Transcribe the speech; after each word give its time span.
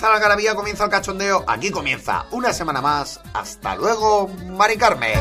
Comienza 0.00 0.18
la 0.18 0.26
garabía, 0.26 0.54
comienza 0.54 0.84
el 0.84 0.90
cachondeo. 0.90 1.44
Aquí 1.46 1.70
comienza 1.70 2.24
una 2.30 2.54
semana 2.54 2.80
más. 2.80 3.20
Hasta 3.34 3.76
luego, 3.76 4.28
Mari 4.46 4.78
Carmen. 4.78 5.18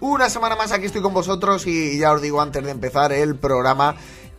Una 0.00 0.28
semana 0.28 0.56
más 0.56 0.72
aquí 0.72 0.86
estoy 0.86 1.02
con 1.02 1.14
vosotros 1.14 1.68
y 1.68 1.98
ya 1.98 2.12
os 2.12 2.20
digo 2.20 2.40
antes 2.40 2.64
de 2.64 2.72
empezar 2.72 3.12
el 3.12 3.36
programa 3.36 3.94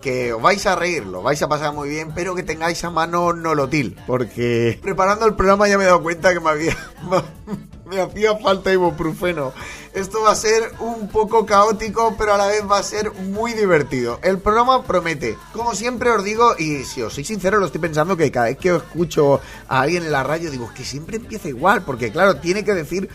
que 0.06 0.34
os 0.34 0.40
vais 0.40 0.64
a 0.68 0.76
reír, 0.76 1.04
lo 1.04 1.24
vais 1.24 1.42
a 1.42 1.50
pasar 1.50 1.74
muy 1.74 1.90
bien, 1.90 2.12
pero 2.14 2.36
que 2.36 2.44
tengáis 2.44 2.84
a 2.84 2.92
mano 2.92 3.34
nolotil, 3.34 3.98
porque 4.06 4.78
preparando 4.80 5.26
el 5.26 5.34
programa 5.34 5.68
ya 5.68 5.80
me 5.80 5.84
he 5.84 5.88
dado 5.88 6.04
cuenta 6.04 6.32
que 6.32 6.40
me 6.40 6.52
había 6.52 6.78
me 7.90 8.00
hacía 8.00 8.38
falta 8.38 8.72
ibuprofeno. 8.72 9.52
Esto 9.96 10.22
va 10.22 10.32
a 10.32 10.36
ser 10.36 10.74
un 10.80 11.08
poco 11.08 11.48
caótico, 11.48 12.16
pero 12.20 12.36
a 12.36 12.38
la 12.38 12.46
vez 12.46 12.62
va 12.70 12.78
a 12.78 12.84
ser 12.84 13.14
muy 13.14 13.54
divertido. 13.54 14.20
El 14.22 14.38
programa 14.38 14.84
promete. 14.84 15.38
Como 15.54 15.74
siempre 15.74 16.12
os 16.12 16.24
digo, 16.24 16.54
y 16.60 16.84
si 16.84 17.02
os 17.02 17.14
soy 17.14 17.24
sincero, 17.24 17.58
lo 17.58 17.66
estoy 17.66 17.82
pensando 17.82 18.16
que 18.16 18.30
cada 18.30 18.46
vez 18.46 18.58
que 18.60 18.76
escucho 18.76 19.42
a 19.68 19.82
alguien 19.82 20.04
en 20.04 20.12
la 20.12 20.24
radio 20.24 20.52
digo 20.52 20.70
que 20.76 20.84
siempre 20.84 21.18
empieza 21.18 21.48
igual, 21.48 21.82
porque 21.84 22.12
claro, 22.12 22.36
tiene 22.36 22.64
que 22.64 22.76
decir 22.76 23.10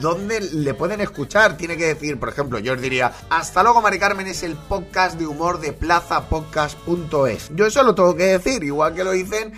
dónde 0.00 0.40
le 0.40 0.74
pueden 0.74 1.00
escuchar. 1.00 1.56
Tiene 1.56 1.76
que 1.76 1.86
decir, 1.86 2.18
por 2.18 2.28
ejemplo, 2.28 2.58
yo 2.58 2.74
os 2.74 2.80
diría, 2.80 3.12
hasta 3.30 3.62
luego 3.62 3.82
Mari 3.82 3.98
Carmen 3.98 4.26
es 4.26 4.42
el 4.42 4.56
podcast 4.56 5.18
de 5.18 5.26
humor 5.26 5.60
de 5.60 5.72
plazapodcast.es. 5.72 7.50
Yo 7.54 7.66
eso 7.66 7.82
lo 7.82 7.94
tengo 7.94 8.14
que 8.16 8.38
decir, 8.38 8.62
igual 8.64 8.94
que 8.94 9.04
lo 9.04 9.12
dicen 9.12 9.52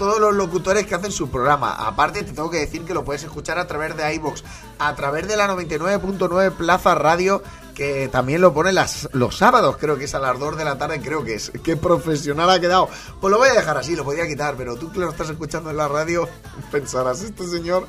todos 0.00 0.18
los 0.18 0.34
locutores 0.34 0.86
que 0.86 0.94
hacen 0.94 1.12
su 1.12 1.30
programa. 1.30 1.74
Aparte, 1.74 2.22
te 2.22 2.32
tengo 2.32 2.50
que 2.50 2.60
decir 2.60 2.86
que 2.86 2.94
lo 2.94 3.04
puedes 3.04 3.22
escuchar 3.22 3.58
a 3.58 3.66
través 3.66 3.94
de 3.98 4.14
iBox, 4.14 4.42
a 4.78 4.94
través 4.94 5.28
de 5.28 5.36
la 5.36 5.46
99.9 5.46 6.52
Plaza 6.52 6.94
Radio, 6.94 7.42
que 7.74 8.08
también 8.08 8.40
lo 8.40 8.54
pone 8.54 8.72
los 8.72 9.36
sábados, 9.36 9.76
creo 9.78 9.98
que 9.98 10.04
es 10.04 10.14
a 10.14 10.18
las 10.18 10.38
2 10.38 10.56
de 10.56 10.64
la 10.64 10.78
tarde, 10.78 11.02
creo 11.02 11.22
que 11.22 11.34
es. 11.34 11.52
Qué 11.62 11.76
profesional 11.76 12.48
ha 12.48 12.58
quedado. 12.58 12.88
Pues 13.20 13.30
lo 13.30 13.36
voy 13.36 13.50
a 13.50 13.52
dejar 13.52 13.76
así, 13.76 13.94
lo 13.94 14.04
podía 14.04 14.26
quitar, 14.26 14.54
pero 14.56 14.76
tú 14.76 14.90
que 14.90 15.00
lo 15.00 15.10
estás 15.10 15.28
escuchando 15.28 15.68
en 15.68 15.76
la 15.76 15.86
radio, 15.86 16.26
pensarás, 16.72 17.20
este 17.20 17.46
señor 17.46 17.86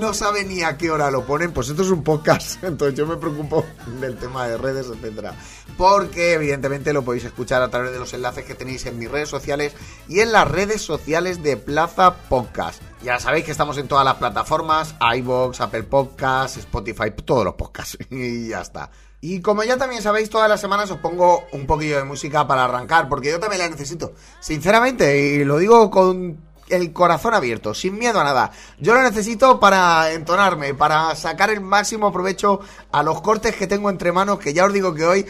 no 0.00 0.14
sabe 0.14 0.44
ni 0.44 0.62
a 0.62 0.76
qué 0.76 0.90
hora 0.90 1.10
lo 1.10 1.24
ponen, 1.24 1.52
pues 1.52 1.68
esto 1.68 1.82
es 1.82 1.90
un 1.90 2.02
podcast, 2.02 2.62
entonces 2.64 2.98
yo 2.98 3.06
me 3.06 3.16
preocupo 3.16 3.64
del 4.00 4.16
tema 4.16 4.46
de 4.46 4.56
redes, 4.58 4.86
etcétera. 4.86 5.34
Porque 5.76 6.34
evidentemente 6.34 6.92
lo 6.92 7.04
podéis 7.04 7.24
escuchar 7.24 7.62
a 7.62 7.68
través 7.68 7.92
de 7.92 7.98
los 7.98 8.12
enlaces 8.14 8.44
que 8.44 8.54
tenéis 8.54 8.86
en 8.86 8.98
mis 8.98 9.10
redes 9.10 9.28
sociales 9.28 9.74
y 10.08 10.20
en 10.20 10.32
las 10.32 10.48
redes 10.50 10.82
sociales 10.82 11.42
de 11.42 11.56
Plaza 11.56 12.16
Podcast. 12.28 12.82
Ya 13.02 13.20
sabéis 13.20 13.44
que 13.44 13.50
estamos 13.50 13.76
en 13.78 13.88
todas 13.88 14.04
las 14.04 14.14
plataformas, 14.14 14.94
iBox, 15.16 15.60
Apple 15.60 15.84
Podcasts, 15.84 16.58
Spotify, 16.58 17.12
todos 17.24 17.44
los 17.44 17.54
podcasts 17.54 17.98
y 18.10 18.48
ya 18.48 18.62
está. 18.62 18.90
Y 19.20 19.40
como 19.40 19.64
ya 19.64 19.76
también 19.76 20.02
sabéis, 20.02 20.30
todas 20.30 20.48
las 20.48 20.60
semanas 20.60 20.90
os 20.90 20.98
pongo 20.98 21.44
un 21.52 21.66
poquillo 21.66 21.96
de 21.96 22.04
música 22.04 22.46
para 22.46 22.64
arrancar, 22.64 23.08
porque 23.08 23.30
yo 23.30 23.40
también 23.40 23.62
la 23.62 23.68
necesito. 23.68 24.12
Sinceramente, 24.40 25.18
y 25.18 25.44
lo 25.44 25.58
digo 25.58 25.90
con 25.90 26.45
el 26.68 26.92
corazón 26.92 27.34
abierto, 27.34 27.74
sin 27.74 27.98
miedo 27.98 28.20
a 28.20 28.24
nada. 28.24 28.50
Yo 28.78 28.94
lo 28.94 29.02
necesito 29.02 29.60
para 29.60 30.12
entonarme, 30.12 30.74
para 30.74 31.14
sacar 31.14 31.50
el 31.50 31.60
máximo 31.60 32.12
provecho 32.12 32.60
a 32.92 33.02
los 33.02 33.20
cortes 33.20 33.56
que 33.56 33.66
tengo 33.66 33.90
entre 33.90 34.12
manos, 34.12 34.38
que 34.38 34.52
ya 34.52 34.64
os 34.64 34.72
digo 34.72 34.94
que 34.94 35.04
hoy 35.04 35.26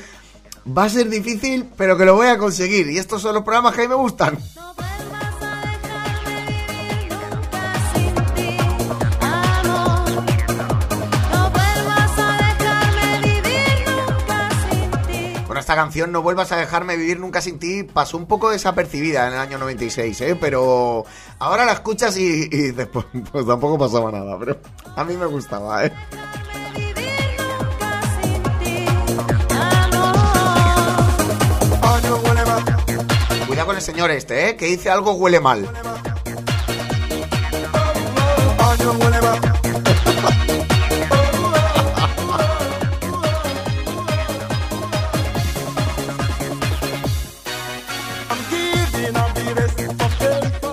va 0.67 0.85
a 0.85 0.89
ser 0.89 1.09
difícil, 1.09 1.69
pero 1.77 1.97
que 1.97 2.05
lo 2.05 2.15
voy 2.15 2.29
a 2.29 2.39
conseguir. 2.39 2.91
Y 2.91 2.99
estos 2.99 3.23
son 3.23 3.35
los 3.35 3.45
programas 3.45 3.75
que 3.75 3.83
a 3.83 3.85
mí 3.85 3.89
me 3.89 3.95
gustan. 3.95 4.39
Esta 15.67 15.75
canción 15.75 16.13
No 16.13 16.23
vuelvas 16.23 16.53
a 16.53 16.59
dejarme 16.59 16.97
vivir 16.97 17.19
nunca 17.19 17.41
sin 17.41 17.59
ti 17.59 17.83
pasó 17.83 18.17
un 18.17 18.27
poco 18.27 18.51
desapercibida 18.51 19.27
en 19.27 19.33
el 19.33 19.41
año 19.41 19.59
96, 19.59 20.21
¿eh? 20.21 20.39
Pero 20.41 21.05
ahora 21.41 21.65
la 21.65 21.73
escuchas 21.73 22.17
y, 22.17 22.49
y 22.53 22.71
después 22.71 23.05
pues 23.33 23.45
tampoco 23.45 23.77
pasaba 23.77 24.13
nada, 24.13 24.39
pero 24.39 24.61
a 24.95 25.03
mí 25.03 25.17
me 25.17 25.27
gustaba, 25.27 25.85
¿eh? 25.85 25.93
Ti, 26.77 26.93
amor. 28.87 30.15
Cuidado 33.49 33.67
con 33.67 33.75
el 33.75 33.83
señor 33.83 34.13
este, 34.13 34.51
¿eh? 34.51 34.57
Que 34.57 34.67
dice 34.67 34.89
algo 34.89 35.15
huele 35.15 35.41
mal. 35.41 35.69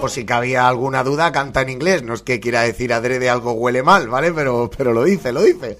Por 0.03 0.11
si 0.11 0.25
cabía 0.25 0.67
alguna 0.67 1.01
duda, 1.01 1.31
canta 1.31 1.61
en 1.61 1.69
inglés. 1.69 2.03
No 2.03 2.13
es 2.13 2.23
que 2.23 2.41
quiera 2.41 2.63
decir 2.63 2.91
adrede 2.91 3.29
algo 3.29 3.53
huele 3.53 3.83
mal, 3.83 4.09
¿vale? 4.09 4.33
Pero, 4.33 4.69
pero 4.77 4.91
lo 4.91 5.05
dice, 5.05 5.31
lo 5.31 5.43
dice. 5.43 5.77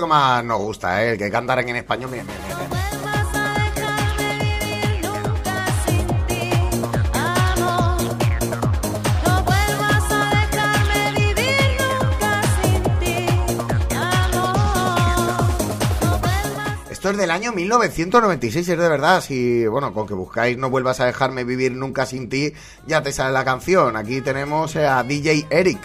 Que 0.00 0.06
más 0.06 0.44
nos 0.44 0.58
gusta, 0.58 1.04
¿eh? 1.04 1.12
El 1.12 1.18
que 1.18 1.30
cantaran 1.30 1.68
en 1.68 1.76
español. 1.76 2.10
Mira, 2.10 2.24
mira, 2.24 2.38
mira, 2.44 2.56
mira. 2.56 2.84
Vuelvas 2.94 3.34
a 3.34 3.54
dejarme 3.64 4.38
vivir 4.40 5.04
nunca 5.04 5.66
sin 5.86 6.06
ti, 6.26 6.50
amor. 7.14 8.02
No 9.24 9.42
vuelvas 9.44 10.10
a 10.10 10.30
dejarme 10.30 11.12
vivir 11.16 11.78
nunca 12.00 12.42
sin 12.62 12.82
ti, 13.00 13.16
amor. 13.94 15.38
No 16.02 16.18
vuelvas 16.18 16.90
Esto 16.90 17.10
es 17.10 17.16
del 17.16 17.30
año 17.30 17.52
1996, 17.52 18.68
es 18.68 18.78
de 18.78 18.88
verdad. 18.88 19.20
Si, 19.20 19.66
bueno, 19.66 19.92
con 19.92 20.06
que 20.06 20.14
buscáis 20.14 20.58
No 20.58 20.70
vuelvas 20.70 21.00
a 21.00 21.06
dejarme 21.06 21.44
vivir 21.44 21.72
nunca 21.72 22.06
sin 22.06 22.28
ti, 22.28 22.52
ya 22.86 23.02
te 23.02 23.12
sale 23.12 23.32
la 23.32 23.44
canción. 23.44 23.96
Aquí 23.96 24.20
tenemos 24.20 24.74
eh, 24.76 24.86
a 24.86 25.02
DJ 25.02 25.46
Eric. 25.50 25.78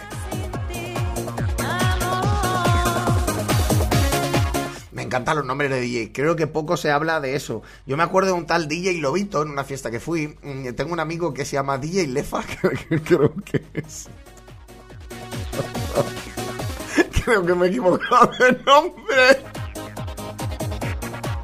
Encantan 5.10 5.38
los 5.38 5.44
nombres 5.44 5.70
de 5.70 5.80
DJ. 5.80 6.12
Creo 6.12 6.36
que 6.36 6.46
poco 6.46 6.76
se 6.76 6.92
habla 6.92 7.18
de 7.18 7.34
eso. 7.34 7.62
Yo 7.84 7.96
me 7.96 8.04
acuerdo 8.04 8.28
de 8.28 8.34
un 8.38 8.46
tal 8.46 8.68
DJ 8.68 9.00
Lobito 9.00 9.42
en 9.42 9.50
una 9.50 9.64
fiesta 9.64 9.90
que 9.90 9.98
fui. 9.98 10.38
Mm, 10.40 10.68
Tengo 10.76 10.92
un 10.92 11.00
amigo 11.00 11.34
que 11.34 11.44
se 11.44 11.54
llama 11.54 11.78
DJ 11.78 12.06
Lefa, 12.06 12.44
creo 13.04 13.34
que 13.44 13.64
es. 13.74 14.08
Creo 17.24 17.44
que 17.44 17.54
me 17.54 17.66
he 17.66 17.68
equivocado 17.68 18.30
de 18.38 18.52
nombre. 18.64 19.42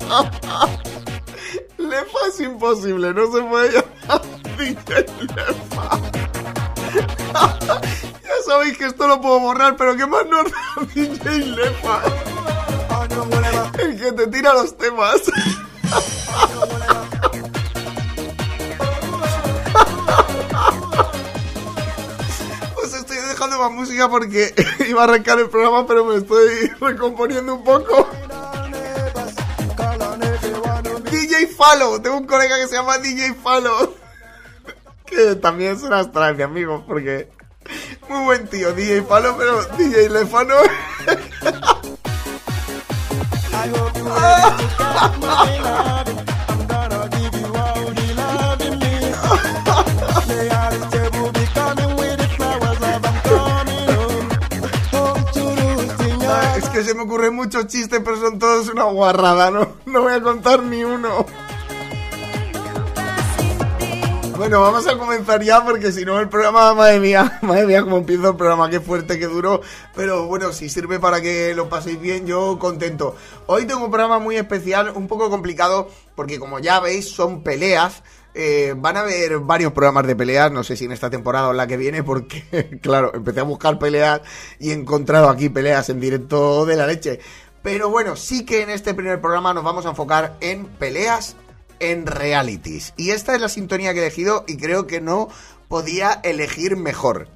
Lefa 1.79 2.19
es 2.29 2.41
imposible, 2.41 3.13
no 3.13 3.31
se 3.31 3.43
puede 3.43 3.73
llamar 3.73 4.23
DJ 4.57 5.07
Lefa. 5.37 6.01
ya 8.23 8.37
sabéis 8.47 8.79
que 8.79 8.87
esto 8.87 9.07
lo 9.07 9.21
puedo 9.21 9.39
borrar, 9.41 9.77
pero 9.77 9.97
¿qué 9.97 10.07
más 10.07 10.25
da 10.25 10.45
DJ 10.95 11.39
Lefa? 11.47 12.03
El 13.79 13.99
que 13.99 14.13
te 14.13 14.27
tira 14.27 14.53
los 14.53 14.77
temas. 14.77 15.23
Pues 22.75 22.95
estoy 22.95 23.17
dejando 23.17 23.59
más 23.59 23.73
música 23.73 24.09
porque 24.09 24.55
iba 24.89 25.01
a 25.01 25.05
arrancar 25.05 25.39
el 25.39 25.49
programa, 25.49 25.87
pero 25.87 26.05
me 26.05 26.17
estoy 26.17 26.69
recomponiendo 26.81 27.55
un 27.55 27.65
poco. 27.65 28.09
DJ 31.11 31.47
Falo, 31.49 32.01
tengo 32.03 32.19
un 32.19 32.27
colega 32.27 32.57
que 32.57 32.69
se 32.69 32.77
llama 32.77 32.99
DJ 32.99 33.35
Falo. 33.35 33.95
Que 35.07 35.37
también 35.37 35.77
es 35.77 35.83
un 35.83 35.93
astral, 35.93 36.37
mi 36.37 36.43
amigo, 36.43 36.85
porque 36.87 37.31
Muy 38.09 38.25
buen 38.25 38.47
tío, 38.49 38.73
DJ 38.73 39.03
Palo, 39.03 39.37
pero 39.39 39.63
DJ 39.77 40.11
Lefano. 40.11 40.55
Es 56.57 56.69
que 56.71 56.83
se 56.83 56.95
me 56.95 57.03
ocurren 57.03 57.35
muchos 57.35 57.67
chistes, 57.67 58.01
pero 58.05 58.19
son 58.19 58.39
todos 58.39 58.69
una 58.69 58.85
guarrada, 58.85 59.51
no, 59.51 59.69
no 59.87 60.03
voy 60.03 60.13
a 60.15 60.23
contar 60.23 60.63
ni 60.63 60.85
uno. 60.85 61.27
Bueno, 64.37 64.61
vamos 64.61 64.87
a 64.87 64.99
comenzar 64.99 65.43
ya 65.43 65.65
porque 65.65 65.91
si 65.93 66.05
no 66.05 66.21
el 66.21 66.29
programa, 66.29 66.75
madre 66.75 67.01
mía, 67.01 67.39
madre 67.43 67.67
mía, 67.67 67.83
como 67.83 67.97
empiezo 67.97 68.31
el 68.31 68.37
programa, 68.37 68.69
qué 68.69 68.81
fuerte, 68.81 69.19
qué 69.19 69.27
duro. 69.27 69.63
Pero 69.95 70.27
bueno, 70.27 70.53
si 70.53 70.69
sirve 70.69 71.01
para 71.01 71.23
que 71.23 71.55
lo 71.55 71.71
paséis 71.71 71.99
bien, 71.99 72.27
yo 72.27 72.59
contento. 72.59 73.17
Hoy 73.47 73.65
tengo 73.65 73.87
un 73.87 73.91
programa 73.91 74.19
muy 74.19 74.37
especial, 74.37 74.93
un 74.95 75.09
poco 75.09 75.31
complicado, 75.31 75.89
porque 76.15 76.39
como 76.39 76.59
ya 76.59 76.81
veis, 76.81 77.09
son 77.09 77.43
peleas. 77.43 78.03
Eh, 78.35 78.75
van 78.77 78.99
a 78.99 79.01
haber 79.01 79.39
varios 79.39 79.73
programas 79.73 80.07
de 80.07 80.15
peleas, 80.15 80.53
no 80.53 80.63
sé 80.63 80.77
si 80.77 80.85
en 80.85 80.93
esta 80.93 81.09
temporada 81.09 81.49
o 81.49 81.53
en 81.53 81.57
la 81.57 81.67
que 81.67 81.79
viene, 81.79 82.03
porque, 82.03 82.79
claro, 82.83 83.13
empecé 83.15 83.41
a 83.41 83.45
buscar 83.45 83.79
peleas 83.79 84.21
y 84.61 84.71
he 84.71 84.75
encontrado 84.75 85.31
aquí 85.31 85.49
peleas 85.49 85.89
en 85.89 85.99
directo 85.99 86.67
de 86.67 86.77
la 86.77 86.87
leche. 86.87 87.21
Pero 87.63 87.89
bueno, 87.89 88.17
sí 88.17 88.45
que 88.45 88.63
en 88.63 88.69
este 88.69 88.93
primer 88.93 89.19
programa 89.19 89.55
nos 89.55 89.65
vamos 89.65 89.87
a 89.87 89.89
enfocar 89.89 90.37
en 90.41 90.67
peleas 90.67 91.37
en 91.81 92.07
realities. 92.07 92.95
Y 92.97 93.11
esta 93.11 93.35
es 93.35 93.41
la 93.41 93.49
sintonía 93.49 93.93
que 93.93 94.01
he 94.01 94.03
elegido 94.03 94.45
y 94.47 94.57
creo 94.57 94.87
que 94.87 95.01
no 95.01 95.29
podía 95.69 96.13
elegir 96.23 96.77
mejor. 96.77 97.29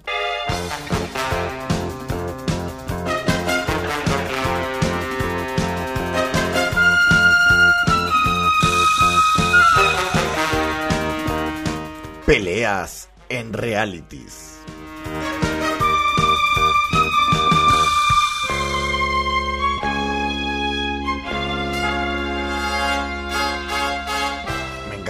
Peleas 12.27 13.09
en 13.29 13.53
realities. 13.53 14.60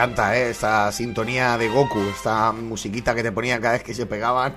Encanta, 0.00 0.34
¿eh? 0.34 0.48
Esta 0.48 0.90
sintonía 0.92 1.58
de 1.58 1.68
Goku, 1.68 1.98
esta 1.98 2.52
musiquita 2.52 3.14
que 3.14 3.22
te 3.22 3.32
ponían 3.32 3.60
cada 3.60 3.74
vez 3.74 3.82
que 3.82 3.92
se 3.92 4.06
pegaban. 4.06 4.56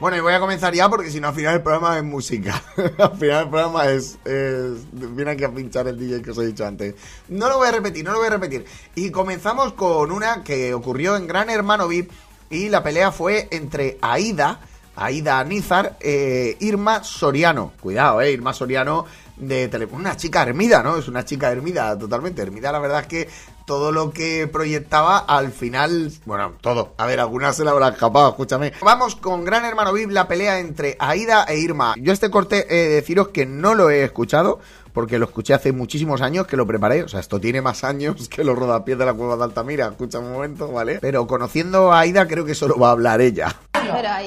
Bueno, 0.00 0.16
y 0.16 0.20
voy 0.20 0.32
a 0.32 0.40
comenzar 0.40 0.74
ya 0.74 0.88
porque 0.88 1.08
si 1.08 1.20
no 1.20 1.28
al 1.28 1.34
final 1.34 1.54
el 1.54 1.62
programa 1.62 1.96
es 1.98 2.02
música. 2.02 2.60
al 2.98 3.16
final 3.16 3.44
el 3.44 3.48
programa 3.48 3.84
es, 3.86 4.18
es... 4.24 4.78
Viene 4.90 5.30
aquí 5.30 5.44
a 5.44 5.52
pinchar 5.52 5.86
el 5.86 5.96
DJ 5.96 6.20
que 6.20 6.32
os 6.32 6.38
he 6.38 6.46
dicho 6.46 6.66
antes. 6.66 6.96
No 7.28 7.48
lo 7.48 7.58
voy 7.58 7.68
a 7.68 7.70
repetir, 7.70 8.04
no 8.04 8.10
lo 8.10 8.18
voy 8.18 8.26
a 8.26 8.30
repetir. 8.30 8.64
Y 8.96 9.12
comenzamos 9.12 9.74
con 9.74 10.10
una 10.10 10.42
que 10.42 10.74
ocurrió 10.74 11.16
en 11.16 11.28
Gran 11.28 11.48
Hermano 11.48 11.86
VIP 11.86 12.10
y 12.50 12.70
la 12.70 12.82
pelea 12.82 13.12
fue 13.12 13.46
entre 13.52 13.98
Aida, 14.00 14.58
Aida 14.96 15.44
Nizar, 15.44 15.96
eh, 16.00 16.56
Irma 16.58 17.04
Soriano. 17.04 17.70
Cuidado, 17.80 18.20
eh, 18.20 18.32
Irma 18.32 18.52
Soriano 18.52 19.06
de 19.36 19.68
tele... 19.68 19.86
Una 19.92 20.16
chica 20.16 20.42
hermida, 20.42 20.82
¿no? 20.82 20.96
Es 20.96 21.06
una 21.06 21.24
chica 21.24 21.52
hermida, 21.52 21.96
totalmente 21.96 22.42
hermida. 22.42 22.72
La 22.72 22.80
verdad 22.80 23.02
es 23.02 23.06
que 23.06 23.28
todo 23.66 23.92
lo 23.92 24.10
que 24.10 24.48
proyectaba 24.48 25.18
al 25.18 25.52
final, 25.52 26.12
bueno, 26.24 26.54
todo. 26.60 26.94
A 26.96 27.06
ver, 27.06 27.20
algunas 27.20 27.56
se 27.56 27.64
la 27.64 27.72
habrá 27.72 27.88
escapado, 27.88 28.30
escúchame. 28.30 28.72
Vamos 28.82 29.16
con 29.16 29.44
Gran 29.44 29.64
Hermano 29.64 29.92
VIP, 29.92 30.10
la 30.10 30.28
pelea 30.28 30.58
entre 30.58 30.96
Aida 30.98 31.44
e 31.44 31.58
Irma. 31.58 31.94
Yo 31.98 32.12
este 32.12 32.30
corte 32.30 32.66
he 32.68 32.88
de 32.88 32.94
deciros 32.96 33.28
que 33.28 33.46
no 33.46 33.74
lo 33.74 33.90
he 33.90 34.04
escuchado, 34.04 34.60
porque 34.92 35.18
lo 35.18 35.26
escuché 35.26 35.54
hace 35.54 35.72
muchísimos 35.72 36.20
años 36.20 36.46
que 36.46 36.56
lo 36.56 36.66
preparé. 36.66 37.02
O 37.02 37.08
sea, 37.08 37.20
esto 37.20 37.40
tiene 37.40 37.60
más 37.60 37.84
años 37.84 38.28
que 38.28 38.44
los 38.44 38.58
rodapiés 38.58 38.98
de 38.98 39.06
la 39.06 39.14
cueva 39.14 39.36
de 39.36 39.44
Altamira. 39.44 39.86
Escucha 39.88 40.18
un 40.18 40.32
momento, 40.32 40.70
¿vale? 40.70 40.98
Pero 41.00 41.26
conociendo 41.26 41.92
a 41.92 42.00
Aida, 42.00 42.26
creo 42.26 42.44
que 42.44 42.54
solo 42.54 42.78
va 42.78 42.88
a 42.88 42.92
hablar 42.92 43.20
ella. 43.20 43.54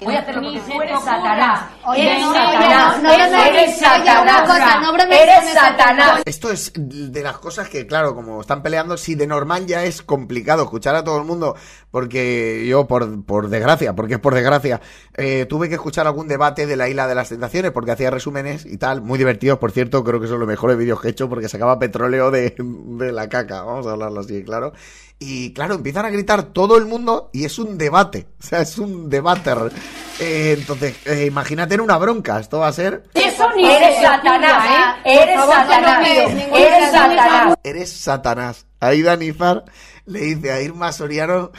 Voy 0.03 0.15
a 0.15 0.19
hacer 0.19 0.35
eres 0.35 1.03
Satanás. 1.03 1.61
Eres 1.95 2.21
no, 2.21 2.33
Satanás. 2.33 3.01
no, 3.01 3.09
no, 3.09 3.17
no, 3.17 4.97
no, 4.97 5.13
Eres 5.13 5.53
Satanás. 5.53 6.07
no 6.07 6.13
Eres. 6.13 6.23
Esto 6.25 6.51
es 6.51 6.71
de 6.75 7.21
las 7.23 7.37
cosas 7.37 7.69
que, 7.69 7.87
claro, 7.87 8.13
como 8.13 8.41
están 8.41 8.61
peleando, 8.61 8.97
si 8.97 9.15
de 9.15 9.27
normal 9.35 9.65
ya 9.65 9.83
es 9.83 10.01
complicado 10.01 10.63
escuchar 10.63 10.95
a 10.95 11.03
todo 11.03 11.17
el 11.19 11.25
mundo, 11.25 11.55
porque 11.91 12.65
yo, 12.67 12.87
por, 12.87 13.23
por 13.25 13.49
desgracia, 13.49 13.93
porque 13.95 14.15
es 14.15 14.19
por 14.19 14.33
desgracia, 14.33 14.81
eh, 15.15 15.45
tuve 15.47 15.69
que 15.69 15.75
escuchar 15.75 16.07
algún 16.07 16.27
debate 16.27 16.65
de 16.65 16.75
la 16.75 16.89
isla 16.89 17.07
de 17.07 17.15
las 17.15 17.29
tentaciones, 17.29 17.71
porque 17.71 17.91
hacía 17.91 18.09
resúmenes 18.09 18.65
y 18.65 18.77
tal, 18.77 19.01
muy 19.01 19.17
divertidos, 19.17 19.59
por 19.59 19.71
cierto, 19.71 20.03
creo 20.03 20.19
que 20.19 20.27
son 20.27 20.39
los 20.39 20.47
mejores 20.47 20.77
vídeos 20.77 21.01
que 21.01 21.09
he 21.09 21.11
hecho, 21.11 21.29
porque 21.29 21.49
sacaba 21.49 21.77
petróleo 21.79 22.31
de, 22.31 22.55
de 22.57 23.11
la 23.11 23.29
caca, 23.29 23.61
vamos 23.63 23.85
a 23.87 23.91
hablarlo 23.91 24.21
así, 24.21 24.43
claro. 24.43 24.73
Y 25.17 25.53
claro, 25.53 25.75
empiezan 25.75 26.05
a 26.05 26.09
gritar 26.09 26.43
todo 26.43 26.77
el 26.77 26.85
mundo 26.85 27.29
y 27.31 27.45
es 27.45 27.57
un 27.57 27.77
debate, 27.77 28.27
o 28.39 28.43
sea, 28.43 28.61
es 28.61 28.77
un 28.77 29.09
debater. 29.09 29.71
Eh, 30.19 30.55
entonces, 30.57 30.95
eh, 31.05 31.25
imagínate 31.25 31.75
en 31.75 31.81
una 31.81 31.97
bronca, 31.97 32.39
esto 32.39 32.59
va 32.59 32.67
a 32.67 32.73
ser... 32.73 33.03
Eso 33.13 33.49
ni 33.55 33.65
eres 33.65 34.01
Satanás. 34.01 34.97
Eres 35.03 35.35
favor, 35.35 35.55
que 35.55 35.61
no 35.61 35.71
Satanás. 35.71 36.07
Eres 36.53 36.91
Satanás. 36.91 37.57
Eres 37.63 37.91
Satanás. 37.91 38.65
Aida 38.79 39.15
Nizar 39.15 39.65
le 40.05 40.19
dice 40.19 40.51
a 40.51 40.61
Irma 40.61 40.91
Soriano, 40.91 41.51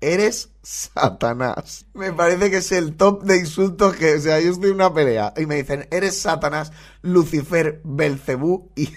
eres 0.00 0.50
Satanás. 0.62 1.86
Me 1.94 2.12
parece 2.12 2.50
que 2.50 2.58
es 2.58 2.72
el 2.72 2.96
top 2.96 3.22
de 3.22 3.38
insultos 3.38 3.96
que, 3.96 4.14
o 4.14 4.20
sea, 4.20 4.40
yo 4.40 4.50
estoy 4.50 4.70
en 4.70 4.76
una 4.76 4.92
pelea 4.92 5.32
y 5.36 5.46
me 5.46 5.56
dicen, 5.56 5.86
eres 5.90 6.20
Satanás, 6.20 6.72
Lucifer, 7.02 7.80
Belcebú 7.84 8.70
y 8.74 8.90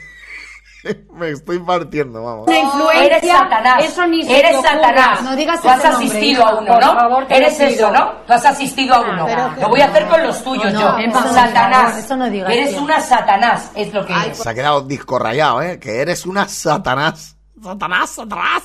me 1.14 1.30
estoy 1.32 1.60
partiendo, 1.60 2.24
vamos. 2.24 2.48
Eres 2.48 3.22
Satanás. 3.28 3.84
Eso 3.84 4.06
ni 4.08 4.24
se 4.24 4.40
Eres. 4.40 4.62
Satanás. 4.62 5.22
No 5.24 5.36
digas 5.36 5.62
Tú 5.62 5.70
has 5.70 5.84
nombre, 5.84 6.06
asistido 6.06 6.42
hija. 6.42 6.50
a 6.50 6.56
uno, 6.56 6.68
Por 6.74 6.82
¿no? 6.86 6.94
favor, 7.00 7.26
Eres 7.30 7.60
eso, 7.60 7.92
¿no? 7.92 8.12
Tú 8.28 8.34
has 8.34 8.46
asistido 8.46 8.96
a 8.96 9.00
uno. 9.02 9.28
Lo 9.60 9.70
voy 9.70 9.82
a 9.82 9.86
hacer 9.86 10.08
con 10.08 10.24
los 10.24 10.44
tuyos 10.44 10.72
No, 10.74 10.80
yo. 10.80 10.92
no, 11.08 11.20
eso 11.20 11.34
Satanás. 11.34 11.98
eso 11.98 12.16
no 12.16 12.30
digas, 12.30 12.50
Eres 12.52 12.70
tío. 12.72 12.82
una 12.84 13.00
Satanás, 13.00 13.72
es 13.76 13.94
lo 13.94 14.06
que 14.06 14.14
eres. 14.14 14.38
Se 14.38 14.50
ha 14.50 14.54
quedado 14.54 14.82
disco 14.82 15.18
rayado, 15.20 15.62
¿eh? 15.62 15.80
Que 15.80 16.02
eres 16.02 16.26
una 16.26 16.48
Satanás. 16.48 17.36
Satanás, 17.64 18.10
Satanás. 18.12 18.64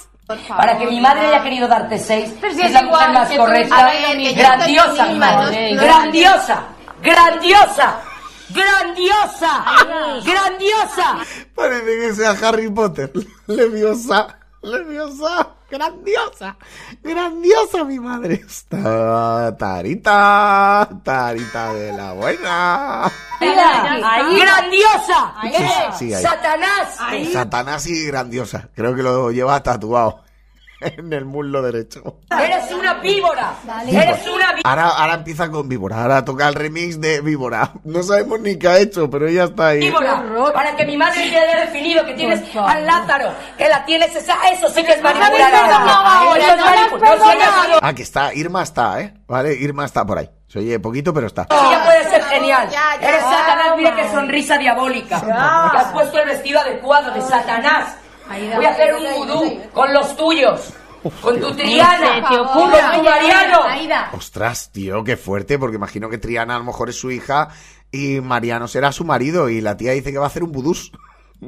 Para 0.49 0.79
que 0.79 0.87
mi 0.87 1.01
madre 1.01 1.27
haya 1.27 1.43
querido 1.43 1.67
darte 1.67 1.99
seis, 1.99 2.33
Pero 2.41 2.55
si 2.55 2.61
es 2.61 2.67
es 2.67 2.73
la 2.73 2.83
mujer 2.83 3.01
igual, 3.09 3.13
más 3.15 3.29
que 3.29 3.35
tú- 3.37 3.41
correcta. 3.43 3.85
Ver, 3.87 4.35
grandiosa, 4.37 5.07
mi 5.07 5.19
madre. 5.19 5.75
grandiosa, 5.75 6.63
grandiosa, 7.03 7.95
grandiosa, 8.53 9.65
grandiosa. 10.25 11.19
Parece 11.55 11.99
que 11.99 12.15
sea 12.15 12.31
Harry 12.31 12.71
Potter. 12.71 13.13
Leviosa. 13.47 14.39
Leviosa. 14.63 15.49
Grandiosa. 15.71 16.57
Grandiosa 17.03 17.85
mi 17.85 18.01
madre. 18.01 18.35
Está 18.47 19.57
tarita. 19.57 20.89
Tarita 21.05 21.73
de 21.75 21.93
la 21.93 22.13
buena. 22.13 23.11
grandiosa. 23.41 25.35
Sí, 25.43 26.09
sí, 26.09 26.15
ahí. 26.15 26.23
Satanás. 26.23 26.99
Satanás 27.33 27.87
y 27.87 28.07
grandiosa. 28.07 28.69
Creo 28.75 28.95
que 28.97 29.03
lo 29.03 29.31
lleva 29.31 29.63
tatuado 29.63 30.25
en 30.81 31.13
el 31.13 31.25
muslo 31.25 31.63
derecho. 31.63 32.19
Eres 32.31 32.71
una 32.73 32.95
víbora. 32.95 33.55
Eres 33.87 34.27
una 34.27 34.53
víbora. 34.53 34.61
Ahora, 34.65 34.89
ahora 34.89 35.15
empieza 35.15 35.51
con 35.51 35.69
Víbora. 35.69 36.03
Ahora 36.03 36.25
toca 36.25 36.49
el 36.49 36.55
remix 36.55 37.01
de 37.01 37.21
Víbora. 37.21 37.73
No 37.85 38.03
sabemos 38.03 38.41
ni 38.41 38.59
qué 38.59 38.69
ha 38.69 38.79
hecho, 38.79 39.11
pero 39.11 39.29
ella 39.29 39.45
está 39.45 39.69
ahí. 39.69 39.93
Para 40.55 40.77
que 40.77 40.85
mi 40.87 40.97
madre 40.97 41.29
te 41.31 41.39
haya 41.39 41.61
definido 41.67 42.05
que 42.05 42.15
tienes 42.15 42.43
al 42.57 42.87
Lázaro, 42.87 43.33
que 43.57 43.69
la 43.69 43.85
tienes 43.85 44.15
esa, 44.15 44.37
eso 44.53 44.69
sí 44.69 44.83
que 44.85 44.93
es 44.93 45.03
manipular 45.03 45.33
habéis 45.33 45.45
a 45.45 45.51
perdonado 45.51 46.07
alguien. 46.07 46.29
ahora, 46.29 46.39
Eso 46.45 46.53
es 46.53 46.59
no 46.59 46.65
la 46.65 46.71
has 46.71 47.21
manipular. 47.21 47.79
Ah, 47.83 47.95
que 47.95 48.03
está. 48.03 48.35
Irma 48.35 48.63
está, 48.63 49.01
¿eh? 49.01 49.15
Vale, 49.27 49.55
Irma 49.55 49.85
está 49.85 50.05
por 50.05 50.19
ahí. 50.19 50.31
Se 50.49 50.59
oye 50.59 50.81
poquito, 50.81 51.15
pero 51.15 51.29
está. 51.29 51.47
Ella 51.49 51.85
puede 51.85 52.11
ser 52.11 52.23
genial. 52.25 52.69
Ya, 52.71 53.01
ya. 53.01 53.09
Eres 53.09 53.23
Satanás, 53.23 53.75
mira 53.77 53.95
qué 53.95 54.09
sonrisa 54.11 54.59
diabólica. 54.59 55.21
Te 55.21 55.31
has 55.31 55.93
puesto 55.93 56.19
el 56.19 56.27
vestido 56.29 56.59
adecuado 56.59 57.13
de 57.13 57.21
Satanás. 57.21 57.95
Voy 58.31 58.65
a 58.65 58.71
hacer 58.71 58.95
un 58.95 59.03
vudú 59.15 59.61
con 59.73 59.93
los 59.93 60.17
tuyos. 60.17 60.73
Con 61.23 61.41
tu 61.41 61.53
Triana. 61.55 62.23
Con 62.29 62.47
tu 62.53 63.03
Mariano. 63.03 63.63
Aida. 63.65 64.11
Ostras, 64.13 64.71
tío, 64.71 65.03
qué 65.03 65.17
fuerte, 65.17 65.59
porque 65.59 65.77
imagino 65.77 66.09
que 66.09 66.19
Triana 66.19 66.57
a 66.57 66.59
lo 66.59 66.65
mejor 66.65 66.91
es 66.91 66.97
su 66.97 67.11
hija 67.11 67.49
y 67.91 68.21
Mariano 68.21 68.69
será 68.69 68.93
su 68.93 69.05
marido 69.05 69.49
y 69.49 69.61
la 69.61 69.77
tía 69.77 69.93
dice 69.93 70.13
que 70.13 70.19
va 70.19 70.25
a 70.25 70.29
hacer 70.29 70.45
un 70.45 70.53
vudús. 70.53 70.93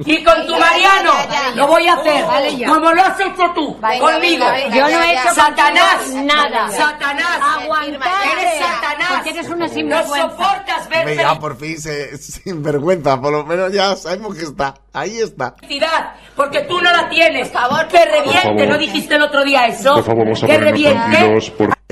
Y 0.06 0.24
con 0.24 0.46
tu 0.46 0.56
Mariano. 0.58 1.12
Lo 1.54 1.66
voy 1.66 1.86
a 1.86 1.94
hacer. 1.94 2.24
Como 2.66 2.92
lo 2.92 3.02
has 3.02 3.20
hecho 3.20 3.52
tú. 3.54 3.78
Conmigo. 4.00 4.46
Yo 4.74 4.88
no 4.88 5.02
he 5.02 5.12
hecho 5.12 5.34
Satanás. 5.34 6.08
nada. 6.12 6.70
Satanás. 6.70 7.38
Aguantarte. 7.60 8.08
Eres 8.32 8.58
Satanás. 8.66 9.26
Eres 9.26 9.48
una 9.48 9.66
No 9.66 9.72
sinvergüenza. 9.72 10.30
soportas 10.30 10.88
ver 10.88 11.06
Venga, 11.06 11.22
ya 11.34 11.38
por 11.38 11.56
fin 11.58 11.78
se, 11.78 12.16
sin 12.18 12.62
vergüenza, 12.62 13.20
por 13.20 13.32
lo 13.32 13.44
menos 13.44 13.70
ya 13.72 13.94
sabemos 13.96 14.34
que 14.34 14.44
está. 14.44 14.74
Ahí 14.94 15.18
está. 15.20 15.54
felicidad, 15.60 16.14
porque 16.36 16.60
tú 16.62 16.80
no 16.80 16.90
la 16.90 17.08
tienes. 17.08 17.48
Por 17.50 17.60
favor, 17.60 17.88
que 17.88 18.04
reviente. 18.04 18.66
¿no 18.66 18.78
dijiste 18.78 19.14
el 19.14 19.22
otro 19.22 19.44
día 19.44 19.66
eso? 19.66 19.94
Por 19.94 20.04
favor, 20.04 20.24
vamos 20.24 20.42
a 20.42 20.46
que 20.46 20.58
reviente. 20.58 21.18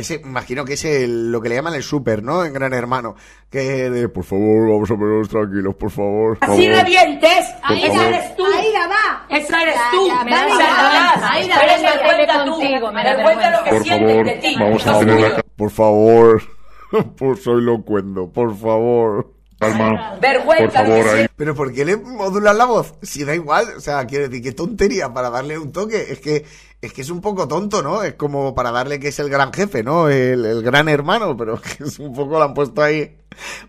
Ese, 0.00 0.14
imagino 0.25 0.64
que 0.64 0.73
es 0.75 0.85
el- 0.85 1.30
lo 1.30 1.40
que 1.40 1.49
le 1.49 1.54
llaman 1.57 1.75
el 1.75 1.83
súper, 1.83 2.23
¿no? 2.23 2.45
En 2.45 2.52
Gran 2.52 2.73
Hermano. 2.73 3.14
Que 3.50 3.88
de, 3.90 4.09
por 4.09 4.25
favor, 4.25 4.69
vamos 4.71 4.90
a 4.90 4.95
ponernos 4.97 5.28
tranquilos, 5.28 5.75
por 5.76 5.90
favor. 5.90 6.38
Así 6.40 6.66
favor". 6.69 6.83
revientes. 6.85 7.47
Ahí 7.62 7.85
Esa 7.85 8.09
eres 8.09 8.37
tú. 8.37 8.45
ahí 8.47 8.73
la 8.73 8.87
va. 8.88 9.26
Esa 9.28 9.62
eres 9.62 9.75
tú. 9.92 10.07
ya, 10.09 10.25
Me 10.25 10.30
va, 10.33 10.38
Satanás. 10.49 11.30
ahí 11.30 11.49
la 11.49 12.02
cuenta 12.04 12.45
tú. 12.45 12.50
contigo, 12.52 12.92
me 12.92 13.04
da 13.04 13.16
Me 13.16 13.23
cuenta 13.23 13.50
lo 13.50 13.64
que 13.64 13.71
vergüenza. 13.71 13.71
Por 13.71 13.83
sientes 13.85 14.09
favor, 14.11 14.25
de 14.26 14.33
ti. 14.37 14.57
vamos 14.59 14.87
a 14.87 14.99
tener 14.99 15.21
la 15.21 15.42
Por 15.57 15.71
favor, 15.71 16.42
por 17.19 17.38
soy 17.38 17.62
locuendo, 17.62 18.30
por 18.33 18.57
favor. 18.57 19.33
Calma. 19.59 20.16
Vergüenza 20.23 20.85
Por 20.85 20.88
favor, 21.02 21.09
ahí. 21.19 21.26
Pero 21.37 21.54
¿por 21.54 21.71
qué 21.75 21.85
le 21.85 21.97
modulan 21.99 22.57
la 22.57 22.64
voz? 22.64 22.95
Si 23.02 23.25
da 23.25 23.35
igual, 23.35 23.66
o 23.76 23.80
sea, 23.80 24.07
quiero 24.07 24.26
decir, 24.26 24.42
qué 24.42 24.52
tontería 24.52 25.12
para 25.12 25.28
darle 25.28 25.59
un 25.59 25.71
toque. 25.71 26.07
Es 26.11 26.19
que 26.21 26.47
es 26.83 26.93
que 26.93 27.03
es 27.03 27.11
un 27.11 27.21
poco 27.21 27.47
tonto, 27.47 27.83
¿no? 27.83 28.03
Es 28.03 28.15
como 28.15 28.55
para 28.55 28.71
darle 28.71 28.99
que 29.01 29.09
es 29.09 29.19
el 29.19 29.29
gran 29.29 29.53
jefe, 29.53 29.83
¿no? 29.83 30.09
El, 30.09 30.45
el 30.47 30.63
gran 30.63 30.89
hermano, 30.89 31.37
pero 31.37 31.61
que 31.79 31.85
es 31.85 31.99
un 31.99 32.15
poco 32.15 32.39
lo 32.39 32.45
han 32.45 32.55
puesto 32.55 32.83
ahí. 32.83 33.17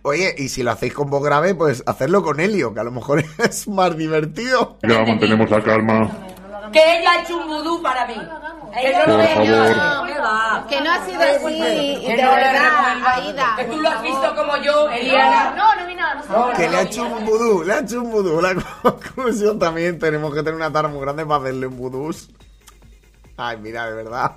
Oye, 0.01 0.33
y 0.37 0.49
si 0.49 0.63
lo 0.63 0.71
hacéis 0.71 0.93
con 0.93 1.09
voz 1.09 1.23
grave, 1.23 1.53
pues 1.55 1.83
hacerlo 1.85 2.23
con 2.23 2.39
Helio, 2.39 2.73
que 2.73 2.79
a 2.79 2.83
lo 2.83 2.91
mejor 2.91 3.23
es 3.37 3.67
más 3.67 3.95
divertido. 3.97 4.77
Ya 4.83 5.03
mantenemos 5.03 5.49
la 5.49 5.61
calma. 5.63 6.09
Que 6.71 6.79
ella 6.99 7.11
ha 7.11 7.21
hecho 7.21 7.37
un 7.37 7.47
vudú 7.47 7.81
para 7.81 8.07
mí. 8.07 8.13
Que 8.13 8.93
no 8.93 8.99
Por 9.03 9.07
lo 9.15 9.19
he 9.21 9.27
favor. 9.27 9.43
hecho. 9.45 10.05
¿Qué 10.05 10.19
va? 10.21 10.65
Que 10.69 10.81
no 10.81 10.91
ha 10.91 11.05
sido 11.05 11.21
así, 11.21 12.01
Que 12.05 12.15
de 12.15 12.23
no 12.23 12.31
verdad. 12.35 13.15
Aida. 13.15 13.55
Que 13.57 13.63
tú 13.65 13.81
lo 13.81 13.89
has 13.89 14.01
visto 14.01 14.35
como 14.37 14.55
yo, 14.63 14.89
Eliana. 14.89 15.53
No, 15.57 15.75
no 15.75 15.85
vi 15.87 15.95
nada, 15.95 16.23
no. 16.29 16.53
Que 16.53 16.69
le 16.69 16.77
ha 16.77 16.81
hecho 16.83 17.05
un 17.05 17.25
vudú, 17.25 17.63
le 17.63 17.73
ha 17.73 17.79
hecho 17.79 18.01
un 18.01 18.09
vudú. 18.11 18.39
La 18.39 18.55
conclusión 18.81 19.59
también 19.59 19.99
tenemos 19.99 20.33
que 20.33 20.39
tener 20.43 20.53
una 20.55 20.71
tara 20.71 20.87
muy 20.87 21.01
grande 21.01 21.25
para 21.25 21.41
hacerle 21.43 21.67
un 21.67 21.75
vudús. 21.75 22.29
Ay, 23.43 23.57
mira, 23.57 23.89
de 23.89 23.95
verdad. 23.95 24.33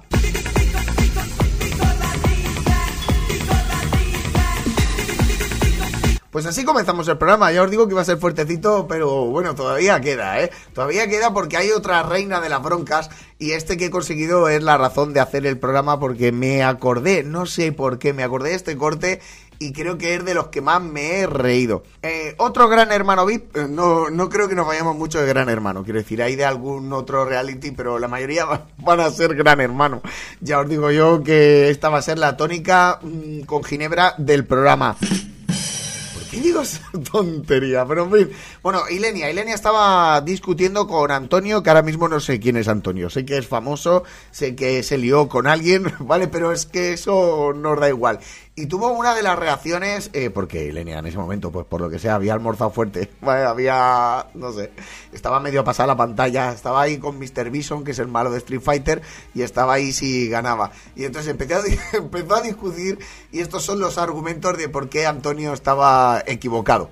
Pues 6.30 6.46
así 6.46 6.64
comenzamos 6.64 7.06
el 7.06 7.18
programa. 7.18 7.52
Ya 7.52 7.62
os 7.62 7.70
digo 7.70 7.86
que 7.86 7.92
iba 7.92 8.00
a 8.00 8.04
ser 8.06 8.16
fuertecito, 8.16 8.88
pero 8.88 9.26
bueno, 9.26 9.54
todavía 9.54 10.00
queda, 10.00 10.40
¿eh? 10.40 10.50
Todavía 10.72 11.06
queda 11.06 11.32
porque 11.34 11.58
hay 11.58 11.70
otra 11.70 12.02
reina 12.02 12.40
de 12.40 12.48
las 12.48 12.62
broncas 12.62 13.10
y 13.38 13.52
este 13.52 13.76
que 13.76 13.84
he 13.86 13.90
conseguido 13.90 14.48
es 14.48 14.62
la 14.62 14.78
razón 14.78 15.12
de 15.12 15.20
hacer 15.20 15.46
el 15.46 15.58
programa 15.58 16.00
porque 16.00 16.32
me 16.32 16.64
acordé, 16.64 17.22
no 17.22 17.46
sé 17.46 17.72
por 17.72 17.98
qué, 17.98 18.14
me 18.14 18.24
acordé 18.24 18.48
de 18.48 18.56
este 18.56 18.76
corte 18.76 19.20
y 19.66 19.72
creo 19.72 19.96
que 19.98 20.14
es 20.14 20.24
de 20.24 20.34
los 20.34 20.48
que 20.48 20.60
más 20.60 20.82
me 20.82 21.20
he 21.20 21.26
reído. 21.26 21.82
Eh, 22.02 22.34
otro 22.38 22.68
gran 22.68 22.92
hermano 22.92 23.24
VIP, 23.26 23.56
eh, 23.56 23.66
no, 23.68 24.10
no 24.10 24.28
creo 24.28 24.48
que 24.48 24.54
nos 24.54 24.66
vayamos 24.66 24.96
mucho 24.96 25.20
de 25.20 25.26
gran 25.26 25.48
hermano, 25.48 25.84
quiero 25.84 25.98
decir, 25.98 26.22
hay 26.22 26.36
de 26.36 26.44
algún 26.44 26.92
otro 26.92 27.24
reality, 27.24 27.70
pero 27.70 27.98
la 27.98 28.08
mayoría 28.08 28.44
va- 28.44 28.66
van 28.78 29.00
a 29.00 29.10
ser 29.10 29.34
gran 29.34 29.60
hermano. 29.60 30.02
Ya 30.40 30.60
os 30.60 30.68
digo 30.68 30.90
yo 30.90 31.22
que 31.22 31.70
esta 31.70 31.88
va 31.88 31.98
a 31.98 32.02
ser 32.02 32.18
la 32.18 32.36
tónica 32.36 32.98
mm, 33.02 33.40
con 33.42 33.64
Ginebra 33.64 34.14
del 34.18 34.44
programa. 34.44 34.96
¿Por 34.98 36.22
qué 36.30 36.40
digo 36.40 36.62
esa 36.62 36.80
tontería? 37.12 37.84
Pero 37.86 38.04
en 38.04 38.12
fin. 38.12 38.30
Bueno, 38.62 38.82
Ilenia. 38.90 39.30
Ilenia 39.30 39.54
estaba 39.54 40.20
discutiendo 40.20 40.86
con 40.86 41.10
Antonio, 41.10 41.62
que 41.62 41.70
ahora 41.70 41.82
mismo 41.82 42.08
no 42.08 42.18
sé 42.20 42.40
quién 42.40 42.56
es 42.56 42.68
Antonio. 42.68 43.08
Sé 43.10 43.24
que 43.24 43.38
es 43.38 43.46
famoso, 43.46 44.04
sé 44.30 44.54
que 44.56 44.82
se 44.82 44.98
lió 44.98 45.28
con 45.28 45.46
alguien, 45.46 45.92
¿vale? 46.00 46.28
Pero 46.28 46.52
es 46.52 46.66
que 46.66 46.92
eso 46.92 47.52
nos 47.54 47.78
da 47.78 47.88
igual. 47.88 48.18
Y 48.56 48.66
tuvo 48.66 48.92
una 48.92 49.16
de 49.16 49.22
las 49.24 49.36
reacciones, 49.36 50.10
eh, 50.12 50.30
porque 50.30 50.66
Ilenia 50.66 51.00
en 51.00 51.06
ese 51.06 51.18
momento, 51.18 51.50
pues 51.50 51.66
por 51.66 51.80
lo 51.80 51.90
que 51.90 51.98
sea, 51.98 52.14
había 52.14 52.34
almorzado 52.34 52.70
fuerte. 52.70 53.10
¿vale? 53.20 53.42
Había, 53.42 54.26
no 54.34 54.52
sé, 54.52 54.70
estaba 55.12 55.40
medio 55.40 55.64
pasada 55.64 55.88
la 55.88 55.96
pantalla. 55.96 56.52
Estaba 56.52 56.82
ahí 56.82 56.98
con 56.98 57.18
Mr. 57.18 57.50
Bison, 57.50 57.82
que 57.82 57.90
es 57.90 57.98
el 57.98 58.06
malo 58.06 58.30
de 58.30 58.38
Street 58.38 58.60
Fighter, 58.60 59.02
y 59.34 59.42
estaba 59.42 59.74
ahí 59.74 59.92
si 59.92 60.28
ganaba. 60.28 60.70
Y 60.94 61.04
entonces 61.04 61.32
empecé 61.32 61.54
a 61.54 61.62
empezó 61.96 62.36
a 62.36 62.42
discutir, 62.42 62.98
y 63.32 63.40
estos 63.40 63.64
son 63.64 63.80
los 63.80 63.98
argumentos 63.98 64.56
de 64.56 64.68
por 64.68 64.88
qué 64.88 65.04
Antonio 65.04 65.52
estaba 65.52 66.22
equivocado. 66.24 66.90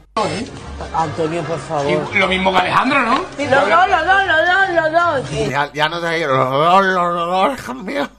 Antonio, 0.95 1.43
por 1.43 1.59
favor. 1.61 2.17
Lo 2.17 2.27
mismo 2.27 2.51
que 2.51 2.59
Alejandro, 2.59 3.03
¿no? 3.03 3.15
Los 3.15 3.51
dos, 3.51 3.89
los 3.89 4.07
dos, 4.07 4.27
los 4.27 4.47
dos, 4.47 4.75
los 4.75 5.31
dos. 5.31 5.49
Ya, 5.49 5.73
ya 5.73 5.89
no 5.89 6.01
sé, 6.01 6.07
déjame 6.07 6.67
hablar, 6.67 6.85
los 6.85 7.67
dos, 7.67 8.13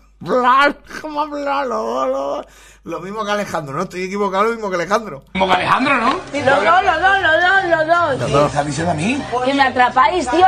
los 1.65 2.11
dos. 2.11 2.45
Lo 2.83 2.99
mismo 2.99 3.23
que 3.23 3.31
Alejandro, 3.31 3.75
¿no? 3.75 3.83
Estoy 3.83 4.03
equivocado, 4.03 4.43
lo 4.45 4.51
mismo 4.51 4.69
que 4.69 4.75
Alejandro. 4.75 5.23
Lo 5.33 5.39
mismo 5.39 5.47
que 5.47 5.53
Alejandro, 5.61 5.97
¿no? 5.97 6.09
Los 6.11 6.45
dos, 6.45 6.83
los 6.83 7.01
dos, 7.01 7.21
los 7.21 7.87
dos, 7.87 8.19
los 8.19 8.31
dos. 8.31 8.41
¿Me 8.41 8.45
estás 8.47 8.65
diciendo 8.65 8.91
a 8.91 8.95
mí? 8.95 9.23
Que 9.45 9.53
me 9.53 9.61
atrapáis, 9.63 10.29
tío, 10.29 10.45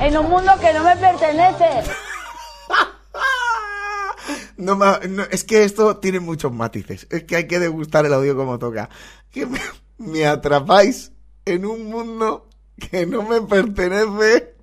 en, 0.00 0.06
en 0.06 0.18
un 0.18 0.28
mundo 0.28 0.52
que 0.60 0.72
no 0.72 0.84
me 0.84 0.96
pertenece. 0.96 1.90
No, 4.56 4.74
no, 4.76 5.22
es 5.30 5.44
que 5.44 5.64
esto 5.64 5.96
tiene 5.96 6.20
muchos 6.20 6.52
matices. 6.52 7.06
Es 7.10 7.24
que 7.24 7.36
hay 7.36 7.46
que 7.48 7.58
degustar 7.58 8.04
el 8.04 8.12
audio 8.12 8.36
como 8.36 8.58
toca. 8.58 8.90
Que 9.30 9.46
me, 9.46 9.58
me 9.96 10.26
atrapáis 10.26 11.12
en 11.46 11.64
un 11.64 11.86
mundo 11.86 12.46
que 12.90 13.06
no 13.06 13.22
me 13.22 13.40
pertenece. 13.40 14.54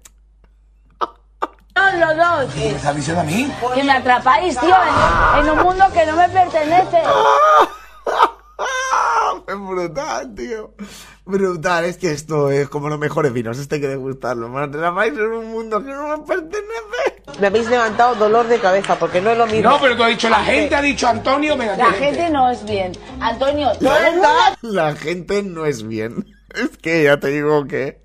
Los 1.78 2.00
dos, 2.00 2.18
los 2.18 2.48
dos. 2.48 2.56
¿Me 2.56 2.70
estás 2.70 2.96
diciendo 2.96 3.22
a 3.22 3.26
mí? 3.26 3.52
Que 3.76 3.84
me 3.84 3.92
atrapáis, 3.92 4.60
tío, 4.60 4.76
en, 5.38 5.46
en 5.46 5.50
un 5.52 5.64
mundo 5.64 5.86
que 5.94 6.06
no 6.06 6.16
me 6.16 6.30
pertenece. 6.30 7.02
Es 9.48 9.56
brutal, 9.56 10.34
tío. 10.36 10.74
Brutal, 11.26 11.86
es 11.86 11.98
que 11.98 12.12
esto 12.12 12.50
es 12.52 12.68
como 12.68 12.90
los 12.90 13.00
mejores 13.00 13.32
vinos, 13.32 13.60
este 13.60 13.76
hay 13.76 13.82
que 13.82 13.88
degustarlo. 13.88 14.50
Me 14.50 14.62
atrapáis 14.62 15.14
en 15.14 15.32
un 15.32 15.52
mundo 15.52 15.84
que 15.84 15.92
no 15.92 16.18
me 16.18 16.26
pertenece. 16.26 17.24
Me 17.40 17.48
habéis 17.48 17.70
levantado 17.70 18.16
dolor 18.16 18.48
de 18.48 18.60
cabeza 18.60 18.98
porque 18.98 19.22
no 19.22 19.30
es 19.30 19.38
lo 19.38 19.46
mismo. 19.46 19.70
No, 19.70 19.80
pero 19.80 19.96
tú 19.96 20.04
has 20.04 20.10
dicho, 20.10 20.30
la 20.30 20.44
gente 20.44 20.76
ha 20.76 20.82
dicho 20.82 21.08
Antonio, 21.08 21.56
me 21.56 21.66
La 21.78 21.92
gente 21.92 22.30
no 22.30 22.50
es 22.50 22.66
bien. 22.66 22.92
Antonio, 23.22 23.72
todo 23.80 23.98
el 23.98 24.14
mundo... 24.14 24.28
La 24.62 24.96
gente 24.96 25.44
no 25.44 25.66
es 25.66 25.88
bien. 25.88 26.26
Es 26.56 26.78
que 26.78 27.04
ya 27.04 27.20
te 27.20 27.28
digo 27.28 27.68
que. 27.68 28.00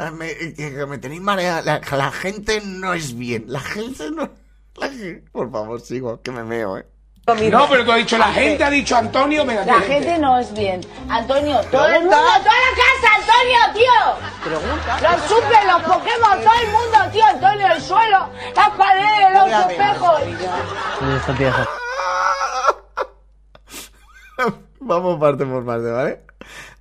Ah, 0.00 0.10
Me, 0.10 0.34
que- 0.34 0.54
que 0.54 0.86
me 0.86 0.98
tenéis 0.98 1.20
marea. 1.20 1.62
La, 1.62 1.80
la 1.80 2.10
gente 2.12 2.60
no 2.64 2.92
es 2.94 3.16
bien. 3.16 3.44
La 3.46 3.60
gente 3.60 4.10
no. 4.10 4.30
la 4.76 4.90
por 5.32 5.50
favor, 5.50 5.80
sigo, 5.80 6.20
que 6.22 6.30
me 6.30 6.42
meo, 6.44 6.78
eh. 6.78 6.86
No, 7.26 7.68
pero 7.68 7.84
tú 7.84 7.92
has 7.92 7.98
dicho, 7.98 8.18
la 8.18 8.32
gente 8.32 8.64
ha 8.64 8.70
dicho 8.70 8.96
Antonio, 8.96 9.44
me 9.44 9.54
La 9.54 9.80
gente 9.80 10.18
no 10.18 10.38
es 10.38 10.52
bien. 10.52 10.80
Antonio, 11.08 11.60
todo 11.70 11.86
el 11.86 12.00
mundo, 12.00 12.16
toda 12.16 12.42
la 12.42 12.72
casa, 12.74 13.08
Antonio, 13.20 13.58
tío. 13.74 13.98
Pregunta. 14.44 15.00
Los 15.00 15.22
super, 15.28 15.64
los 15.66 15.82
Pokémon, 15.82 16.40
todo 16.42 16.60
el 16.60 16.70
mundo, 16.72 16.98
tío. 17.12 17.24
Antonio, 17.26 17.66
el 17.68 17.80
suelo, 17.82 18.28
las 18.56 18.70
paredes, 18.70 19.28
los 19.34 19.48
espejos. 19.70 20.22
Vamos 24.80 25.20
parte 25.20 25.44
por 25.46 25.64
parte, 25.64 25.90
¿vale? 25.90 26.20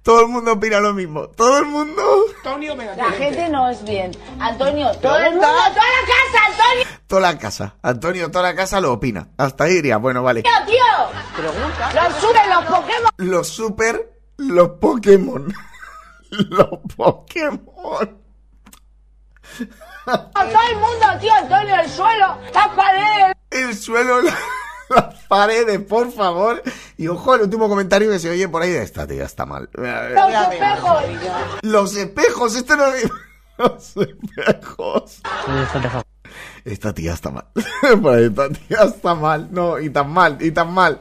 Todo 0.01 0.21
el 0.21 0.27
mundo 0.29 0.53
opina 0.53 0.79
lo 0.79 0.93
mismo. 0.93 1.27
Todo 1.29 1.59
el 1.59 1.65
mundo. 1.65 2.01
Antonio, 2.37 2.75
me 2.75 2.85
La 2.95 3.11
gente 3.11 3.49
no 3.49 3.69
es 3.69 3.83
bien. 3.83 4.11
Antonio, 4.39 4.91
todo 5.01 5.17
el 5.17 5.31
mundo, 5.33 5.47
toda 5.47 5.63
la 5.73 5.73
casa, 5.73 6.45
Antonio, 6.47 6.85
Toda 7.07 7.21
la 7.21 7.37
casa. 7.37 7.75
Antonio, 7.83 8.31
toda 8.31 8.43
la 8.45 8.55
casa 8.55 8.79
lo 8.79 8.93
opina. 8.93 9.27
Hasta 9.37 9.65
ahí 9.65 9.73
iría. 9.73 9.97
Bueno, 9.97 10.23
vale. 10.23 10.41
tío. 10.43 10.79
Pregunta. 11.35 11.91
Los 11.93 12.15
super, 12.21 12.47
los 12.47 12.65
Pokémon. 12.65 13.11
Los 13.17 13.47
super. 13.49 14.13
Los 14.37 14.69
Pokémon. 14.79 15.53
los 16.31 16.69
Pokémon. 16.95 18.19
Todo 20.05 20.59
el 20.71 20.75
mundo, 20.77 21.07
tío. 21.19 21.33
Antonio, 21.33 21.75
el 21.75 21.89
suelo, 21.89 22.37
las 22.53 22.67
paredes. 22.69 23.35
el 23.51 23.75
suelo, 23.77 24.21
la- 24.21 24.37
las 24.95 25.15
paredes, 25.27 25.79
por 25.81 26.11
favor. 26.11 26.61
Y 26.97 27.07
ojo 27.07 27.33
al 27.33 27.41
último 27.41 27.69
comentario 27.69 28.09
que 28.09 28.19
se 28.19 28.29
oye 28.29 28.47
por 28.47 28.61
ahí 28.61 28.71
de 28.71 28.83
esta 28.83 29.07
tía 29.07 29.25
está 29.25 29.45
mal. 29.45 29.69
Los 29.73 29.95
espejos. 30.51 31.03
Los 31.61 31.95
espejos, 31.95 32.55
este 32.55 32.75
no. 32.75 32.85
Los 33.57 33.97
espejos. 33.97 35.21
Esta 36.65 36.93
tía 36.93 37.13
está 37.13 37.29
mal. 37.29 37.45
Por 38.01 38.15
ahí, 38.15 38.25
esta 38.25 38.49
tía 38.49 38.83
está 38.83 39.15
mal. 39.15 39.49
No, 39.51 39.79
y 39.79 39.89
tan 39.89 40.11
mal, 40.11 40.37
y 40.39 40.51
tan 40.51 40.73
mal. 40.73 40.99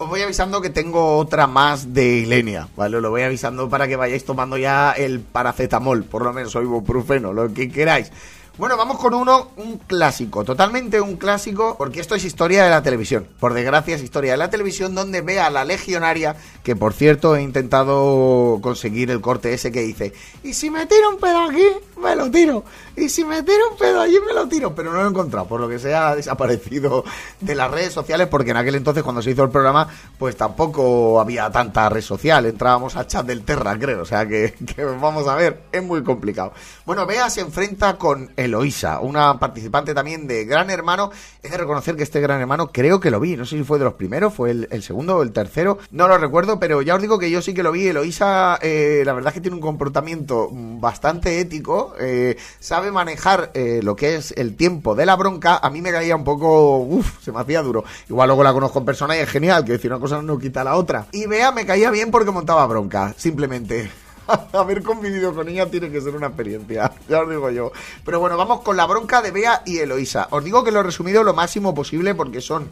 Os 0.00 0.08
voy 0.08 0.22
avisando 0.22 0.60
que 0.60 0.70
tengo 0.70 1.16
otra 1.16 1.48
más 1.48 1.92
de 1.92 2.18
Ilenia, 2.18 2.68
¿vale? 2.76 3.00
Lo 3.00 3.10
voy 3.10 3.22
avisando 3.22 3.68
para 3.68 3.88
que 3.88 3.96
vayáis 3.96 4.24
tomando 4.24 4.56
ya 4.56 4.92
el 4.92 5.18
paracetamol, 5.18 6.04
por 6.04 6.22
lo 6.22 6.32
menos, 6.32 6.54
o 6.54 6.62
ibuprofeno, 6.62 7.32
lo 7.32 7.52
que 7.52 7.68
queráis. 7.68 8.12
Bueno, 8.58 8.76
vamos 8.76 8.98
con 8.98 9.14
uno, 9.14 9.52
un 9.56 9.78
clásico, 9.78 10.42
totalmente 10.42 11.00
un 11.00 11.16
clásico, 11.16 11.76
porque 11.78 12.00
esto 12.00 12.16
es 12.16 12.24
historia 12.24 12.64
de 12.64 12.70
la 12.70 12.82
televisión. 12.82 13.24
Por 13.38 13.54
desgracia 13.54 13.94
es 13.94 14.02
historia 14.02 14.32
de 14.32 14.36
la 14.36 14.50
televisión 14.50 14.96
donde 14.96 15.20
ve 15.20 15.38
a 15.38 15.48
la 15.48 15.64
legionaria, 15.64 16.34
que 16.64 16.74
por 16.74 16.92
cierto 16.92 17.36
he 17.36 17.42
intentado 17.42 18.58
conseguir 18.60 19.12
el 19.12 19.20
corte 19.20 19.54
ese 19.54 19.70
que 19.70 19.82
dice, 19.82 20.12
y 20.42 20.54
si 20.54 20.70
me 20.70 20.86
tiro 20.86 21.08
un 21.10 21.18
pedo 21.18 21.44
aquí, 21.44 21.66
me 22.02 22.16
lo 22.16 22.28
tiro, 22.32 22.64
y 22.96 23.08
si 23.08 23.24
me 23.24 23.44
tiro 23.44 23.70
un 23.70 23.78
pedo 23.78 24.00
allí, 24.00 24.18
me 24.26 24.32
lo 24.32 24.48
tiro, 24.48 24.74
pero 24.74 24.90
no 24.90 25.02
lo 25.02 25.06
he 25.06 25.10
encontrado, 25.10 25.46
por 25.46 25.60
lo 25.60 25.68
que 25.68 25.78
sea 25.78 26.08
ha 26.08 26.16
desaparecido 26.16 27.04
de 27.40 27.54
las 27.54 27.70
redes 27.70 27.92
sociales, 27.92 28.26
porque 28.26 28.50
en 28.50 28.56
aquel 28.56 28.74
entonces 28.74 29.04
cuando 29.04 29.22
se 29.22 29.30
hizo 29.30 29.44
el 29.44 29.50
programa, 29.50 29.86
pues 30.18 30.36
tampoco 30.36 31.20
había 31.20 31.48
tanta 31.50 31.88
red 31.90 32.02
social, 32.02 32.44
entrábamos 32.44 32.96
a 32.96 33.06
chat 33.06 33.24
del 33.24 33.44
Terra, 33.44 33.78
creo, 33.78 34.02
o 34.02 34.04
sea 34.04 34.26
que, 34.26 34.52
que 34.76 34.84
vamos 34.84 35.28
a 35.28 35.36
ver, 35.36 35.62
es 35.70 35.82
muy 35.84 36.02
complicado. 36.02 36.52
Bueno, 36.84 37.06
Bea 37.06 37.30
se 37.30 37.40
enfrenta 37.40 37.96
con 37.98 38.32
el 38.36 38.47
Eloísa, 38.48 39.00
una 39.00 39.38
participante 39.38 39.94
también 39.94 40.26
de 40.26 40.44
Gran 40.44 40.70
Hermano. 40.70 41.10
He 41.42 41.48
de 41.48 41.56
reconocer 41.56 41.96
que 41.96 42.02
este 42.02 42.20
Gran 42.20 42.40
Hermano 42.40 42.70
creo 42.72 42.98
que 42.98 43.10
lo 43.10 43.20
vi, 43.20 43.36
no 43.36 43.46
sé 43.46 43.56
si 43.56 43.64
fue 43.64 43.78
de 43.78 43.84
los 43.84 43.94
primeros, 43.94 44.34
fue 44.34 44.50
el, 44.50 44.82
segundo 44.82 45.16
o 45.16 45.22
el 45.22 45.32
tercero, 45.32 45.78
no 45.90 46.08
lo 46.08 46.18
recuerdo, 46.18 46.58
pero 46.58 46.82
ya 46.82 46.94
os 46.94 47.02
digo 47.02 47.18
que 47.18 47.30
yo 47.30 47.40
sí 47.42 47.54
que 47.54 47.62
lo 47.62 47.72
vi. 47.72 47.88
Eloísa, 47.88 48.58
eh, 48.60 49.02
la 49.04 49.12
verdad 49.12 49.28
es 49.30 49.34
que 49.34 49.40
tiene 49.40 49.54
un 49.54 49.62
comportamiento 49.62 50.48
bastante 50.52 51.40
ético, 51.40 51.94
eh, 52.00 52.36
sabe 52.58 52.90
manejar 52.90 53.50
eh, 53.54 53.80
lo 53.82 53.94
que 53.96 54.16
es 54.16 54.32
el 54.36 54.56
tiempo 54.56 54.94
de 54.94 55.06
la 55.06 55.16
bronca. 55.16 55.58
A 55.62 55.70
mí 55.70 55.80
me 55.80 55.92
caía 55.92 56.16
un 56.16 56.24
poco, 56.24 56.78
uff, 56.78 57.22
se 57.22 57.32
me 57.32 57.40
hacía 57.40 57.62
duro. 57.62 57.84
Igual 58.08 58.28
luego 58.28 58.42
la 58.42 58.52
conozco 58.52 58.78
en 58.78 58.84
persona 58.84 59.16
y 59.16 59.20
es 59.20 59.28
genial, 59.28 59.64
que 59.64 59.72
decir 59.72 59.90
una 59.92 60.00
cosa 60.00 60.22
no 60.22 60.38
quita 60.38 60.64
la 60.64 60.76
otra. 60.76 61.06
Y 61.12 61.26
Bea 61.26 61.52
me 61.52 61.66
caía 61.66 61.90
bien 61.90 62.10
porque 62.10 62.30
montaba 62.30 62.66
bronca, 62.66 63.14
simplemente. 63.16 64.07
Haber 64.52 64.82
convivido 64.82 65.34
con 65.34 65.48
ella 65.48 65.66
tiene 65.66 65.90
que 65.90 66.00
ser 66.00 66.14
una 66.14 66.28
experiencia, 66.28 66.92
ya 67.08 67.20
os 67.22 67.30
digo 67.30 67.50
yo. 67.50 67.72
Pero 68.04 68.20
bueno, 68.20 68.36
vamos 68.36 68.60
con 68.60 68.76
la 68.76 68.86
bronca 68.86 69.22
de 69.22 69.30
Bea 69.30 69.62
y 69.64 69.78
Eloísa. 69.78 70.28
Os 70.30 70.44
digo 70.44 70.64
que 70.64 70.70
lo 70.70 70.80
he 70.80 70.82
resumido 70.82 71.22
lo 71.22 71.34
máximo 71.34 71.74
posible 71.74 72.14
porque 72.14 72.40
son 72.40 72.70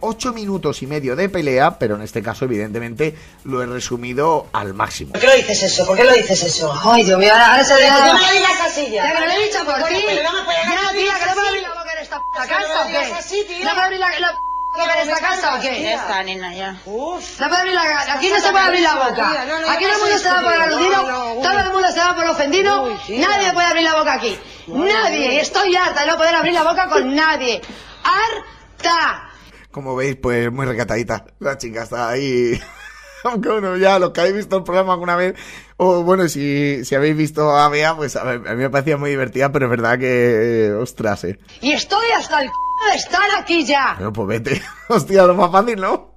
8 0.00 0.32
minutos 0.34 0.82
y 0.82 0.86
medio 0.86 1.16
de 1.16 1.28
pelea, 1.28 1.78
pero 1.78 1.96
en 1.96 2.02
este 2.02 2.22
caso, 2.22 2.44
evidentemente, 2.44 3.14
lo 3.44 3.62
he 3.62 3.66
resumido 3.66 4.46
al 4.52 4.74
máximo. 4.74 5.12
¿Por 5.12 5.20
qué 5.20 5.26
lo 5.26 5.34
dices 5.34 5.62
eso? 5.62 5.86
¿Por 5.86 5.96
qué 5.96 6.04
lo 6.04 6.12
dices 6.12 6.42
eso? 6.42 6.72
Ay, 6.84 7.04
Dios 7.04 7.18
mío, 7.18 7.32
ahora, 7.32 7.52
ahora 7.52 7.64
se 7.64 7.76
le 7.76 7.88
no 7.88 8.14
me 8.14 8.32
digas 8.32 8.60
así 8.66 8.90
ya. 8.90 9.04
Ya 9.04 9.20
que 9.20 9.26
lo 9.26 9.32
he 9.32 9.44
dicho 9.46 9.64
por 9.64 9.74
ti. 9.88 10.04
pero 10.06 10.22
no 10.22 10.38
me 10.38 10.44
puedes 10.44 10.62
Ya, 10.64 10.92
tía, 10.92 11.18
que 11.18 11.34
no 11.34 11.46
abrir 11.46 11.62
la 11.62 11.68
boca 11.70 11.92
en 11.92 12.02
esta 12.02 12.16
no 12.18 12.24
casa, 12.32 12.84
me. 12.84 13.64
¿No 13.64 13.70
abrir 13.82 13.98
la, 14.00 14.20
la 14.20 14.45
en 14.84 15.08
esta 15.08 15.20
casa, 15.26 15.56
o 15.56 15.60
qué? 15.60 15.82
Ya 15.82 15.94
está, 15.94 16.22
nena, 16.22 16.54
ya. 16.54 16.80
Uf. 16.84 17.40
No 17.40 17.48
puedo 17.48 17.60
abrir 17.60 17.74
la 17.74 18.12
Aquí 18.14 18.30
no 18.30 18.40
se 18.40 18.50
puede 18.50 18.64
abrir 18.64 18.82
la 18.82 18.94
boca. 18.94 19.44
No, 19.46 19.60
no, 19.60 19.70
Aquí 19.70 19.84
todo 19.84 19.94
el 19.94 20.00
mundo 20.00 20.18
se 20.18 20.28
da 20.28 20.42
por 20.42 20.52
aludido, 20.52 21.02
no, 21.02 21.08
no, 21.08 21.34
uy. 21.34 21.42
todo 21.42 21.58
el 21.58 21.72
mundo 21.72 21.88
se 21.88 21.98
da 21.98 22.14
por 22.14 22.24
ofendido. 22.26 22.86
Nadie 23.08 23.52
puede 23.52 23.66
abrir 23.66 23.82
la 23.84 23.94
boca 23.96 24.14
aquí. 24.14 24.38
Nadie. 24.66 25.34
Y 25.34 25.38
estoy 25.38 25.74
harta 25.76 26.02
de 26.02 26.06
no 26.08 26.16
poder 26.16 26.34
abrir 26.34 26.52
la 26.52 26.62
boca 26.62 26.88
con 26.88 27.14
nadie. 27.14 27.60
¡Harta! 28.04 29.30
Como 29.70 29.94
veis, 29.94 30.16
pues 30.16 30.50
muy 30.50 30.66
recatadita. 30.66 31.24
La 31.40 31.58
chica 31.58 31.82
está 31.82 32.08
ahí. 32.10 32.60
Aunque 33.24 33.48
bueno, 33.48 33.76
ya 33.76 33.98
los 33.98 34.12
que 34.12 34.20
habéis 34.20 34.36
visto 34.36 34.56
el 34.56 34.62
programa 34.62 34.92
alguna 34.92 35.16
vez, 35.16 35.34
o 35.78 36.02
bueno, 36.02 36.28
si, 36.28 36.84
si 36.84 36.94
habéis 36.94 37.16
visto 37.16 37.56
a 37.56 37.68
Bea, 37.68 37.96
pues 37.96 38.14
a, 38.14 38.22
ver, 38.22 38.46
a 38.46 38.54
mí 38.54 38.62
me 38.62 38.70
parecía 38.70 38.96
muy 38.96 39.10
divertida, 39.10 39.50
pero 39.50 39.66
es 39.66 39.70
verdad 39.70 39.98
que, 39.98 40.66
eh, 40.66 40.72
ostras, 40.72 41.24
eh. 41.24 41.38
Y 41.60 41.72
estoy 41.72 42.06
hasta 42.16 42.42
el 42.42 42.48
c 42.48 42.65
estar 42.94 43.22
aquí 43.38 43.64
ya. 43.64 43.94
Pero 43.98 44.12
pues 44.12 44.28
vete. 44.28 44.62
Hostia, 44.88 45.24
lo 45.24 45.34
más 45.34 45.50
fácil, 45.50 45.80
¿no? 45.80 46.14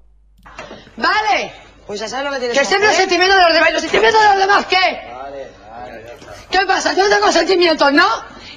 ¿Vale? 0.98 1.54
Pues 1.88 2.00
ya 2.00 2.08
sabes 2.08 2.26
lo 2.26 2.32
que 2.32 2.40
tienes 2.40 2.58
Que 2.58 2.64
que 2.64 2.66
siempre 2.68 2.88
los 2.88 2.96
hacer. 2.96 3.10
sentimientos 3.10 3.38
de 3.38 3.44
los 3.46 3.54
demás. 3.54 3.70
¿Y 3.70 3.74
los 3.74 3.82
sentimientos 3.82 4.22
de 4.22 4.28
los 4.30 4.38
demás 4.40 4.66
qué? 4.66 5.10
¿Qué 6.52 6.66
pasa? 6.66 6.94
Yo 6.96 7.08
no 7.08 7.16
tengo 7.16 7.32
sentimientos, 7.32 7.94
¿no? 7.94 8.06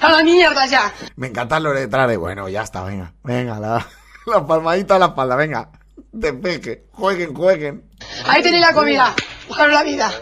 A 0.01 0.11
la 0.11 0.23
mierda 0.23 0.67
ya. 0.67 0.93
Me 1.17 1.29
encanta 1.29 1.61
lo 1.61 1.73
de 1.73 1.81
detrás 1.83 2.09
de, 2.09 2.17
bueno, 2.17 2.49
ya 2.49 2.63
está, 2.63 2.83
venga, 2.83 3.13
venga, 3.23 3.61
la, 3.61 3.87
la 4.27 4.47
palmadita 4.47 4.97
a 4.97 4.99
la 4.99 5.07
espalda, 5.07 5.37
venga. 5.37 5.69
Despeje, 6.11 6.87
jueguen, 6.93 7.35
jueguen. 7.35 7.85
Ahí 8.27 8.43
tenéis 8.43 8.63
la 8.63 8.73
comida. 8.75 9.15
Buscaros 9.49 9.73
la 9.73 9.83
vida. 9.83 10.13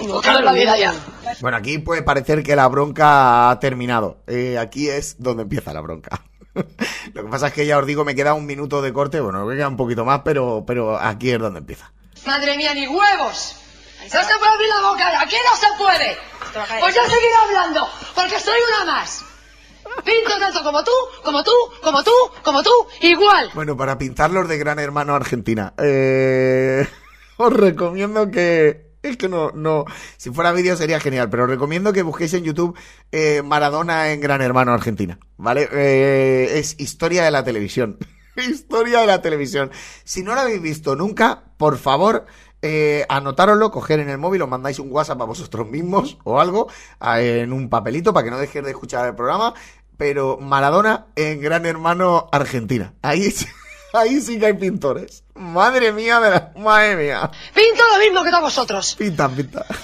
Buscaros 0.00 0.42
la 0.42 0.52
vida 0.52 0.76
ya. 0.76 0.92
Bueno, 1.40 1.56
aquí 1.56 1.78
puede 1.78 2.02
parecer 2.02 2.42
que 2.42 2.56
la 2.56 2.66
bronca 2.68 3.50
ha 3.50 3.60
terminado. 3.60 4.22
Eh, 4.26 4.58
aquí 4.58 4.88
es 4.88 5.16
donde 5.18 5.44
empieza 5.44 5.72
la 5.72 5.80
bronca. 5.80 6.22
Lo 7.14 7.22
que 7.24 7.28
pasa 7.28 7.48
es 7.48 7.52
que 7.52 7.66
ya 7.66 7.78
os 7.78 7.86
digo, 7.86 8.04
me 8.04 8.14
queda 8.14 8.34
un 8.34 8.46
minuto 8.46 8.82
de 8.82 8.92
corte, 8.92 9.20
bueno, 9.20 9.44
me 9.44 9.56
queda 9.56 9.68
un 9.68 9.76
poquito 9.76 10.04
más, 10.04 10.22
pero, 10.24 10.64
pero 10.66 10.98
aquí 10.98 11.30
es 11.30 11.38
donde 11.38 11.60
empieza. 11.60 11.92
Madre 12.26 12.56
mía, 12.56 12.74
ni 12.74 12.86
huevos. 12.86 13.56
No 14.02 14.24
se 14.24 14.38
puede 14.38 14.52
abrir 14.52 14.68
la 14.68 14.88
boca. 14.88 15.20
Aquí 15.20 15.36
no 15.44 15.56
se 15.56 15.66
puede. 15.76 16.16
Pues 16.80 16.94
yo 16.94 17.02
seguiré 17.02 17.34
hablando. 17.46 17.88
Porque 18.14 18.40
soy 18.40 18.58
una 18.68 18.92
más. 18.92 19.24
Pinto 20.04 20.38
tanto 20.38 20.62
como 20.62 20.84
tú, 20.84 20.92
como 21.24 21.42
tú, 21.42 21.52
como 21.82 22.02
tú, 22.02 22.12
como 22.42 22.62
tú, 22.62 22.70
igual. 23.00 23.50
Bueno, 23.54 23.76
para 23.76 23.98
pintar 23.98 24.30
los 24.30 24.48
de 24.48 24.58
Gran 24.58 24.78
Hermano 24.78 25.14
Argentina, 25.14 25.72
eh, 25.78 26.86
os 27.36 27.52
recomiendo 27.52 28.30
que... 28.30 28.87
Es 29.02 29.16
que 29.16 29.28
no, 29.28 29.52
no, 29.52 29.84
si 30.16 30.30
fuera 30.30 30.52
vídeo 30.52 30.76
sería 30.76 30.98
genial, 30.98 31.30
pero 31.30 31.46
recomiendo 31.46 31.92
que 31.92 32.02
busquéis 32.02 32.34
en 32.34 32.44
YouTube 32.44 32.76
eh, 33.12 33.42
Maradona 33.42 34.10
en 34.10 34.20
Gran 34.20 34.42
Hermano 34.42 34.72
Argentina, 34.72 35.18
¿vale? 35.36 35.68
Eh, 35.72 36.58
es 36.58 36.74
historia 36.80 37.24
de 37.24 37.30
la 37.30 37.44
televisión. 37.44 37.98
historia 38.36 39.00
de 39.00 39.06
la 39.06 39.22
televisión. 39.22 39.70
Si 40.02 40.22
no 40.22 40.34
lo 40.34 40.40
habéis 40.40 40.60
visto 40.60 40.96
nunca, 40.96 41.44
por 41.58 41.78
favor, 41.78 42.26
eh, 42.60 43.06
anotároslo, 43.08 43.70
coger 43.70 44.00
en 44.00 44.08
el 44.08 44.18
móvil, 44.18 44.42
os 44.42 44.48
mandáis 44.48 44.80
un 44.80 44.90
WhatsApp 44.90 45.22
a 45.22 45.26
vosotros 45.26 45.68
mismos 45.68 46.18
o 46.24 46.40
algo 46.40 46.68
en 47.00 47.52
un 47.52 47.68
papelito 47.68 48.12
para 48.12 48.24
que 48.24 48.30
no 48.32 48.38
dejéis 48.38 48.64
de 48.64 48.72
escuchar 48.72 49.06
el 49.06 49.14
programa. 49.14 49.54
Pero 49.96 50.38
Maradona 50.38 51.06
en 51.16 51.40
Gran 51.40 51.66
Hermano 51.66 52.28
Argentina. 52.32 52.94
Ahí, 53.02 53.32
ahí 53.92 54.20
sí 54.20 54.38
que 54.38 54.46
hay 54.46 54.54
pintores. 54.54 55.24
Madre 55.34 55.92
mía 55.92 56.20
de 56.20 56.30
la... 56.30 56.52
Madre 56.56 56.96
mía. 56.96 57.30
Pinto 57.54 57.82
lo 57.92 57.98
mismo 57.98 58.24
que 58.24 58.30
todos 58.30 58.42
vosotros. 58.42 58.94
Pinta, 58.96 59.28
pinta. 59.28 59.64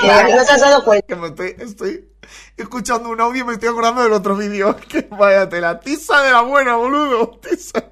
No 0.00 0.44
te 0.44 0.52
has 0.52 0.60
dado 0.60 0.84
cuenta. 0.84 1.06
Que 1.06 1.16
me 1.16 1.28
estoy, 1.28 1.56
estoy 1.58 2.07
escuchando 2.56 3.08
un 3.08 3.20
audio 3.20 3.42
y 3.42 3.44
me 3.46 3.52
estoy 3.54 3.68
acordando 3.68 4.02
del 4.02 4.12
otro 4.12 4.36
vídeo. 4.36 4.76
Que 4.88 5.02
vaya 5.10 5.48
tela. 5.48 5.80
Tiza 5.80 6.22
de 6.22 6.30
la 6.32 6.40
buena, 6.42 6.76
boludo. 6.76 7.38
Tiza. 7.42 7.84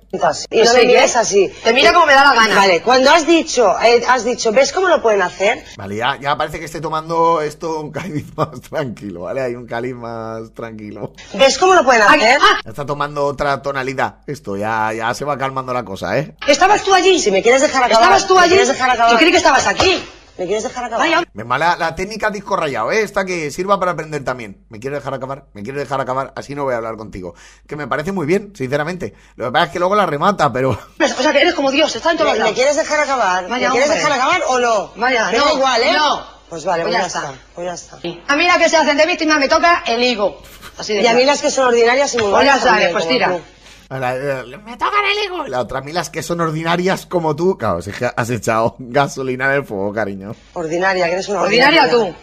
Y 0.50 0.62
no 0.62 0.72
me 0.72 0.84
mires 0.86 1.14
así. 1.16 1.52
Te 1.62 1.74
mira 1.74 1.92
como 1.92 2.06
me 2.06 2.14
da 2.14 2.24
la 2.24 2.34
gana. 2.34 2.54
Vale, 2.56 2.80
cuando 2.80 3.10
has 3.10 3.26
dicho, 3.26 3.78
eh, 3.82 4.02
has 4.08 4.24
dicho, 4.24 4.50
¿ves 4.52 4.72
cómo 4.72 4.88
lo 4.88 5.02
pueden 5.02 5.20
hacer? 5.20 5.62
Vale, 5.76 5.96
ya, 5.96 6.16
ya 6.18 6.36
parece 6.36 6.58
que 6.58 6.64
estoy 6.64 6.80
tomando 6.80 7.42
esto 7.42 7.80
un 7.80 7.90
caliz 7.92 8.24
más 8.36 8.60
tranquilo, 8.62 9.22
¿vale? 9.22 9.42
Hay 9.42 9.54
un 9.56 9.66
caliz 9.66 9.94
más 9.94 10.52
tranquilo. 10.54 11.12
¿Ves 11.34 11.58
cómo 11.58 11.74
lo 11.74 11.84
pueden 11.84 12.02
Ay, 12.08 12.20
hacer? 12.20 12.38
ah, 12.40 12.60
Ya 12.64 12.70
está 12.70 12.86
tomando 12.86 13.26
otra 13.26 13.60
tonalidad. 13.60 14.18
Esto 14.26 14.56
ya, 14.56 14.92
ya 14.94 15.12
se 15.12 15.24
va 15.26 15.36
calmando 15.36 15.74
la 15.74 15.84
cosa, 15.84 16.16
¿eh? 16.18 16.34
¿Estabas 16.46 16.82
tú 16.82 16.94
allí? 16.94 17.18
Si 17.18 17.30
me 17.30 17.42
quieres 17.42 17.60
dejar 17.60 17.84
acabar. 17.84 18.02
¿Estabas 18.04 18.26
tú 18.26 18.34
¿me 18.36 18.40
allí? 18.40 18.50
quieres 18.50 18.68
dejar 18.68 18.88
acabar? 18.90 19.12
Yo 19.12 19.18
creí 19.18 19.32
que 19.32 19.38
estabas 19.38 19.66
aquí. 19.66 20.02
¿Me 20.38 20.44
quieres 20.44 20.64
dejar 20.64 20.84
acabar? 20.84 21.28
Me 21.32 21.44
mala 21.44 21.76
la 21.76 21.94
técnica 21.94 22.30
disco 22.30 22.56
rayado, 22.56 22.92
¿eh? 22.92 23.00
Esta 23.02 23.24
que 23.24 23.50
sirva 23.50 23.78
para 23.80 23.92
aprender 23.92 24.22
también. 24.24 24.64
¿Me 24.68 24.78
quieres 24.78 24.98
dejar 25.00 25.14
acabar? 25.14 25.46
¿Me 25.54 25.62
quieres 25.62 25.80
dejar 25.82 26.00
acabar? 26.00 26.32
Así 26.36 26.54
no 26.54 26.64
voy 26.64 26.74
a 26.74 26.76
hablar 26.76 26.96
contigo. 26.96 27.34
Que 27.66 27.74
me 27.76 27.86
parece 27.86 28.12
muy 28.12 28.26
bien, 28.26 28.52
sinceramente. 28.54 29.14
Lo 29.36 29.46
que 29.46 29.52
pasa 29.52 29.64
es 29.66 29.70
que 29.72 29.78
luego 29.78 29.94
la 29.94 30.04
remata, 30.06 30.52
pero... 30.52 30.70
o 31.00 31.22
sea 31.22 31.32
que 31.32 31.40
eres 31.40 31.54
como 31.54 31.70
Dios, 31.70 31.94
está 31.96 32.10
en 32.10 32.18
todos 32.18 32.32
¿Me, 32.32 32.34
me 32.34 32.38
lados. 32.40 32.54
quieres 32.54 32.76
dejar 32.76 33.00
acabar? 33.00 33.48
Vaya, 33.48 33.68
¿Me 33.68 33.72
quieres 33.72 33.88
hombre. 33.90 34.02
dejar 34.04 34.12
acabar 34.20 34.42
o 34.48 34.58
no? 34.58 34.92
Vaya, 34.96 35.30
Me 35.30 35.38
no, 35.38 35.52
igual, 35.54 35.82
¿eh? 35.82 35.92
no. 35.94 36.36
Pues 36.48 36.64
vale, 36.64 36.84
Pues 36.84 36.94
pues, 36.94 36.94
ya 36.94 37.00
ya, 37.00 37.06
está. 37.06 37.18
está. 37.32 37.44
Pues 37.54 37.66
ya 37.66 37.74
está. 37.74 38.32
A 38.32 38.36
mí 38.36 38.46
la 38.46 38.58
que 38.58 38.68
se 38.68 38.76
hacen 38.76 38.96
de 38.96 39.06
víctima 39.06 39.38
me 39.38 39.48
toca 39.48 39.82
el 39.86 40.02
higo. 40.02 40.40
Así 40.78 40.94
de 40.94 41.02
Y 41.02 41.06
a 41.06 41.14
mí 41.14 41.24
las 41.24 41.40
que 41.40 41.50
son 41.50 41.66
ordinarias 41.68 42.14
y 42.14 42.18
muy 42.18 42.30
Pues 42.30 42.44
ya 42.44 42.58
sabes, 42.58 42.92
pues 42.92 43.08
tira. 43.08 43.30
tú. 43.36 43.40
Me 43.88 44.76
tocan 44.76 45.04
el 45.04 45.24
higo. 45.24 45.46
La 45.46 45.60
otra, 45.60 45.78
a 45.78 45.82
mí 45.82 45.92
las 45.92 46.10
que 46.10 46.22
son 46.22 46.40
ordinarias 46.40 47.06
como 47.06 47.36
tú... 47.36 47.56
Claro, 47.56 47.80
si 47.82 47.90
es 47.90 47.96
que 47.96 48.10
has 48.14 48.30
echado 48.30 48.74
gasolina 48.78 49.46
en 49.46 49.52
el 49.52 49.64
fuego, 49.64 49.92
cariño. 49.92 50.34
Ordinaria, 50.54 51.06
que 51.06 51.12
eres 51.12 51.28
una 51.28 51.42
Ordinaria 51.42 51.88
tú. 51.88 52.14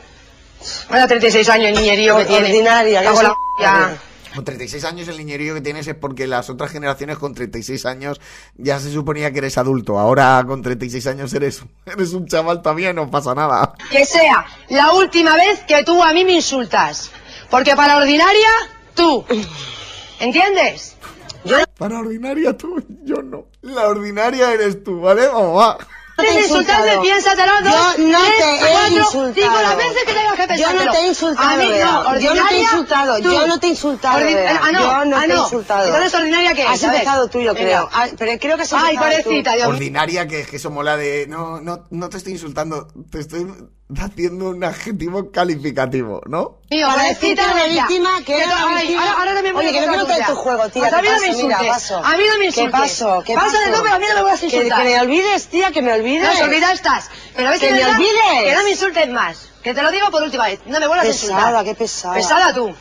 Vaya 0.89 1.07
36 1.07 1.49
años 1.49 1.67
el 1.67 1.75
niñerío 1.75 2.17
que 2.17 2.25
tienes. 2.25 2.49
Ordinaria, 2.49 3.01
que 3.01 3.07
eres 3.07 3.23
la. 3.23 3.97
Con 4.33 4.43
36 4.43 4.83
años 4.85 5.07
el 5.09 5.17
niñerío 5.17 5.53
que 5.53 5.61
tienes 5.61 5.87
es 5.87 5.93
porque 5.93 6.25
las 6.25 6.49
otras 6.49 6.71
generaciones 6.71 7.19
con 7.19 7.35
36 7.35 7.85
años 7.85 8.19
ya 8.55 8.79
se 8.79 8.91
suponía 8.91 9.31
que 9.31 9.37
eres 9.37 9.59
adulto. 9.59 9.99
Ahora 9.99 10.43
con 10.47 10.63
36 10.63 11.05
años 11.05 11.33
eres, 11.33 11.61
eres 11.85 12.13
un 12.13 12.25
chaval 12.25 12.63
todavía 12.63 12.89
y 12.89 12.93
no 12.95 13.11
pasa 13.11 13.35
nada. 13.35 13.73
Que 13.91 14.05
sea 14.05 14.43
la 14.69 14.91
última 14.93 15.35
vez 15.35 15.59
que 15.67 15.83
tú 15.83 16.01
a 16.01 16.13
mí 16.13 16.25
me 16.25 16.33
insultas. 16.33 17.11
Porque 17.51 17.75
para 17.75 17.97
ordinaria, 17.97 18.49
tú. 18.95 19.23
¿Entiendes? 20.19 20.95
Para 21.77 21.99
ordinaria 21.99 22.55
tú, 22.57 22.81
yo 23.03 23.21
no. 23.21 23.45
La 23.61 23.87
ordinaria 23.87 24.53
eres 24.53 24.83
tú, 24.83 25.01
¿vale? 25.01 25.27
Vamos, 25.27 25.59
va. 25.59 25.77
te 26.15 26.23
de 26.23 26.41
insultarme, 26.41 26.93
insultado. 26.93 27.01
piénsatelo 27.01 27.51
dos, 27.63 27.97
Yo 27.97 28.03
no 28.07 28.19
tres, 28.19 28.37
te 28.37 28.55
he 28.55 28.71
cuatro, 28.71 28.97
insultado. 28.97 29.33
cinco 29.33 29.61
las 29.61 29.77
veces 29.77 30.03
que 30.05 30.13
tengas 30.13 30.33
que 30.33 30.41
Yo 30.41 30.47
pensártelo. 30.47 30.85
no 30.85 30.91
te 30.91 30.97
he 30.99 31.07
insultado, 31.07 31.49
A 31.49 31.57
mí 31.57 31.65
no, 31.65 31.73
Yo 31.73 31.83
no 31.95 32.03
te 32.03 32.09
he 32.11 32.29
ordinaria, 32.29 32.61
insultado, 32.61 33.17
tú. 33.17 33.23
yo 33.23 33.47
no 33.47 33.59
te 33.59 33.65
he 33.65 33.69
insultado. 33.69 34.17
Ah, 34.17 34.71
no, 34.71 34.79
Yo 34.79 35.05
no 35.05 35.17
ah, 35.17 35.19
te 35.21 35.25
he 35.25 35.35
no. 35.35 35.43
insultado. 35.43 35.87
Entonces 35.87 36.13
ordinaria, 36.13 36.53
¿qué? 36.53 36.63
Has 36.63 36.83
empezado 36.83 37.27
tú, 37.27 37.41
yo 37.41 37.53
creo. 37.55 37.89
Ah, 37.91 38.07
pero 38.17 38.39
creo 38.39 38.55
que 38.57 38.63
has 38.63 38.73
Ay, 38.73 38.95
empezado 38.95 39.23
tú. 39.23 39.29
Dios. 39.31 39.67
Ordinaria, 39.67 40.27
que 40.27 40.41
es 40.41 40.47
que 40.49 40.57
eso 40.57 40.69
mola 40.69 40.95
de... 40.97 41.25
No, 41.27 41.59
no, 41.61 41.85
no 41.89 42.09
te 42.09 42.17
estoy 42.17 42.33
insultando, 42.33 42.87
te 43.09 43.19
estoy 43.19 43.47
haciendo 43.99 44.49
un 44.49 44.63
adjetivo 44.63 45.31
calificativo, 45.31 46.21
¿no? 46.25 46.57
Para 46.69 46.93
pobrecita 46.93 47.65
ella. 47.65 47.85
víctima 47.87 48.09
que 48.25 48.37
era 48.43 48.65
víctima. 48.67 49.01
Ahora, 49.01 49.13
ahora 49.19 49.33
también 49.35 49.53
voy 49.55 49.67
Oye, 49.67 49.77
a 49.77 49.81
que 49.81 49.87
no 49.87 49.93
contar 49.97 50.05
quiero 50.05 50.13
otra 50.13 50.25
tu 50.27 50.31
cosa. 50.33 50.43
juego, 50.43 50.69
tía. 50.69 50.81
Pues 50.81 50.93
a 50.93 51.01
mí 51.01 51.07
¿qué 51.07 51.13
no 51.13 51.19
me 51.21 51.27
insultes. 51.27 51.67
paso. 51.67 51.97
A 51.97 52.17
mí 52.17 52.23
no 52.31 52.37
me 52.39 52.45
insultes. 52.45 53.03
¿Qué 53.25 53.33
de 53.33 53.39
pero 53.83 53.93
a 53.95 53.99
mí 53.99 54.05
no 54.09 54.15
me 54.15 54.23
vas 54.23 54.37
a 54.37 54.39
Que, 54.39 54.45
insultar. 54.45 54.77
que 54.79 54.83
me 54.85 54.99
olvides, 55.01 55.47
tía, 55.47 55.71
que 55.71 55.81
me 55.81 55.93
olvides. 55.93 56.27
No, 56.27 56.33
se 56.35 56.43
olvida 56.43 56.71
estás. 56.73 57.09
Pero 57.35 57.47
a 57.47 57.51
ver 57.51 57.59
si 57.59 57.65
Que 57.67 57.71
me 57.73 57.77
verdad 57.79 57.95
olvides. 57.95 58.43
Que 58.43 58.55
no 58.55 58.63
me 58.63 58.69
insultes 58.71 59.09
más. 59.09 59.49
Que 59.63 59.73
te 59.73 59.81
lo 59.81 59.91
digo 59.91 60.09
por 60.11 60.23
última 60.23 60.45
vez. 60.45 60.59
No 60.65 60.79
me 60.79 60.87
vuelvas 60.87 61.05
a 61.05 61.09
insultar. 61.09 61.37
Pesada, 61.39 61.63
qué 61.63 61.75
pesada. 61.75 62.13
Pesada 62.15 62.53
tú. 62.53 62.75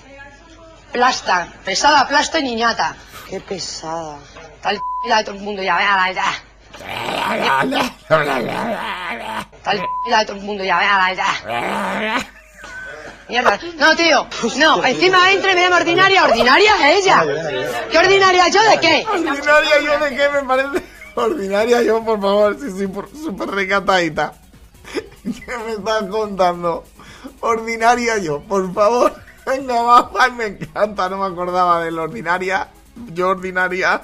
Plasta. 0.93 1.53
Pesada, 1.65 2.09
plasta 2.09 2.39
y 2.41 2.43
niñata. 2.45 2.97
Qué 3.29 3.41
pesada. 3.41 4.19
Tal 4.63 4.79
la 5.09 5.19
de 5.19 5.25
todo 5.25 5.35
el 5.37 5.43
mundo 5.43 5.63
ya. 5.63 5.79
ya, 5.79 6.13
ya. 6.13 6.25
Tal 9.63 9.81
la 10.09 10.19
de 10.21 10.27
todo 10.27 10.37
el 10.37 10.43
mundo 10.43 10.65
ya. 10.65 10.81
ya, 10.81 11.15
ya. 11.15 12.27
Mierda. 13.29 13.59
No, 13.79 13.97
tío. 13.97 14.27
No, 14.59 14.85
encima 14.85 15.31
entra 15.33 15.53
y 15.53 15.55
me 15.55 15.63
llama 15.63 15.77
ordinaria. 15.77 16.25
¿Ordinaria 16.25 16.91
es 16.91 17.05
ella? 17.05 17.25
¿Qué 17.91 17.99
ordinaria 17.99 18.49
yo 18.49 18.61
de 18.71 18.81
qué? 18.81 19.07
Ordinaria 19.09 19.81
yo 19.83 19.99
de 20.05 20.17
qué 20.17 20.29
me 20.29 20.43
parece. 20.43 20.85
Ordinaria 21.15 21.83
yo, 21.83 22.03
por 22.05 22.21
favor, 22.21 22.57
sí, 22.59 22.71
sí, 22.77 22.87
por- 22.87 23.09
súper 23.11 23.51
recatadita. 23.51 24.33
¿Qué 25.23 25.57
me 25.67 25.73
estás 25.73 26.05
contando? 26.11 26.85
Ordinaria 27.41 28.19
yo, 28.19 28.41
por 28.41 28.73
favor. 28.75 29.15
Venga, 29.47 29.83
va, 29.83 30.11
ay, 30.19 30.31
me 30.33 30.47
encanta, 30.47 31.09
no 31.09 31.19
me 31.19 31.27
acordaba 31.27 31.85
de 31.85 31.91
la 31.91 32.03
ordinaria. 32.03 32.69
Yo 33.13 33.29
ordinaria. 33.29 34.01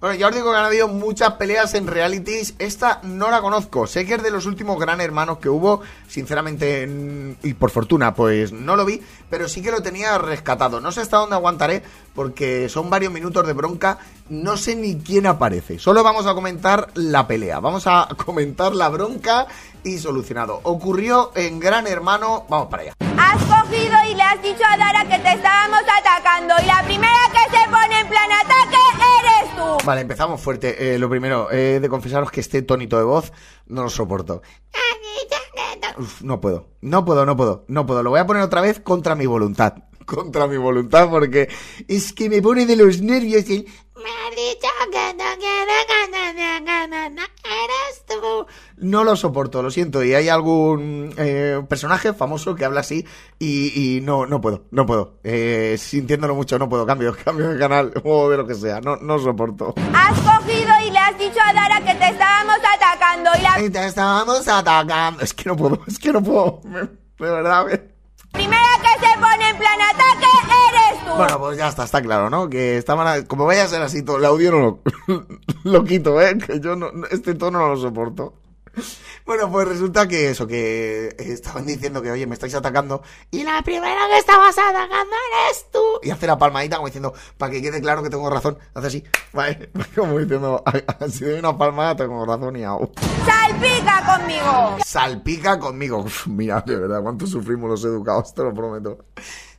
Bueno, 0.00 0.14
ya 0.14 0.28
os 0.28 0.34
digo 0.34 0.52
que 0.52 0.56
han 0.56 0.64
habido 0.64 0.86
muchas 0.86 1.32
peleas 1.32 1.74
en 1.74 1.88
realities. 1.88 2.54
Esta 2.60 3.00
no 3.02 3.30
la 3.30 3.40
conozco. 3.40 3.88
Sé 3.88 4.06
que 4.06 4.14
es 4.14 4.22
de 4.22 4.30
los 4.30 4.46
últimos 4.46 4.78
gran 4.78 5.00
hermanos 5.00 5.38
que 5.38 5.48
hubo. 5.48 5.80
Sinceramente, 6.06 6.88
y 7.42 7.54
por 7.54 7.70
fortuna, 7.70 8.14
pues 8.14 8.52
no 8.52 8.76
lo 8.76 8.84
vi. 8.84 9.02
Pero 9.28 9.48
sí 9.48 9.60
que 9.60 9.72
lo 9.72 9.82
tenía 9.82 10.16
rescatado. 10.18 10.80
No 10.80 10.92
sé 10.92 11.00
hasta 11.00 11.16
dónde 11.16 11.34
aguantaré. 11.34 11.82
Porque 12.14 12.68
son 12.68 12.90
varios 12.90 13.12
minutos 13.12 13.44
de 13.44 13.52
bronca. 13.54 13.98
No 14.28 14.56
sé 14.56 14.76
ni 14.76 14.98
quién 14.98 15.26
aparece. 15.26 15.80
Solo 15.80 16.04
vamos 16.04 16.26
a 16.26 16.34
comentar 16.34 16.88
la 16.94 17.26
pelea. 17.26 17.58
Vamos 17.58 17.88
a 17.88 18.08
comentar 18.24 18.76
la 18.76 18.90
bronca 18.90 19.48
y 19.82 19.98
solucionado. 19.98 20.60
Ocurrió 20.62 21.32
en 21.34 21.58
Gran 21.58 21.88
Hermano. 21.88 22.46
Vamos 22.48 22.68
para 22.68 22.84
allá. 22.84 22.94
Has 23.00 23.42
cogido 23.42 23.96
y 24.08 24.14
le 24.14 24.22
has 24.22 24.40
dicho 24.42 24.62
a 24.64 24.76
Dara 24.76 25.02
que 25.02 25.18
te 25.18 25.32
estábamos 25.32 25.80
atacando 25.80 26.54
y 26.62 26.66
la 26.66 26.84
primera 26.84 27.18
que 27.32 27.56
se 27.56 27.64
pone 27.68 28.00
en 28.00 28.08
plan 28.08 28.30
ataque. 28.30 28.77
Vale, 29.88 30.02
empezamos 30.02 30.38
fuerte. 30.38 30.94
Eh, 30.94 30.98
lo 30.98 31.08
primero, 31.08 31.50
he 31.50 31.80
de 31.80 31.88
confesaros 31.88 32.30
que 32.30 32.40
este 32.40 32.60
tónito 32.60 32.98
de 32.98 33.04
voz 33.04 33.32
no 33.68 33.82
lo 33.82 33.88
soporto. 33.88 34.42
Uf, 35.96 36.20
no 36.20 36.42
puedo, 36.42 36.68
no 36.82 37.06
puedo, 37.06 37.24
no 37.24 37.38
puedo, 37.38 37.64
no 37.68 37.86
puedo. 37.86 38.02
Lo 38.02 38.10
voy 38.10 38.20
a 38.20 38.26
poner 38.26 38.42
otra 38.42 38.60
vez 38.60 38.80
contra 38.80 39.14
mi 39.14 39.24
voluntad. 39.24 39.84
Contra 40.04 40.46
mi 40.46 40.58
voluntad 40.58 41.08
porque 41.08 41.48
es 41.86 42.12
que 42.12 42.28
me 42.28 42.42
pone 42.42 42.66
de 42.66 42.76
los 42.76 43.00
nervios 43.00 43.48
el... 43.48 43.66
Me 43.96 44.10
has 44.10 44.36
dicho 44.36 44.68
que 44.92 45.08
no 48.76 49.04
lo 49.04 49.16
soporto, 49.16 49.62
lo 49.62 49.70
siento. 49.70 50.02
Y 50.02 50.14
hay 50.14 50.28
algún 50.28 51.14
eh, 51.16 51.62
personaje 51.68 52.12
famoso 52.12 52.54
que 52.54 52.64
habla 52.64 52.80
así 52.80 53.06
y, 53.38 53.96
y 53.96 54.00
no, 54.00 54.26
no 54.26 54.40
puedo, 54.40 54.64
no 54.70 54.86
puedo. 54.86 55.18
Eh, 55.24 55.76
sintiéndolo 55.78 56.34
mucho, 56.34 56.58
no 56.58 56.68
puedo. 56.68 56.86
Cambio, 56.86 57.16
cambio 57.24 57.50
de 57.50 57.58
canal 57.58 57.92
o 58.04 58.28
de 58.28 58.36
lo 58.36 58.46
que 58.46 58.54
sea. 58.54 58.80
No, 58.80 58.96
no 58.96 59.18
soporto. 59.18 59.74
Has 59.94 60.18
cogido 60.20 60.72
y 60.86 60.90
le 60.90 60.98
has 60.98 61.18
dicho 61.18 61.38
a 61.44 61.52
Dara 61.52 61.80
que 61.80 61.94
te 61.94 62.08
estábamos 62.08 62.56
atacando 62.58 63.30
y 63.38 63.42
la 63.42 63.60
Y 63.66 63.70
te 63.70 63.86
estábamos 63.86 64.46
atacando. 64.48 65.22
Es 65.22 65.34
que 65.34 65.48
no 65.48 65.56
puedo, 65.56 65.80
es 65.86 65.98
que 65.98 66.12
no 66.12 66.22
puedo. 66.22 66.60
De 67.18 67.30
verdad. 67.30 67.66
Me- 68.38 68.44
primera 68.44 68.68
que 68.82 69.06
se 69.06 69.18
pone 69.18 69.48
en 69.50 69.56
plan 69.58 69.80
ataque 69.80 70.26
eres 70.68 71.04
tú. 71.04 71.10
Bueno, 71.16 71.38
pues 71.38 71.58
ya 71.58 71.68
está, 71.68 71.84
está 71.84 72.00
claro, 72.02 72.30
¿no? 72.30 72.48
Que 72.48 72.78
estaban. 72.78 73.24
Como 73.26 73.44
vaya 73.46 73.64
a 73.64 73.68
ser 73.68 73.82
así, 73.82 74.02
todo 74.04 74.18
el 74.18 74.24
audio 74.24 74.50
no 74.52 74.58
lo, 75.06 75.26
lo 75.64 75.84
quito, 75.84 76.20
¿eh? 76.20 76.38
Que 76.38 76.60
yo 76.60 76.76
no, 76.76 76.90
este 77.10 77.34
tono 77.34 77.58
no 77.58 77.68
lo 77.68 77.76
soporto. 77.76 78.34
Bueno, 79.28 79.52
pues 79.52 79.68
resulta 79.68 80.08
que 80.08 80.30
eso, 80.30 80.46
que 80.46 81.14
estaban 81.18 81.66
diciendo 81.66 82.00
que, 82.00 82.10
oye, 82.10 82.26
me 82.26 82.32
estáis 82.32 82.54
atacando. 82.54 83.02
Y 83.30 83.44
la 83.44 83.60
primera 83.60 84.08
que 84.08 84.16
estabas 84.16 84.56
atacando 84.56 85.14
eres 85.44 85.66
tú. 85.70 85.82
Y 86.02 86.08
hace 86.08 86.26
la 86.26 86.38
palmadita 86.38 86.76
como 86.76 86.88
diciendo, 86.88 87.12
para 87.36 87.52
que 87.52 87.60
quede 87.60 87.82
claro 87.82 88.02
que 88.02 88.08
tengo 88.08 88.30
razón. 88.30 88.58
Hace 88.72 88.86
así, 88.86 89.04
¿vale? 89.34 89.70
Como 89.94 90.18
diciendo, 90.18 90.64
si 91.10 91.26
doy 91.26 91.40
una 91.40 91.58
palmada 91.58 91.96
tengo 91.96 92.24
razón 92.24 92.56
y 92.56 92.64
hago. 92.64 92.90
Salpica 93.26 94.16
conmigo. 94.16 94.78
Salpica 94.84 95.58
conmigo. 95.58 95.98
Uf, 95.98 96.26
mira, 96.26 96.62
de 96.66 96.76
verdad, 96.76 97.02
cuánto 97.02 97.26
sufrimos 97.26 97.68
los 97.68 97.84
educados, 97.84 98.32
te 98.32 98.42
lo 98.42 98.54
prometo. 98.54 99.04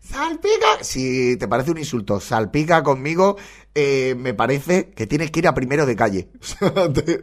Salpica. 0.01 0.81
Si 0.83 1.37
te 1.37 1.47
parece 1.47 1.69
un 1.71 1.77
insulto, 1.77 2.19
salpica 2.19 2.81
conmigo, 2.81 3.37
eh, 3.75 4.15
me 4.17 4.33
parece 4.33 4.89
que 4.89 5.05
tienes 5.05 5.29
que 5.29 5.39
ir 5.39 5.47
a 5.47 5.53
primero 5.53 5.85
de 5.85 5.95
calle. 5.95 6.29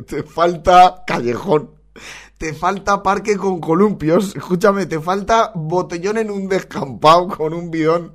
Te 0.07 0.23
falta 0.23 1.03
callejón. 1.05 1.76
Te 2.39 2.53
falta 2.53 3.03
parque 3.03 3.37
con 3.37 3.61
columpios. 3.61 4.37
Escúchame, 4.37 4.87
te 4.87 5.01
falta 5.01 5.53
botellón 5.55 6.19
en 6.19 6.31
un 6.31 6.49
descampado 6.49 7.29
con 7.29 7.55
un 7.55 7.71
bidón 7.71 8.15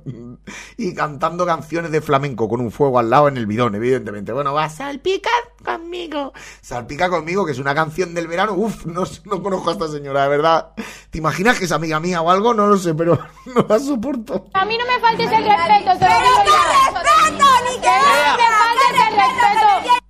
y 0.76 0.94
cantando 0.94 1.44
canciones 1.44 1.90
de 1.90 2.00
flamenco 2.00 2.48
con 2.48 2.60
un 2.60 2.70
fuego 2.70 2.98
al 2.98 3.10
lado 3.10 3.28
en 3.28 3.36
el 3.36 3.46
bidón, 3.46 3.74
evidentemente. 3.74 4.32
Bueno, 4.32 4.54
va, 4.54 4.68
salpica 4.68 5.30
conmigo. 5.64 6.32
Salpica 6.60 7.08
conmigo, 7.08 7.44
que 7.44 7.52
es 7.52 7.58
una 7.58 7.74
canción 7.74 8.14
del 8.14 8.28
verano. 8.28 8.54
Uf, 8.54 8.86
no, 8.86 9.04
no 9.24 9.42
conozco 9.42 9.70
a 9.70 9.72
esta 9.72 9.88
señora, 9.88 10.22
de 10.24 10.28
verdad. 10.28 10.72
¿Te 11.10 11.18
imaginas 11.18 11.58
que 11.58 11.64
es 11.64 11.72
amiga 11.72 12.00
mía 12.00 12.22
o 12.22 12.30
algo? 12.30 12.54
No 12.54 12.66
lo 12.66 12.76
sé, 12.76 12.94
pero 12.94 13.18
no 13.46 13.66
la 13.68 13.78
soporto. 13.78 14.46
A 14.54 14.64
mí 14.64 14.78
no 14.78 14.86
me 14.86 15.00
faltes 15.00 15.26
el 15.26 15.44
respeto, 15.44 15.98
te 15.98 16.04
lo 16.04 16.20
digo 16.20 16.62
respeto, 16.72 17.44
ni 17.68 17.80
que 17.80 17.88
no 17.88 18.36
me 18.36 18.48
faltes 18.58 19.08
el 19.08 19.16
respeto. 19.16 20.01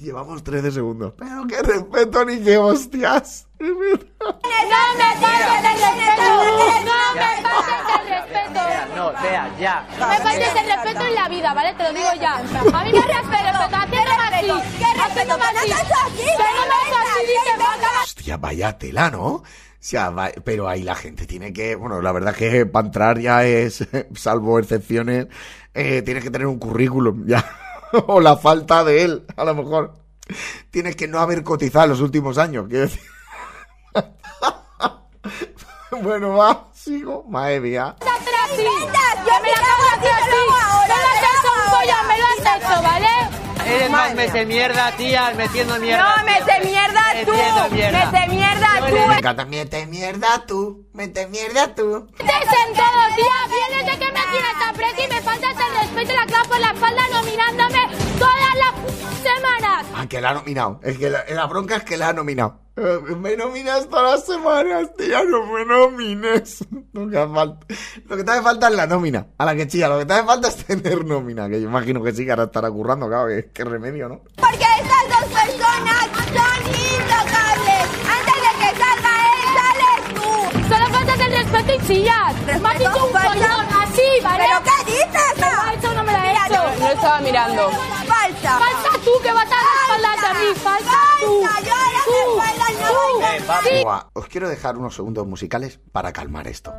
Llevamos 0.00 0.42
13 0.44 0.70
segundos. 0.72 1.12
Pero 1.16 1.46
qué 1.46 1.62
respeto 1.62 2.24
ni 2.24 2.38
qué 2.40 2.58
hostias. 2.58 3.46
No 3.58 3.66
me 3.66 3.96
faltes 5.20 5.56
el 5.56 5.62
respeto. 5.62 6.26
No 6.84 7.14
me 7.14 7.42
faltes 7.42 7.88
el 8.00 8.08
respeto. 8.08 8.60
No, 8.96 9.12
vea, 9.22 9.56
ya. 9.58 9.86
Me 9.90 10.18
faltes 10.18 10.48
el 10.54 10.66
respeto 10.66 11.00
en 11.06 11.14
la 11.14 11.28
vida, 11.28 11.54
¿vale? 11.54 11.74
Te 11.74 11.82
lo 11.84 11.92
digo 11.92 12.08
ya. 12.20 12.34
A 12.36 12.42
mí 12.84 12.92
me 12.92 13.00
respeto, 13.00 13.76
haciéndome 13.76 13.76
así. 14.36 14.50
Haciéndome 15.00 15.44
así. 15.44 16.22
Haciéndome 16.32 17.64
así. 17.74 18.04
Hostia, 18.04 18.36
vaya 18.36 18.78
tela, 18.78 19.10
¿no? 19.10 19.24
O 19.26 19.44
sea, 19.88 20.10
va- 20.10 20.30
pero 20.44 20.68
ahí 20.68 20.82
la 20.82 20.94
gente 20.96 21.26
tiene 21.26 21.52
que, 21.52 21.74
bueno, 21.76 22.02
la 22.02 22.10
verdad 22.12 22.34
que 22.34 22.66
para 22.66 22.86
entrar 22.86 23.18
ya 23.20 23.44
es, 23.44 23.86
salvo 24.14 24.58
excepciones, 24.58 25.28
eh, 25.74 26.02
tienes 26.02 26.24
que 26.24 26.30
tener 26.30 26.46
un 26.48 26.58
currículum, 26.58 27.24
ya. 27.26 27.44
o 28.06 28.20
la 28.20 28.36
falta 28.36 28.84
de 28.84 29.02
él, 29.02 29.26
a 29.36 29.44
lo 29.44 29.54
mejor. 29.54 29.94
Tienes 30.70 30.96
que 30.96 31.06
no 31.06 31.20
haber 31.20 31.44
cotizado 31.44 31.84
en 31.84 31.90
los 31.90 32.00
últimos 32.00 32.38
años, 32.38 32.66
quiero 32.68 32.86
decir. 32.86 33.02
bueno, 36.02 36.36
va, 36.36 36.64
sigo, 36.74 37.24
madre 37.28 37.60
mía. 37.60 37.94
Yo 38.00 38.06
me 39.42 39.50
la 39.50 39.58
hacer 39.92 40.12
así. 40.12 40.30
Un 41.46 41.52
pollo, 41.70 41.94
me 42.08 42.18
lo 42.18 42.24
has 42.24 42.40
hecho, 42.56 42.74
¿vale? 42.82 43.06
Eres 43.66 43.90
más 43.90 44.14
mete 44.14 44.46
mierda, 44.46 44.92
tía, 44.96 45.32
metiendo 45.36 45.76
mierda. 45.78 46.16
No, 46.16 46.24
mete 46.24 46.60
mierda 46.64 47.02
tú. 47.24 47.32
Mete 47.32 48.28
mierda 48.28 48.88
tú. 48.88 48.96
Me 49.08 49.16
encanta, 49.16 49.44
mete 49.44 49.86
mierda 49.86 50.46
tú, 50.46 50.86
mete 50.92 51.26
mierda 51.26 51.74
tú. 51.74 52.06
Te 52.16 52.24
sentado, 52.24 53.14
tía. 53.16 53.46
Vienes 53.48 53.86
de 53.86 53.98
que 53.98 54.12
me 54.12 54.20
tienes 54.30 54.56
y 55.04 55.08
me 55.12 55.20
faltas 55.20 55.45
y 56.02 56.06
la 56.06 56.26
clavo 56.26 56.48
por 56.48 56.60
la 56.60 56.70
espalda 56.72 57.02
nominándome 57.12 57.88
todas 58.18 58.54
las 58.56 59.22
semanas. 59.22 59.86
Ah, 59.94 60.06
que 60.08 60.20
la 60.20 60.30
ha 60.30 60.34
nominado. 60.34 60.80
Es 60.82 60.98
que 60.98 61.10
la, 61.10 61.24
la 61.28 61.46
bronca 61.46 61.76
es 61.76 61.84
que 61.84 61.96
la 61.96 62.08
ha 62.08 62.12
nominado. 62.12 62.60
Eh, 62.76 62.98
Me 63.18 63.36
nominas 63.36 63.88
todas 63.88 64.16
las 64.16 64.26
semanas, 64.26 64.88
tía, 64.98 65.22
no 65.24 65.46
me 65.46 65.64
nomines. 65.64 66.62
Lo 66.92 67.08
que, 67.08 67.16
falta, 67.34 67.66
lo 68.06 68.16
que 68.16 68.24
te 68.24 68.30
hace 68.30 68.42
falta 68.42 68.68
es 68.68 68.74
la 68.74 68.86
nómina. 68.86 69.26
A 69.38 69.44
la 69.46 69.54
que 69.54 69.66
chilla, 69.66 69.88
lo 69.88 69.98
que 69.98 70.04
te 70.06 70.12
hace 70.14 70.24
falta 70.24 70.48
es 70.48 70.56
tener 70.64 71.04
nómina. 71.04 71.48
Que 71.48 71.60
yo 71.60 71.68
imagino 71.68 72.02
que 72.02 72.12
sí, 72.12 72.24
que 72.24 72.30
ahora 72.32 72.44
estará 72.44 72.70
currando, 72.70 73.06
claro, 73.08 73.28
que 73.28 73.50
qué 73.52 73.64
remedio, 73.64 74.08
¿no? 74.08 74.20
Porque 74.36 74.64
estas 74.80 75.04
dos 75.08 75.24
personas 75.32 76.06
son 76.26 76.66
intocables. 76.72 77.86
Antes 78.16 78.38
de 78.44 78.52
que 78.60 78.70
salga 78.80 79.12
él, 79.32 79.40
sales 79.56 80.14
tú. 80.14 80.74
Solo 80.74 80.86
faltas 80.90 81.20
el 81.20 81.32
respeto 81.32 81.74
y 81.74 81.86
chillas. 81.86 82.34
Dicho 82.78 83.06
un 83.06 83.12
pollón 83.12 83.66
así, 83.82 84.08
¿vale? 84.22 84.44
¿Pero 84.44 84.62
qué 84.64 84.92
dices? 84.92 85.55
Estaba 86.96 87.20
mirando. 87.20 87.70
Falsa. 87.70 88.58
Falsa 88.58 88.98
tú, 89.04 89.10
que 89.22 89.32
vas 89.32 89.46
a 89.46 89.48
dar 89.48 89.64
espaldas 89.82 90.24
a 90.24 90.34
mí. 90.34 90.54
Falsa 90.54 90.98
tú. 91.20 91.42
Yo 91.64 91.74
no. 91.74 92.56
Sí. 93.62 93.82
Buah, 93.82 94.06
os 94.12 94.26
quiero 94.26 94.48
dejar 94.48 94.76
unos 94.76 94.94
segundos 94.94 95.26
musicales 95.26 95.78
para 95.92 96.12
calmar 96.12 96.48
esto. 96.48 96.72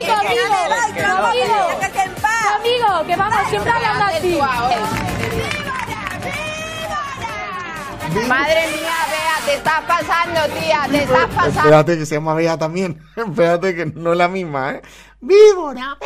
Conmigo, 0.00 0.54
conmigo, 1.22 1.60
conmigo, 2.54 3.06
que 3.06 3.16
vamos 3.16 3.48
siempre 3.48 3.70
hablando 3.70 4.04
así. 4.04 5.53
Madre 8.28 8.68
mía, 8.68 8.94
Bea, 9.10 9.46
te 9.46 9.54
estás 9.54 9.82
pasando, 9.84 10.40
tía, 10.58 10.86
te 10.90 11.02
estás 11.02 11.26
pasando. 11.28 11.60
Espérate 11.60 11.98
que 11.98 12.06
se 12.06 12.14
llama 12.16 12.34
Bea 12.34 12.58
también. 12.58 13.02
Espérate 13.16 13.74
que 13.74 13.86
no 13.86 14.12
es 14.12 14.18
la 14.18 14.28
misma, 14.28 14.72
¿eh? 14.72 14.82
¡Víbora! 15.20 15.96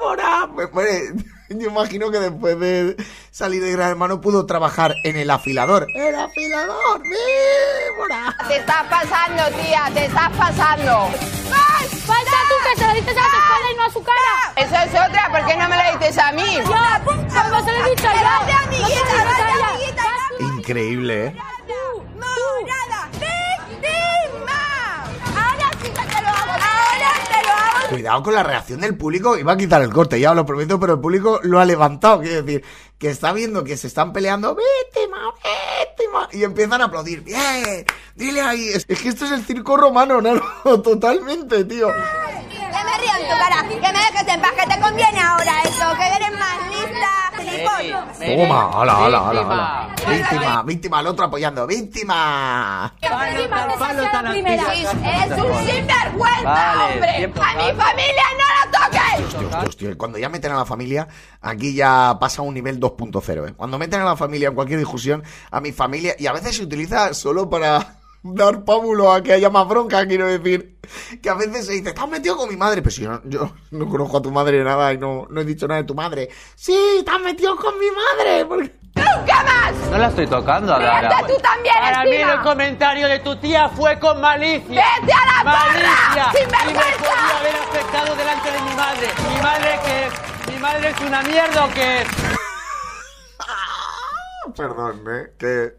¡Víbora! 0.00 0.48
Pues, 0.54 0.68
pues, 0.72 1.12
yo 1.48 1.68
imagino 1.68 2.10
que 2.10 2.18
después 2.18 2.58
de 2.60 2.96
salir 3.30 3.62
de 3.62 3.72
Gran 3.72 3.90
Hermano 3.90 4.20
pudo 4.20 4.46
trabajar 4.46 4.94
en 5.04 5.16
el 5.16 5.30
afilador. 5.30 5.86
¡El 5.94 6.14
afilador! 6.14 7.02
¡Víbora! 7.02 8.36
Te 8.48 8.56
estás 8.58 8.84
pasando, 8.90 9.42
tía, 9.62 9.90
te 9.94 10.04
estás 10.06 10.30
pasando. 10.36 11.10
Falta 12.06 12.38
tú 12.48 12.54
que 12.70 12.80
se 12.80 12.86
lo 12.86 12.94
dices 12.94 13.16
a 13.16 13.20
su 13.20 13.36
espalda 13.36 13.72
y 13.72 13.76
no 13.76 13.82
a 13.84 13.90
su 13.90 14.02
cara. 14.02 14.52
Eso 14.56 14.76
es 14.76 14.90
otra, 15.08 15.28
¿por 15.30 15.44
qué 15.46 15.56
no 15.56 15.68
me 15.68 15.76
lo 15.76 15.98
dices 15.98 16.18
a 16.18 16.32
mí? 16.32 16.56
Yo, 16.56 16.64
como 16.64 17.64
se 17.64 17.72
lo 17.72 17.84
he 17.84 17.90
dicho 17.90 18.04
yo. 18.04 18.10
No 18.80 18.86
se 18.86 18.86
lo 18.86 18.86
dices 18.86 19.10
a 19.12 19.76
ella. 19.76 19.94
Vas 19.96 20.38
tú. 20.38 20.55
Increíble, 20.66 21.26
¿eh? 21.26 21.36
¡Morada! 22.16 23.08
¡Víctima! 23.12 25.04
Ahora 25.24 25.70
sí 25.80 25.88
que 25.88 25.90
te 25.90 26.22
lo 26.22 26.28
hago. 26.28 26.52
Ahora 26.52 27.12
te 27.30 27.46
lo 27.46 27.52
hago. 27.52 27.88
Cuidado 27.90 28.22
con 28.24 28.34
la 28.34 28.42
reacción 28.42 28.80
del 28.80 28.96
público. 28.96 29.38
Iba 29.38 29.52
a 29.52 29.56
quitar 29.56 29.80
el 29.82 29.92
corte, 29.92 30.18
ya 30.18 30.30
os 30.30 30.36
lo 30.36 30.44
prometo, 30.44 30.80
pero 30.80 30.94
el 30.94 31.00
público 31.00 31.38
lo 31.44 31.60
ha 31.60 31.64
levantado. 31.64 32.18
Quiero 32.20 32.42
decir, 32.42 32.64
que 32.98 33.10
está 33.10 33.32
viendo 33.32 33.62
que 33.62 33.76
se 33.76 33.86
están 33.86 34.12
peleando. 34.12 34.56
¡Víctima! 34.56 35.34
¡Víctima! 35.36 36.28
Y 36.32 36.42
empiezan 36.42 36.82
a 36.82 36.86
aplaudir. 36.86 37.22
¡Bien! 37.22 37.86
Dile 38.16 38.40
ahí. 38.40 38.70
Es, 38.70 38.86
que 38.86 39.08
esto 39.08 39.24
es 39.24 39.30
el 39.30 39.44
circo 39.44 39.76
romano, 39.76 40.20
¿no? 40.20 40.42
Totalmente, 40.82 41.64
tío. 41.64 41.92
Que 41.92 42.84
me 42.84 42.98
río 42.98 43.12
en 43.20 43.30
tu 43.30 43.38
cara. 43.38 43.68
Que 43.68 43.76
me 43.76 43.98
dejes 44.00 44.34
en 44.34 44.40
paz. 44.40 44.50
Que 44.50 44.66
te 44.66 44.80
conviene 44.80 45.20
ahora 45.20 45.62
eso. 45.62 45.96
Que 45.96 46.06
eres 46.08 46.36
más 46.36 46.58
lista. 46.70 46.85
Toma, 48.18 48.70
ala, 48.82 49.06
ala, 49.06 49.18
ala, 49.28 49.42
Víctima. 49.42 49.52
ala. 49.52 49.94
Víctima, 50.16 50.62
víctima, 50.62 51.00
el 51.00 51.06
otro 51.08 51.24
apoyando. 51.26 51.66
¡Víctima! 51.66 52.94
Palo 53.78 54.02
tan 54.10 54.30
primera. 54.30 54.74
Eres 54.74 55.42
un 55.42 55.66
sinvergüenza, 55.66 56.86
hombre. 56.86 57.24
A 57.24 57.54
mi 57.54 57.72
familia 57.80 58.24
no 58.38 58.46
la 58.54 58.70
toques. 58.72 59.26
Hostia, 59.26 59.46
hostia, 59.46 59.68
hostia. 59.68 59.94
Cuando 59.96 60.18
ya 60.18 60.28
meten 60.28 60.52
a 60.52 60.56
la 60.56 60.64
familia, 60.64 61.08
aquí 61.40 61.74
ya 61.74 62.16
pasa 62.20 62.42
a 62.42 62.44
un 62.44 62.54
nivel 62.54 62.80
2.0. 62.80 63.48
¿eh? 63.48 63.54
Cuando 63.56 63.78
meten 63.78 64.00
a 64.00 64.04
la 64.04 64.16
familia 64.16 64.48
en 64.48 64.54
cualquier 64.54 64.78
discusión, 64.78 65.22
a 65.50 65.60
mi 65.60 65.72
familia, 65.72 66.14
y 66.18 66.26
a 66.26 66.32
veces 66.32 66.56
se 66.56 66.62
utiliza 66.62 67.12
solo 67.14 67.48
para 67.48 67.95
dar 68.34 68.64
pábulo 68.64 69.12
a 69.12 69.22
que 69.22 69.32
haya 69.32 69.50
más 69.50 69.66
bronca, 69.68 70.06
quiero 70.06 70.26
decir. 70.26 70.78
Que 71.22 71.30
a 71.30 71.34
veces 71.34 71.66
se 71.66 71.72
dice, 71.72 71.92
te 71.92 72.00
has 72.00 72.08
metido 72.08 72.36
con 72.36 72.48
mi 72.48 72.56
madre. 72.56 72.80
Pero 72.82 72.94
si 72.94 73.02
yo 73.02 73.10
no, 73.10 73.20
yo 73.24 73.52
no 73.72 73.88
conozco 73.88 74.18
a 74.18 74.22
tu 74.22 74.30
madre 74.30 74.62
nada 74.62 74.92
y 74.92 74.98
no, 74.98 75.26
no 75.30 75.40
he 75.40 75.44
dicho 75.44 75.66
nada 75.66 75.80
de 75.80 75.86
tu 75.86 75.94
madre. 75.94 76.28
Sí, 76.54 77.04
has 77.06 77.20
metido 77.20 77.56
con 77.56 77.78
mi 77.78 77.86
madre. 77.90 78.44
Porque... 78.46 78.72
¡Nunca 78.94 79.42
más! 79.44 79.74
No 79.90 79.98
la 79.98 80.08
estoy 80.08 80.26
tocando 80.26 80.72
a 80.72 80.78
Vete 80.78 81.34
tú 81.34 81.38
también 81.42 81.74
Para 81.78 82.04
mí 82.04 82.12
encima. 82.12 82.32
el 82.32 82.40
comentario 82.40 83.08
de 83.08 83.18
tu 83.18 83.36
tía 83.36 83.68
fue 83.68 83.98
con 83.98 84.20
malicia. 84.20 84.84
¡Vete 85.00 85.12
a 85.12 85.26
la 85.26 85.44
¡Malicia! 85.44 86.32
porra! 86.32 86.40
Y 86.40 86.46
me 86.46 86.52
podía 86.98 87.38
haber 87.38 87.56
afectado 87.56 88.16
delante 88.16 88.50
de 88.52 88.60
mi 88.62 88.74
madre. 88.74 89.08
¿Mi 89.34 89.40
madre 89.42 89.78
que 89.84 90.52
¿Mi 90.52 90.58
madre 90.58 90.88
es 90.90 91.00
una 91.00 91.22
mierda 91.22 91.64
o 91.66 91.70
qué 91.74 92.00
es? 92.02 92.08
Perdón, 94.56 95.02
¿eh? 95.10 95.32
Que... 95.38 95.74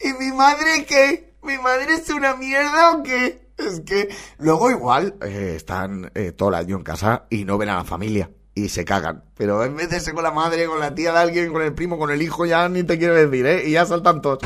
¿Y 0.00 0.12
mi 0.14 0.32
madre 0.32 0.86
qué? 0.86 1.33
¿Mi 1.44 1.58
madre 1.58 1.94
es 1.94 2.08
una 2.08 2.34
mierda 2.36 2.92
o 2.92 3.02
qué? 3.02 3.48
Es 3.58 3.80
que 3.80 4.08
luego 4.38 4.70
igual 4.70 5.14
eh, 5.22 5.52
están 5.56 6.10
eh, 6.14 6.32
todo 6.32 6.48
el 6.48 6.54
año 6.54 6.76
en 6.76 6.82
casa 6.82 7.26
y 7.28 7.44
no 7.44 7.58
ven 7.58 7.68
a 7.68 7.76
la 7.76 7.84
familia 7.84 8.30
y 8.54 8.70
se 8.70 8.86
cagan. 8.86 9.24
Pero 9.36 9.62
en 9.62 9.76
vez 9.76 9.90
de 9.90 10.00
ser 10.00 10.14
con 10.14 10.24
la 10.24 10.30
madre, 10.30 10.66
con 10.66 10.80
la 10.80 10.94
tía 10.94 11.12
de 11.12 11.18
alguien, 11.18 11.52
con 11.52 11.60
el 11.60 11.74
primo, 11.74 11.98
con 11.98 12.10
el 12.10 12.22
hijo, 12.22 12.46
ya 12.46 12.68
ni 12.70 12.82
te 12.82 12.98
quiero 12.98 13.14
decir, 13.14 13.44
¿eh? 13.46 13.68
Y 13.68 13.72
ya 13.72 13.84
saltan 13.84 14.22
todos. 14.22 14.38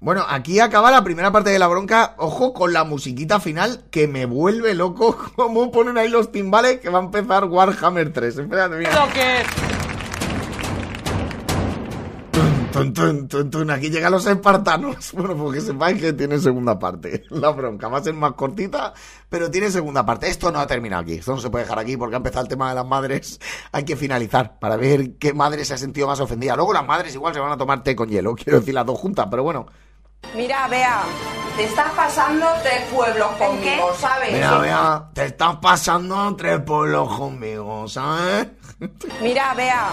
Bueno, 0.00 0.26
aquí 0.28 0.60
acaba 0.60 0.90
la 0.90 1.02
primera 1.04 1.30
parte 1.30 1.50
de 1.50 1.58
la 1.58 1.68
bronca. 1.68 2.14
Ojo 2.18 2.52
con 2.52 2.72
la 2.72 2.84
musiquita 2.84 3.40
final 3.40 3.84
que 3.90 4.08
me 4.08 4.26
vuelve 4.26 4.74
loco. 4.74 5.16
Cómo 5.36 5.70
ponen 5.70 5.98
ahí 5.98 6.08
los 6.08 6.32
timbales 6.32 6.80
que 6.80 6.90
va 6.90 6.98
a 6.98 7.02
empezar 7.02 7.44
Warhammer 7.44 8.12
3. 8.12 8.38
Espérate, 8.38 8.76
mira. 8.76 8.92
¿Lo 8.92 9.12
que 9.12 9.73
Tun, 12.74 12.92
tun, 12.92 13.28
tun, 13.28 13.50
tun. 13.50 13.70
Aquí 13.70 13.88
llegan 13.88 14.10
los 14.10 14.26
espartanos. 14.26 15.12
Bueno, 15.14 15.36
porque 15.36 15.60
sepáis 15.60 16.00
que 16.00 16.12
tiene 16.12 16.40
segunda 16.40 16.76
parte. 16.76 17.24
La 17.30 17.50
bronca 17.50 17.86
va 17.86 17.98
a 17.98 18.02
ser 18.02 18.14
más 18.14 18.32
cortita, 18.32 18.92
pero 19.28 19.48
tiene 19.48 19.70
segunda 19.70 20.04
parte. 20.04 20.28
Esto 20.28 20.50
no 20.50 20.58
ha 20.58 20.66
terminado 20.66 21.02
aquí. 21.02 21.14
Esto 21.14 21.32
no 21.32 21.40
se 21.40 21.50
puede 21.50 21.64
dejar 21.64 21.78
aquí 21.78 21.96
porque 21.96 22.16
ha 22.16 22.18
empezado 22.18 22.42
el 22.42 22.48
tema 22.48 22.68
de 22.70 22.74
las 22.74 22.84
madres. 22.84 23.38
Hay 23.72 23.84
que 23.84 23.94
finalizar 23.94 24.58
para 24.58 24.76
ver 24.76 25.12
qué 25.18 25.32
madre 25.32 25.64
se 25.64 25.74
ha 25.74 25.78
sentido 25.78 26.08
más 26.08 26.18
ofendida. 26.18 26.56
Luego 26.56 26.72
las 26.72 26.84
madres 26.84 27.14
igual 27.14 27.32
se 27.32 27.38
van 27.38 27.52
a 27.52 27.56
tomar 27.56 27.84
té 27.84 27.94
con 27.94 28.08
hielo. 28.08 28.34
Quiero 28.34 28.58
decir 28.58 28.74
las 28.74 28.86
dos 28.86 28.98
juntas, 28.98 29.28
pero 29.30 29.44
bueno. 29.44 29.66
Mira, 30.34 30.66
Bea, 30.66 31.02
te 31.56 31.64
estás 31.64 31.92
pasando 31.92 32.46
tres 32.62 32.82
pueblos 32.92 33.28
conmigo, 33.36 33.94
¿sabes? 34.00 34.32
Mira, 34.32 34.58
mira, 34.58 35.10
te 35.14 35.26
estás 35.26 35.56
pasando 35.56 36.34
tres 36.34 36.60
pueblos 36.60 37.16
conmigo, 37.16 37.86
¿sabes? 37.86 38.48
Mira, 39.22 39.54
Bea, 39.54 39.88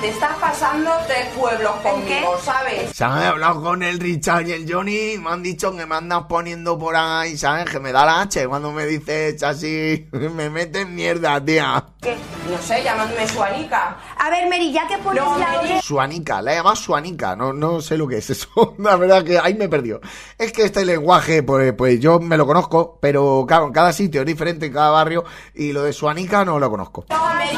te 0.00 0.08
estás 0.08 0.34
pasando 0.40 0.90
tres 1.06 1.26
pueblos 1.38 1.72
conmigo, 1.82 2.36
¿sabes? 2.42 2.90
Se 2.96 3.04
han 3.04 3.18
hablado 3.22 3.62
con 3.62 3.82
el 3.82 4.00
Richard 4.00 4.46
y 4.48 4.52
el 4.52 4.72
Johnny 4.72 5.12
y 5.12 5.18
me 5.18 5.30
han 5.30 5.42
dicho 5.42 5.74
que 5.76 5.86
me 5.86 5.94
andas 5.94 6.24
poniendo 6.28 6.78
por 6.78 6.96
ahí, 6.96 7.36
¿sabes? 7.36 7.66
Que 7.70 7.78
me 7.78 7.92
da 7.92 8.04
la 8.04 8.22
H 8.22 8.46
cuando 8.48 8.72
me 8.72 8.86
dices 8.86 9.42
así, 9.42 10.08
me 10.12 10.50
metes 10.50 10.88
mierda, 10.88 11.44
tía. 11.44 11.84
¿Qué? 12.00 12.16
No 12.50 12.58
sé, 12.58 12.82
llamándome 12.82 13.28
Suanica. 13.28 13.96
A 14.18 14.28
ver, 14.30 14.48
Mary, 14.48 14.72
ya 14.72 14.88
que 14.88 14.98
pones 14.98 15.22
No, 15.22 15.38
la 15.38 15.60
orden- 15.60 15.80
Suanica, 15.82 16.42
la 16.42 16.54
llamas 16.54 16.78
Suanica, 16.80 17.36
no, 17.36 17.52
no 17.52 17.80
sé 17.80 17.96
lo 17.96 18.08
que 18.08 18.18
es 18.18 18.30
eso, 18.30 18.74
la 18.78 18.96
verdad 18.96 19.22
que 19.22 19.38
ahí 19.38 19.54
me 19.54 19.68
perdió. 19.68 20.00
Es 20.36 20.52
que 20.52 20.64
este 20.64 20.84
lenguaje, 20.84 21.42
pues, 21.44 21.72
pues 21.74 22.00
yo 22.00 22.18
me 22.18 22.36
lo 22.36 22.46
conozco, 22.46 22.98
pero 23.00 23.44
claro, 23.46 23.66
en 23.66 23.72
cada 23.72 23.92
sitio 23.92 24.22
es 24.22 24.26
diferente, 24.26 24.66
en 24.66 24.72
cada 24.72 24.90
barrio, 24.90 25.24
y 25.54 25.72
lo 25.72 25.82
de 25.84 25.92
Suanica 25.92 26.44
no 26.44 26.58
lo 26.58 26.68
conozco. 26.70 27.04
No, 27.10 27.18
Mary, 27.24 27.56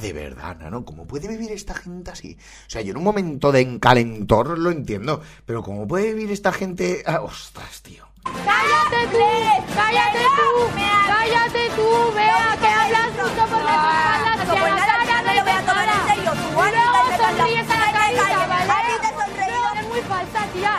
de 0.00 0.12
verdad, 0.12 0.56
Nano, 0.56 0.84
¿cómo 0.84 1.06
puede 1.06 1.28
vivir 1.28 1.52
esta 1.52 1.74
gente 1.74 2.10
así? 2.10 2.36
O 2.66 2.70
sea, 2.70 2.80
yo 2.80 2.92
en 2.92 2.96
un 2.98 3.04
momento 3.04 3.52
de 3.52 3.60
encalentor 3.60 4.58
lo 4.58 4.70
entiendo, 4.70 5.20
pero 5.44 5.62
¿cómo 5.62 5.86
puede 5.86 6.14
vivir 6.14 6.32
esta 6.32 6.52
gente? 6.52 7.02
Ah, 7.06 7.20
ostras, 7.20 7.82
tío. 7.82 8.04
¡Cállate 8.24 9.06
tú! 9.12 9.74
¡Cállate 9.74 10.18
tú! 10.18 10.80
¡Cállate 11.06 11.70
tú! 11.76 12.14
Vea, 12.14 12.56
que 12.60 12.66
hablas 12.66 13.10
tú 13.16 13.22
hablas 13.22 14.40
hacia 14.40 15.14
la 15.14 15.22
no 15.22 15.34
lo 15.34 15.42
voy 15.42 15.52
a 15.52 15.60
tomar 15.60 15.88
en 15.88 16.14
serio. 16.14 16.32
Tú 16.32 16.54
luego 16.54 16.98
sonríes 17.16 17.70
a 17.70 17.78
la 17.78 17.92
carita, 17.92 18.46
¿vale? 18.46 18.72
A 18.72 18.86
ti 18.86 18.92
te 19.00 19.08
sonreído. 19.08 19.80
Es 19.80 19.88
muy 19.88 20.00
falsa, 20.02 20.46
tía. 20.52 20.72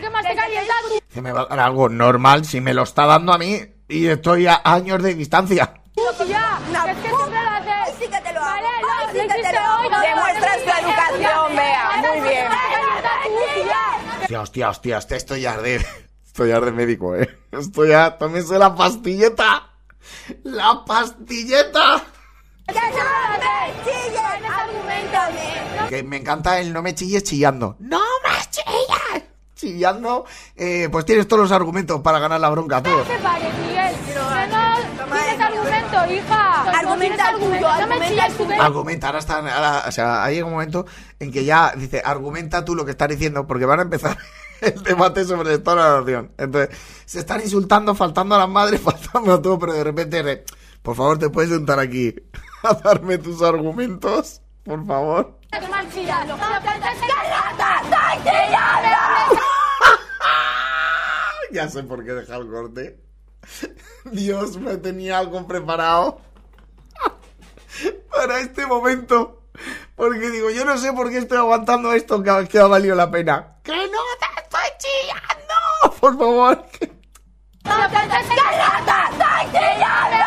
Que 0.00 0.10
más 0.10 0.26
te 0.26 0.34
calienta. 0.34 0.74
Que 1.12 1.22
me 1.22 1.32
va 1.32 1.42
a 1.42 1.46
dar 1.46 1.60
algo 1.60 1.88
normal 1.88 2.44
si 2.44 2.60
me 2.60 2.74
lo 2.74 2.82
está 2.82 3.06
dando 3.06 3.32
a 3.32 3.38
mí 3.38 3.60
y 3.88 4.06
estoy 4.06 4.46
a 4.46 4.60
años 4.64 5.02
de 5.02 5.14
distancia. 5.14 5.72
Tía, 5.94 6.10
es 6.10 6.96
que 6.98 7.08
siempre 7.08 7.42
lo 7.42 7.50
haces. 7.50 7.94
Sí 7.98 8.08
que 8.08 8.20
te 8.20 8.32
lo 8.32 8.40
hago. 8.40 8.64
Vale, 8.64 8.68
lo, 8.82 9.12
sí 9.12 9.28
que 9.28 9.42
te 9.42 9.52
lo 9.52 9.60
hago. 9.60 10.00
Demuestras 10.00 10.58
educación, 11.14 11.56
Bea, 11.56 12.02
muy 12.02 12.28
bien. 12.28 12.46
Hostia, 14.20 14.40
hostia, 14.40 14.68
hostia, 14.68 14.98
hostia, 14.98 15.16
esto 15.16 15.36
ya 15.36 15.52
arde. 15.52 15.84
Esto 16.26 16.46
ya 16.46 16.56
arde 16.56 16.72
médico, 16.72 17.14
eh. 17.14 17.28
Esto 17.52 17.84
ya, 17.84 18.18
tómese 18.18 18.58
la 18.58 18.74
pastilleta. 18.74 19.70
La 20.42 20.84
pastilleta. 20.84 22.02
Que 25.88 26.02
me 26.02 26.16
encanta 26.16 26.58
el 26.58 26.72
no 26.72 26.82
me 26.82 26.94
chilles 26.94 27.22
chillando. 27.22 27.76
¡No 27.78 28.00
me 28.24 28.50
chilles! 28.50 29.24
Chillando, 29.54 30.24
eh, 30.56 30.88
pues 30.90 31.04
tienes 31.04 31.28
todos 31.28 31.42
los 31.42 31.52
argumentos 31.52 32.00
para 32.00 32.18
ganar 32.18 32.40
la 32.40 32.50
bronca, 32.50 32.82
tú. 32.82 32.90
¿Qué 33.06 33.14
te 33.14 33.22
pare, 33.22 33.52
Miguel? 33.64 33.94
No 34.98 35.16
tienes 35.16 35.40
argumento, 35.40 36.12
hija. 36.12 36.43
Argumenta 36.94 37.30
el 37.30 37.38
tuyo. 37.38 37.68
Argumenta, 38.62 39.08
ahora 39.08 39.84
o 39.88 39.92
sea, 39.92 40.24
hay 40.24 40.42
un 40.42 40.50
momento 40.50 40.86
en 41.18 41.32
que 41.32 41.44
ya 41.44 41.72
dice, 41.76 42.02
argumenta 42.04 42.64
tú 42.64 42.74
lo 42.74 42.84
que 42.84 42.92
estás 42.92 43.08
diciendo, 43.08 43.46
porque 43.46 43.66
van 43.66 43.80
a 43.80 43.82
empezar 43.82 44.16
el 44.60 44.82
debate 44.82 45.24
sobre 45.24 45.50
el 45.50 45.58
estado 45.58 45.76
de 45.76 45.82
la 45.82 46.00
nación. 46.00 46.32
Entonces, 46.38 46.76
se 47.04 47.18
están 47.20 47.40
insultando, 47.40 47.94
faltando 47.94 48.34
a 48.34 48.38
las 48.38 48.48
madres, 48.48 48.80
faltando 48.82 49.34
a 49.34 49.42
todo, 49.42 49.58
pero 49.58 49.72
de 49.72 49.84
repente, 49.84 50.22
re- 50.22 50.44
por 50.82 50.96
favor, 50.96 51.18
te 51.18 51.30
puedes 51.30 51.50
sentar 51.50 51.78
aquí 51.78 52.14
a 52.62 52.74
darme 52.74 53.18
tus 53.18 53.42
argumentos, 53.42 54.40
por 54.64 54.86
favor. 54.86 55.38
Ya 61.52 61.68
sé 61.68 61.82
por 61.84 62.04
qué 62.04 62.12
dejar 62.12 62.40
el 62.40 62.48
corte. 62.50 63.00
Dios, 64.06 64.56
me 64.56 64.76
tenía 64.78 65.18
algo 65.18 65.46
preparado 65.46 66.20
para 68.10 68.40
este 68.40 68.66
momento. 68.66 69.42
Porque 69.94 70.30
digo, 70.30 70.50
yo 70.50 70.64
no 70.64 70.76
sé 70.78 70.92
por 70.92 71.10
qué 71.10 71.18
estoy 71.18 71.38
aguantando 71.38 71.92
esto 71.92 72.22
que, 72.22 72.48
que 72.48 72.58
ha 72.58 72.66
valido 72.66 72.96
la 72.96 73.10
pena. 73.10 73.58
¡Que 73.62 73.72
no 73.72 74.00
te 74.18 74.42
estoy 74.42 74.60
chillando! 74.78 75.96
Por 76.00 76.18
favor. 76.18 76.64
¡Carlota! 77.62 78.20
¡Estoy 79.10 79.52
chillando! 79.52 80.24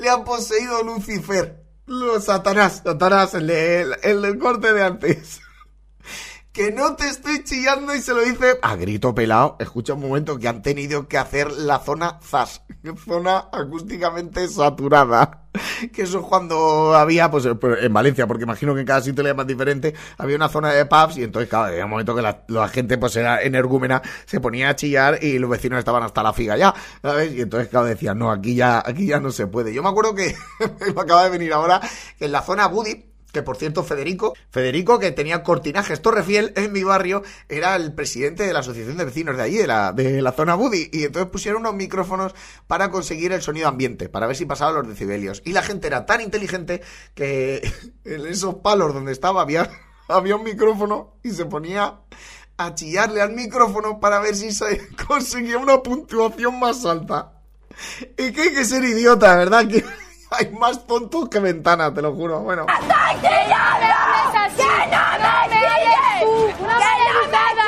Le 0.00 0.10
ha 0.10 0.24
poseído 0.24 0.82
Lucifer. 0.82 1.62
Lo, 1.86 2.20
Satanás, 2.20 2.82
Satanás, 2.84 3.34
el, 3.34 3.50
el, 3.50 4.38
corte 4.38 4.72
de 4.72 4.82
antes. 4.82 5.40
Que 6.52 6.70
no 6.70 6.96
te 6.96 7.08
estoy 7.08 7.42
chillando 7.44 7.94
y 7.94 8.00
se 8.00 8.12
lo 8.12 8.20
dice 8.20 8.58
a 8.60 8.76
grito 8.76 9.14
pelado. 9.14 9.56
Escucha 9.58 9.94
un 9.94 10.00
momento 10.00 10.38
que 10.38 10.48
han 10.48 10.62
tenido 10.62 11.08
que 11.08 11.16
hacer 11.16 11.50
la 11.50 11.78
zona 11.78 12.20
ZAS, 12.22 12.62
zona 13.04 13.48
acústicamente 13.52 14.46
saturada. 14.48 15.38
Que 15.92 16.02
eso 16.02 16.20
es 16.20 16.24
cuando 16.24 16.94
había, 16.94 17.30
pues 17.30 17.44
en 17.44 17.92
Valencia, 17.92 18.26
porque 18.26 18.44
imagino 18.44 18.74
que 18.74 18.80
en 18.80 18.86
cada 18.86 19.02
sitio 19.02 19.22
le 19.22 19.30
llaman 19.30 19.46
diferente, 19.46 19.92
había 20.16 20.36
una 20.36 20.48
zona 20.48 20.72
de 20.72 20.86
pubs 20.86 21.18
y 21.18 21.24
entonces, 21.24 21.50
claro, 21.50 21.66
había 21.66 21.84
un 21.84 21.90
momento 21.90 22.14
que 22.14 22.22
la, 22.22 22.44
la 22.48 22.68
gente, 22.68 22.96
pues 22.96 23.16
era 23.16 23.42
energúmena, 23.42 24.00
se 24.24 24.40
ponía 24.40 24.70
a 24.70 24.76
chillar 24.76 25.22
y 25.22 25.38
los 25.38 25.50
vecinos 25.50 25.78
estaban 25.78 26.02
hasta 26.04 26.22
la 26.22 26.32
figa 26.32 26.56
ya, 26.56 26.74
¿sabes? 27.02 27.34
Y 27.34 27.42
entonces, 27.42 27.68
claro, 27.68 27.84
decían, 27.84 28.18
no, 28.18 28.30
aquí 28.30 28.54
ya, 28.54 28.78
aquí 28.78 29.06
ya 29.06 29.20
no 29.20 29.30
se 29.30 29.46
puede. 29.46 29.74
Yo 29.74 29.82
me 29.82 29.90
acuerdo 29.90 30.14
que 30.14 30.34
me 30.94 31.00
acaba 31.00 31.24
de 31.24 31.30
venir 31.30 31.52
ahora 31.52 31.82
que 32.18 32.24
en 32.24 32.32
la 32.32 32.40
zona 32.40 32.68
Buddy, 32.68 33.11
que 33.32 33.42
por 33.42 33.56
cierto 33.56 33.82
Federico, 33.82 34.34
Federico 34.50 34.98
que 34.98 35.10
tenía 35.10 35.42
cortinajes 35.42 36.02
Torrefiel 36.02 36.52
en 36.56 36.72
mi 36.72 36.84
barrio, 36.84 37.22
era 37.48 37.74
el 37.76 37.92
presidente 37.94 38.46
de 38.46 38.52
la 38.52 38.60
asociación 38.60 38.96
de 38.98 39.06
vecinos 39.06 39.36
de 39.36 39.42
allí, 39.42 39.56
de 39.56 39.66
la, 39.66 39.92
de 39.92 40.22
la 40.22 40.32
zona 40.32 40.54
Buddy, 40.54 40.90
y 40.92 41.04
entonces 41.04 41.30
pusieron 41.30 41.62
unos 41.62 41.74
micrófonos 41.74 42.34
para 42.66 42.90
conseguir 42.90 43.32
el 43.32 43.42
sonido 43.42 43.68
ambiente, 43.68 44.08
para 44.08 44.26
ver 44.26 44.36
si 44.36 44.44
pasaban 44.44 44.74
los 44.74 44.88
decibelios. 44.88 45.42
Y 45.44 45.52
la 45.52 45.62
gente 45.62 45.86
era 45.86 46.06
tan 46.06 46.20
inteligente 46.20 46.82
que 47.14 47.62
en 48.04 48.26
esos 48.26 48.56
palos 48.56 48.94
donde 48.94 49.12
estaba 49.12 49.42
había, 49.42 49.70
había 50.08 50.36
un 50.36 50.44
micrófono 50.44 51.16
y 51.22 51.30
se 51.30 51.46
ponía 51.46 52.00
a 52.58 52.74
chillarle 52.74 53.22
al 53.22 53.32
micrófono 53.32 53.98
para 53.98 54.20
ver 54.20 54.36
si 54.36 54.52
se 54.52 54.88
conseguía 55.08 55.58
una 55.58 55.82
puntuación 55.82 56.58
más 56.58 56.84
alta. 56.84 57.38
Y 58.18 58.32
que 58.32 58.42
hay 58.42 58.54
que 58.54 58.64
ser 58.66 58.84
idiota, 58.84 59.34
¿verdad? 59.34 59.66
Que 59.66 59.82
hay 60.32 60.50
más 60.50 60.86
tontos 60.86 61.28
que 61.28 61.38
ventanas, 61.40 61.94
te 61.94 62.02
lo 62.02 62.12
juro. 62.12 62.40
Bueno. 62.40 62.62
Una 62.62 62.78
maleducada, 66.78 67.64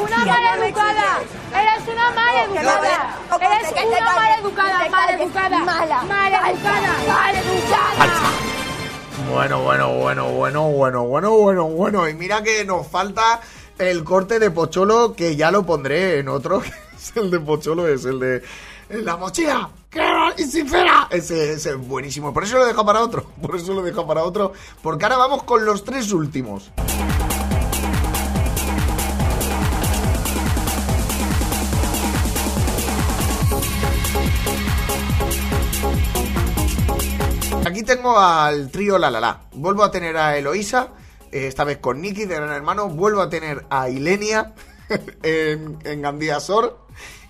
una 0.00 0.18
maleducada. 0.24 1.20
Eres 1.52 1.88
una 1.88 2.10
maleducada. 2.10 3.16
Eres 3.40 3.72
una 3.72 4.14
maleducada, 4.14 4.88
maleducada, 4.88 5.58
mala, 5.58 6.02
maleducada, 6.02 6.92
maleducada. 7.08 8.06
Bueno, 9.30 9.62
bueno, 9.62 9.94
bueno, 9.94 10.30
bueno, 10.30 10.68
bueno, 10.70 11.02
bueno, 11.04 11.30
bueno, 11.32 11.64
bueno. 11.64 12.08
Y 12.08 12.14
mira 12.14 12.42
que 12.42 12.64
nos 12.64 12.86
falta 12.86 13.40
el 13.78 14.04
corte 14.04 14.38
de 14.38 14.50
Pocholo, 14.50 15.14
que 15.14 15.36
ya 15.36 15.50
lo 15.50 15.66
pondré 15.66 16.20
en 16.20 16.28
otro. 16.28 16.60
que 16.62 16.70
es 16.96 17.16
el 17.16 17.30
de 17.30 17.40
Pocholo, 17.40 17.88
es 17.88 18.04
el 18.04 18.20
de 18.20 18.42
en 18.88 19.04
la 19.04 19.16
mochila. 19.16 19.70
¡Claro! 19.90 20.34
¡Y 20.36 20.44
sincera! 20.44 21.08
Ese, 21.10 21.52
es 21.52 21.76
buenísimo. 21.76 22.32
Por 22.32 22.44
eso 22.44 22.58
lo 22.58 22.66
dejo 22.66 22.84
para 22.84 23.00
otro. 23.00 23.24
Por 23.42 23.56
eso 23.56 23.72
lo 23.74 23.82
dejo 23.82 24.06
para 24.06 24.24
otro. 24.24 24.52
Porque 24.82 25.04
ahora 25.04 25.16
vamos 25.16 25.42
con 25.44 25.64
los 25.64 25.84
tres 25.84 26.12
últimos. 26.12 26.70
Aquí 37.64 37.82
tengo 37.82 38.18
al 38.18 38.70
trío 38.70 38.96
La 38.96 39.10
La 39.10 39.20
La. 39.20 39.40
Vuelvo 39.52 39.82
a 39.82 39.90
tener 39.90 40.16
a 40.16 40.38
Eloísa, 40.38 40.90
eh, 41.32 41.46
esta 41.48 41.64
vez 41.64 41.78
con 41.78 42.00
Nicky 42.00 42.24
de 42.24 42.36
Gran 42.36 42.50
Hermano. 42.50 42.88
Vuelvo 42.88 43.20
a 43.20 43.28
tener 43.28 43.66
a 43.70 43.88
Ilenia 43.88 44.54
en, 45.22 45.78
en 45.84 46.02
Gandía 46.02 46.38
Sor. 46.40 46.86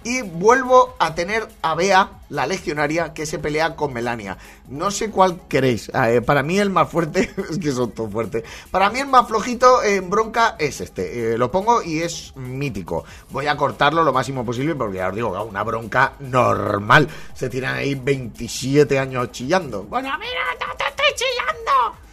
Y 0.07 0.23
vuelvo 0.23 0.95
a 1.01 1.17
tener 1.17 1.49
a 1.63 1.75
Bea, 1.75 2.11
la 2.29 2.47
legionaria, 2.47 3.13
que 3.13 3.27
se 3.27 3.41
pelea 3.41 3.75
con 3.75 3.93
Melania. 3.93 4.39
No 4.69 4.93
sé 4.93 5.11
cuál 5.11 5.41
queréis. 5.49 5.91
Eh, 5.93 6.23
para 6.25 6.45
mí 6.45 6.61
el 6.61 6.71
más 6.71 6.89
fuerte, 6.89 7.23
es 7.51 7.59
que 7.59 7.73
son 7.73 7.91
todos 7.91 8.13
fuertes. 8.13 8.45
Para 8.71 8.89
mí 8.89 9.01
el 9.01 9.09
más 9.09 9.27
flojito 9.27 9.83
en 9.83 10.09
bronca 10.09 10.55
es 10.61 10.81
este. 10.81 11.33
Eh, 11.33 11.37
lo 11.39 11.51
pongo 11.51 11.83
y 11.83 12.03
es 12.03 12.33
mítico. 12.37 13.05
Voy 13.31 13.49
a 13.49 13.57
cortarlo 13.57 14.05
lo 14.05 14.13
máximo 14.13 14.47
posible 14.47 14.77
porque 14.77 14.99
ya 14.99 15.09
os 15.09 15.15
digo, 15.17 15.43
una 15.43 15.65
bronca 15.65 16.13
normal. 16.21 17.09
Se 17.35 17.49
tiran 17.49 17.75
ahí 17.75 17.97
27 17.97 19.01
años 19.01 19.33
chillando. 19.33 19.83
Bueno, 19.83 20.09
mira, 20.21 20.41
te 20.79 20.85
estoy 20.85 21.17
chillando. 21.17 22.06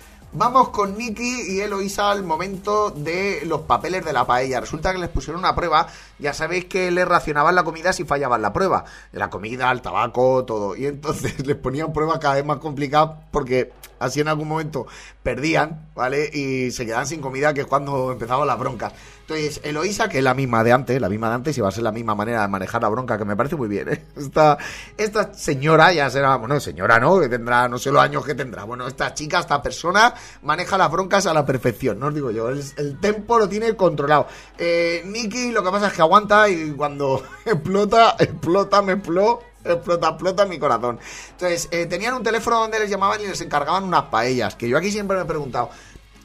Vamos 0.46 0.72
con 0.72 0.98
Nicky 0.98 1.54
y 1.54 1.62
Eloisa 1.62 2.12
al 2.12 2.22
momento 2.24 2.90
de 2.90 3.44
los 3.46 3.62
papeles 3.62 4.04
de 4.04 4.12
la 4.12 4.28
paella. 4.28 4.60
Resulta 4.60 4.92
que 4.92 4.98
les 4.98 5.08
pusieron 5.08 5.40
una 5.40 5.56
prueba. 5.56 5.88
Ya 6.20 6.34
sabéis 6.34 6.66
que 6.66 6.92
les 6.92 7.08
racionaban 7.08 7.56
la 7.56 7.64
comida 7.64 7.94
si 7.94 8.04
fallaban 8.04 8.42
la 8.42 8.52
prueba. 8.52 8.84
La 9.14 9.30
comida, 9.30 9.72
el 9.72 9.82
tabaco, 9.82 10.44
todo. 10.44 10.76
Y 10.76 10.86
entonces 10.86 11.40
les 11.48 11.56
ponían 11.56 11.94
pruebas 11.94 12.20
cada 12.20 12.34
vez 12.34 12.46
más 12.46 12.58
complicadas 12.58 13.12
porque 13.32 13.72
así 14.04 14.20
en 14.20 14.28
algún 14.28 14.48
momento 14.48 14.86
perdían, 15.22 15.88
¿vale? 15.96 16.30
Y 16.32 16.72
se 16.72 16.86
quedaban 16.86 17.08
sin 17.08 17.22
comida, 17.22 17.54
que 17.54 17.62
es 17.62 17.68
cuando 17.68 18.12
empezaban 18.12 18.48
las 18.48 18.60
broncas. 18.60 18.94
Entonces, 19.22 19.62
Eloisa, 19.64 20.10
que 20.10 20.18
es 20.18 20.24
la 20.24 20.34
misma 20.34 20.66
de 20.66 20.74
antes, 20.74 21.00
la 21.00 21.08
misma 21.08 21.30
de 21.30 21.36
antes, 21.36 21.58
y 21.58 21.62
va 21.62 21.70
a 21.70 21.72
ser 21.72 21.84
la 21.84 21.94
misma 21.94 22.14
manera 22.14 22.42
de 22.42 22.48
manejar 22.50 22.82
la 22.82 22.90
bronca, 22.90 23.18
que 23.18 23.24
me 23.24 23.38
parece 23.38 23.56
muy 23.56 23.70
bien, 23.70 23.88
¿eh? 23.88 24.06
Esta, 24.18 24.58
esta 24.98 25.34
señora 25.34 25.94
ya 25.94 26.10
será, 26.10 26.36
bueno, 26.36 26.60
señora 26.60 27.00
no, 27.00 27.20
que 27.20 27.30
tendrá, 27.30 27.68
no 27.70 27.78
sé 27.78 27.92
los 27.92 28.02
años 28.02 28.26
que 28.26 28.36
tendrá. 28.36 28.66
Bueno, 28.66 28.86
esta 28.86 29.14
chica, 29.14 29.40
esta 29.40 29.62
persona, 29.62 30.14
maneja 30.42 30.78
las 30.78 30.92
broncas 30.92 31.26
a 31.26 31.34
la 31.34 31.46
perfección, 31.46 32.00
no 32.00 32.08
os 32.08 32.16
digo 32.16 32.32
yo, 32.32 32.50
el, 32.50 32.64
el 32.78 33.00
tempo 33.00 33.40
lo 33.40 33.48
tiene 33.48 33.76
controlado. 33.76 34.28
Eh, 34.58 35.04
Nicky 35.06 35.52
lo 35.52 35.64
que 35.64 35.72
pasa 35.72 35.88
es 35.88 35.94
que 35.94 36.02
aguanta 36.02 36.50
y 36.50 36.72
cuando 36.72 37.24
explota, 37.46 38.16
explota, 38.20 38.82
me 38.82 38.94
explota 38.94 39.53
explota, 39.64 40.10
explota 40.10 40.46
mi 40.46 40.60
corazón. 40.60 41.00
Entonces, 41.32 41.68
eh, 41.72 41.86
tenían 41.86 42.14
un 42.14 42.24
teléfono 42.24 42.60
donde 42.60 42.80
les 42.80 42.90
llamaban 42.90 43.22
y 43.22 43.28
les 43.28 43.42
encargaban 43.42 43.84
unas 43.84 44.04
paellas, 44.04 44.56
que 44.56 44.68
yo 44.68 44.78
aquí 44.78 44.92
siempre 44.92 45.18
me 45.18 45.24
he 45.24 45.26
preguntado, 45.26 45.70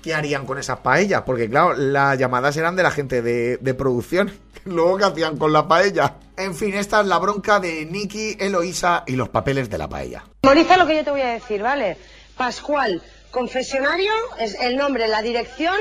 ¿qué 0.03 0.15
harían 0.15 0.47
con 0.47 0.59
esas 0.59 0.79
paellas? 0.79 1.23
Porque 1.23 1.49
claro, 1.49 1.75
las 1.75 2.19
llamadas 2.19 2.57
eran 2.57 2.77
de 2.77 2.83
la 2.83 2.91
gente 2.91 3.23
de, 3.23 3.57
de 3.59 3.75
producción. 3.75 4.33
Luego, 4.65 4.99
¿qué 4.99 5.05
hacían 5.05 5.37
con 5.37 5.53
la 5.53 5.67
paella? 5.67 6.17
En 6.37 6.55
fin, 6.55 6.75
esta 6.75 7.01
es 7.01 7.07
la 7.07 7.19
bronca 7.19 7.59
de 7.59 7.85
Nicky, 7.87 8.37
Eloísa 8.39 9.05
y 9.07 9.17
los 9.17 9.29
papeles 9.29 9.69
de 9.71 9.79
la 9.79 9.89
paella. 9.89 10.25
Memoriza 10.43 10.77
lo 10.77 10.87
que 10.87 10.97
yo 10.97 11.05
te 11.05 11.11
voy 11.11 11.23
a 11.23 11.31
decir, 11.31 11.63
¿vale? 11.63 11.97
Pascual, 12.37 13.03
confesionario, 13.31 14.13
es 14.39 14.55
el 14.61 14.77
nombre, 14.77 15.09
la 15.09 15.23
dirección 15.23 15.75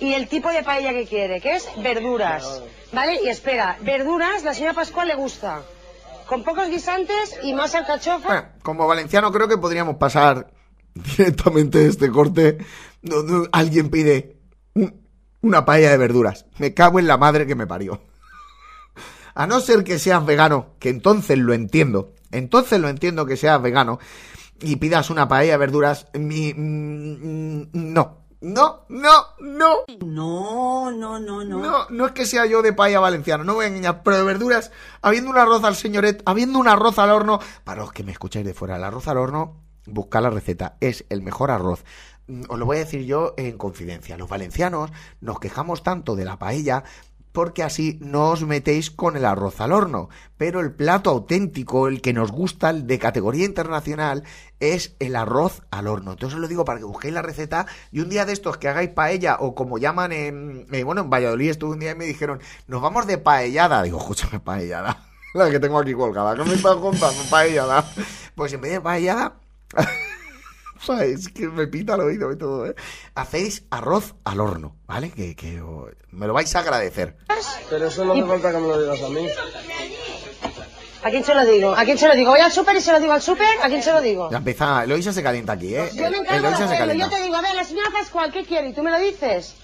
y 0.00 0.14
el 0.14 0.28
tipo 0.28 0.50
de 0.50 0.62
paella 0.62 0.92
que 0.92 1.06
quiere, 1.06 1.40
que 1.40 1.56
es 1.56 1.66
verduras. 1.78 2.62
¿Vale? 2.92 3.20
Y 3.24 3.28
espera, 3.28 3.76
verduras, 3.80 4.44
la 4.44 4.54
señora 4.54 4.74
Pascual 4.74 5.08
le 5.08 5.14
gusta. 5.14 5.62
Con 6.34 6.42
pocos 6.42 6.68
guisantes 6.68 7.38
y 7.44 7.54
más 7.54 7.76
alcachofa. 7.76 8.26
Bueno, 8.26 8.48
como 8.64 8.88
valenciano 8.88 9.30
creo 9.30 9.46
que 9.46 9.56
podríamos 9.56 9.98
pasar 9.98 10.52
directamente 11.16 11.86
este 11.86 12.10
corte 12.10 12.58
donde 13.02 13.48
alguien 13.52 13.88
pide 13.88 14.36
un- 14.74 15.00
una 15.42 15.64
paella 15.64 15.92
de 15.92 15.96
verduras. 15.96 16.46
Me 16.58 16.74
cago 16.74 16.98
en 16.98 17.06
la 17.06 17.18
madre 17.18 17.46
que 17.46 17.54
me 17.54 17.68
parió. 17.68 18.02
A 19.36 19.46
no 19.46 19.60
ser 19.60 19.84
que 19.84 20.00
seas 20.00 20.26
vegano, 20.26 20.74
que 20.80 20.88
entonces 20.88 21.38
lo 21.38 21.54
entiendo. 21.54 22.14
Entonces 22.32 22.80
lo 22.80 22.88
entiendo 22.88 23.26
que 23.26 23.36
seas 23.36 23.62
vegano 23.62 24.00
y 24.60 24.74
pidas 24.74 25.10
una 25.10 25.28
paella 25.28 25.52
de 25.52 25.58
verduras. 25.58 26.08
Mi, 26.14 26.52
mm, 26.52 27.68
no. 27.74 28.23
No, 28.44 28.84
no, 28.90 29.10
no. 29.40 29.70
No, 30.04 30.90
no, 30.90 31.18
no, 31.18 31.44
no. 31.44 31.58
No, 31.58 31.88
no 31.88 32.06
es 32.06 32.12
que 32.12 32.26
sea 32.26 32.44
yo 32.44 32.60
de 32.60 32.74
paella 32.74 33.00
valenciano, 33.00 33.42
no 33.42 33.54
voy 33.54 33.64
a 33.64 33.68
engañar, 33.68 34.02
pero 34.02 34.18
de 34.18 34.22
verduras, 34.22 34.70
habiendo 35.00 35.30
un 35.30 35.38
arroz 35.38 35.64
al 35.64 35.74
señoret, 35.76 36.22
habiendo 36.26 36.58
un 36.58 36.68
arroz 36.68 36.98
al 36.98 37.10
horno, 37.10 37.40
para 37.64 37.80
los 37.80 37.92
que 37.92 38.04
me 38.04 38.12
escucháis 38.12 38.44
de 38.44 38.52
fuera, 38.52 38.76
el 38.76 38.84
arroz 38.84 39.08
al 39.08 39.16
horno, 39.16 39.62
buscad 39.86 40.20
la 40.22 40.28
receta, 40.28 40.76
es 40.80 41.06
el 41.08 41.22
mejor 41.22 41.50
arroz. 41.50 41.84
Mm, 42.26 42.42
Os 42.50 42.58
lo 42.58 42.66
voy 42.66 42.76
a 42.76 42.80
decir 42.80 43.06
yo 43.06 43.32
en 43.38 43.56
confidencia, 43.56 44.18
los 44.18 44.28
valencianos 44.28 44.90
nos 45.22 45.40
quejamos 45.40 45.82
tanto 45.82 46.14
de 46.14 46.26
la 46.26 46.38
paella 46.38 46.84
porque 47.34 47.64
así 47.64 47.98
no 48.00 48.30
os 48.30 48.46
metéis 48.46 48.92
con 48.92 49.16
el 49.16 49.24
arroz 49.24 49.60
al 49.60 49.72
horno. 49.72 50.08
Pero 50.36 50.60
el 50.60 50.70
plato 50.70 51.10
auténtico, 51.10 51.88
el 51.88 52.00
que 52.00 52.12
nos 52.12 52.30
gusta, 52.30 52.70
el 52.70 52.86
de 52.86 53.00
categoría 53.00 53.44
internacional, 53.44 54.22
es 54.60 54.94
el 55.00 55.16
arroz 55.16 55.62
al 55.72 55.88
horno. 55.88 56.12
Entonces 56.12 56.36
os 56.36 56.40
lo 56.40 56.46
digo 56.46 56.64
para 56.64 56.78
que 56.78 56.84
busquéis 56.84 57.12
la 57.12 57.22
receta 57.22 57.66
y 57.90 57.98
un 57.98 58.08
día 58.08 58.24
de 58.24 58.32
estos 58.32 58.56
que 58.56 58.68
hagáis 58.68 58.90
paella 58.90 59.38
o 59.40 59.56
como 59.56 59.78
llaman 59.78 60.12
en... 60.12 60.66
eh, 60.70 60.84
bueno, 60.84 61.00
en 61.00 61.10
Valladolid 61.10 61.50
estuve 61.50 61.72
un 61.72 61.80
día 61.80 61.90
y 61.90 61.96
me 61.96 62.04
dijeron, 62.04 62.40
nos 62.68 62.80
vamos 62.80 63.08
de 63.08 63.18
paellada. 63.18 63.82
Digo, 63.82 63.98
escúchame, 63.98 64.38
paellada. 64.38 65.04
La 65.34 65.50
que 65.50 65.58
tengo 65.58 65.80
aquí 65.80 65.92
colgada, 65.92 66.36
que 66.36 66.48
me 66.48 66.54
estás 66.54 66.76
contando, 66.76 67.20
paellada. 67.28 67.84
Pues 68.36 68.52
en 68.52 68.60
vez 68.60 68.70
de 68.70 68.80
paellada... 68.80 69.34
¿Sabes? 70.86 71.28
Que 71.28 71.48
me 71.48 71.66
pita 71.66 71.94
el 71.94 72.00
oído 72.02 72.32
y 72.32 72.38
todo, 72.38 72.66
¿eh? 72.66 72.74
Hacéis 73.14 73.64
arroz 73.70 74.14
al 74.24 74.40
horno, 74.40 74.76
¿vale? 74.86 75.10
Que, 75.10 75.34
que 75.34 75.60
oh, 75.60 75.88
me 76.10 76.26
lo 76.26 76.32
vais 76.34 76.54
a 76.54 76.60
agradecer. 76.60 77.16
Pero 77.70 77.86
eso 77.86 78.04
no 78.04 78.12
hace 78.12 78.24
falta 78.24 78.52
que 78.52 78.58
me 78.58 78.68
lo 78.68 78.80
digas 78.82 79.02
a 79.02 79.08
mí. 79.08 79.26
¿A 81.02 81.10
quién 81.10 81.22
se 81.22 81.34
lo 81.34 81.44
digo? 81.44 81.74
¿A 81.76 81.84
quién 81.84 81.98
se 81.98 82.08
lo 82.08 82.14
digo? 82.14 82.30
¿Voy 82.30 82.40
al 82.40 82.50
súper 82.50 82.76
y 82.76 82.80
se 82.80 82.90
lo 82.90 82.98
digo 82.98 83.12
al 83.12 83.20
súper? 83.20 83.60
¿A 83.62 83.68
quién 83.68 83.82
se 83.82 83.92
lo 83.92 84.00
digo? 84.00 84.30
Ya 84.30 84.38
empieza, 84.38 84.84
Eloisa 84.84 85.12
se 85.12 85.22
calienta 85.22 85.52
aquí, 85.52 85.74
¿eh? 85.74 85.90
Yo 85.94 86.10
me 86.10 86.16
encargo 86.16 86.30
de 86.32 86.36
Eloisa 86.38 86.56
se 86.56 86.64
hacerlo. 86.64 86.78
calienta. 86.86 87.04
Yo 87.10 87.16
te 87.16 87.22
digo, 87.22 87.36
a 87.36 87.42
ver, 87.42 87.54
la 87.54 87.64
señora 87.64 87.90
Pascual, 87.92 88.32
¿qué 88.32 88.44
quiere? 88.44 88.68
¿Y 88.70 88.72
tú 88.72 88.82
me 88.82 88.90
lo 88.90 88.98
dices? 88.98 89.54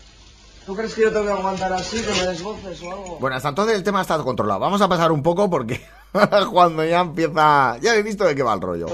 ¿Tú 0.66 0.76
crees 0.76 0.92
que 0.92 1.00
yo 1.00 1.12
te 1.12 1.18
voy 1.18 1.28
a 1.28 1.32
aguantar 1.32 1.72
así, 1.72 2.02
que 2.02 2.12
me 2.12 2.26
desgoces 2.26 2.82
o 2.82 2.92
algo? 2.92 3.18
Bueno, 3.18 3.36
hasta 3.36 3.48
entonces 3.48 3.74
el 3.74 3.82
tema 3.82 4.02
está 4.02 4.18
controlado. 4.18 4.60
Vamos 4.60 4.82
a 4.82 4.88
pasar 4.88 5.10
un 5.12 5.22
poco 5.22 5.48
porque 5.48 5.80
Cuando 6.52 6.84
ya 6.84 7.00
empieza... 7.00 7.78
Ya 7.80 7.94
he 7.94 8.02
visto 8.02 8.24
de 8.24 8.34
qué 8.34 8.42
va 8.42 8.54
el 8.54 8.60
rollo. 8.60 8.86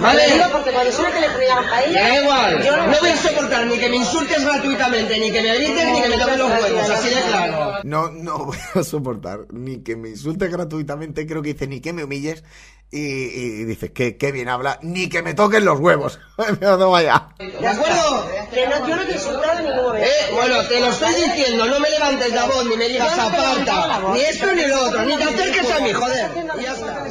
Vale, 0.00 0.22
porque 0.52 0.70
cuando 0.70 0.92
suena 0.92 1.12
que 1.12 1.20
le 1.20 1.28
paella. 1.28 2.22
Igual, 2.22 2.64
yo 2.64 2.76
no 2.76 3.00
voy 3.00 3.10
a 3.10 3.16
soportar 3.16 3.66
ni 3.66 3.78
que 3.78 3.88
me 3.88 3.96
insultes 3.96 4.44
gratuitamente, 4.44 5.18
ni 5.18 5.32
que 5.32 5.42
me 5.42 5.54
grites, 5.56 5.86
ni 5.92 6.02
que 6.02 6.08
me 6.08 6.18
toques 6.18 6.38
los 6.38 6.50
huevos, 6.50 6.90
así 6.90 7.08
de 7.08 7.22
claro. 7.22 7.78
No, 7.84 8.10
no 8.10 8.46
voy 8.46 8.58
a 8.74 8.82
soportar 8.82 9.40
ni 9.50 9.82
que 9.82 9.96
me 9.96 10.10
insultes 10.10 10.50
gratuitamente, 10.50 11.26
creo 11.26 11.42
que 11.42 11.54
dice 11.54 11.66
ni 11.66 11.80
que 11.80 11.92
me 11.92 12.04
humilles. 12.04 12.44
Y, 12.88 13.00
y 13.00 13.64
dices 13.64 13.90
que, 13.90 14.16
que 14.16 14.30
bien 14.30 14.48
habla, 14.48 14.78
ni 14.80 15.08
que 15.08 15.20
me 15.20 15.34
toquen 15.34 15.64
los 15.64 15.80
huevos. 15.80 16.20
no 16.60 16.90
vaya. 16.90 17.30
¿De 17.38 17.66
acuerdo? 17.66 18.28
Que 18.52 18.66
no, 18.66 18.86
yo 18.88 18.96
no 18.96 19.02
te 19.04 19.10
he 19.10 19.14
insultado 19.14 19.58
en 19.58 19.64
ningún 19.64 19.82
momento. 19.84 20.06
Eh, 20.08 20.30
bueno, 20.34 20.62
te 20.68 20.80
lo 20.80 20.86
estoy 20.88 21.14
diciendo, 21.14 21.66
no 21.66 21.80
me 21.80 21.90
levantes 21.90 22.32
la 22.32 22.44
voz, 22.46 22.64
ni 22.66 22.76
me 22.76 22.88
digas 22.88 23.16
voz. 23.16 24.14
ni 24.14 24.20
esto 24.20 24.52
ni 24.54 24.66
lo 24.66 24.82
otro, 24.84 25.02
ni 25.04 25.16
te 25.16 25.24
acerques 25.24 25.70
a 25.70 25.80
mí, 25.80 25.92
joder. 25.92 26.30
Y 26.58 26.62
ya 26.62 26.72
está. 26.72 27.04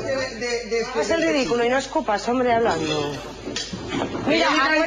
Haz 1.00 1.10
el 1.12 1.22
ridículo 1.28 1.66
y 1.66 1.70
no 1.70 1.78
escupas, 1.78 2.28
hombre, 2.30 2.54
hablando. 2.54 3.12
Mira, 4.28 4.48
Vale, 4.50 4.80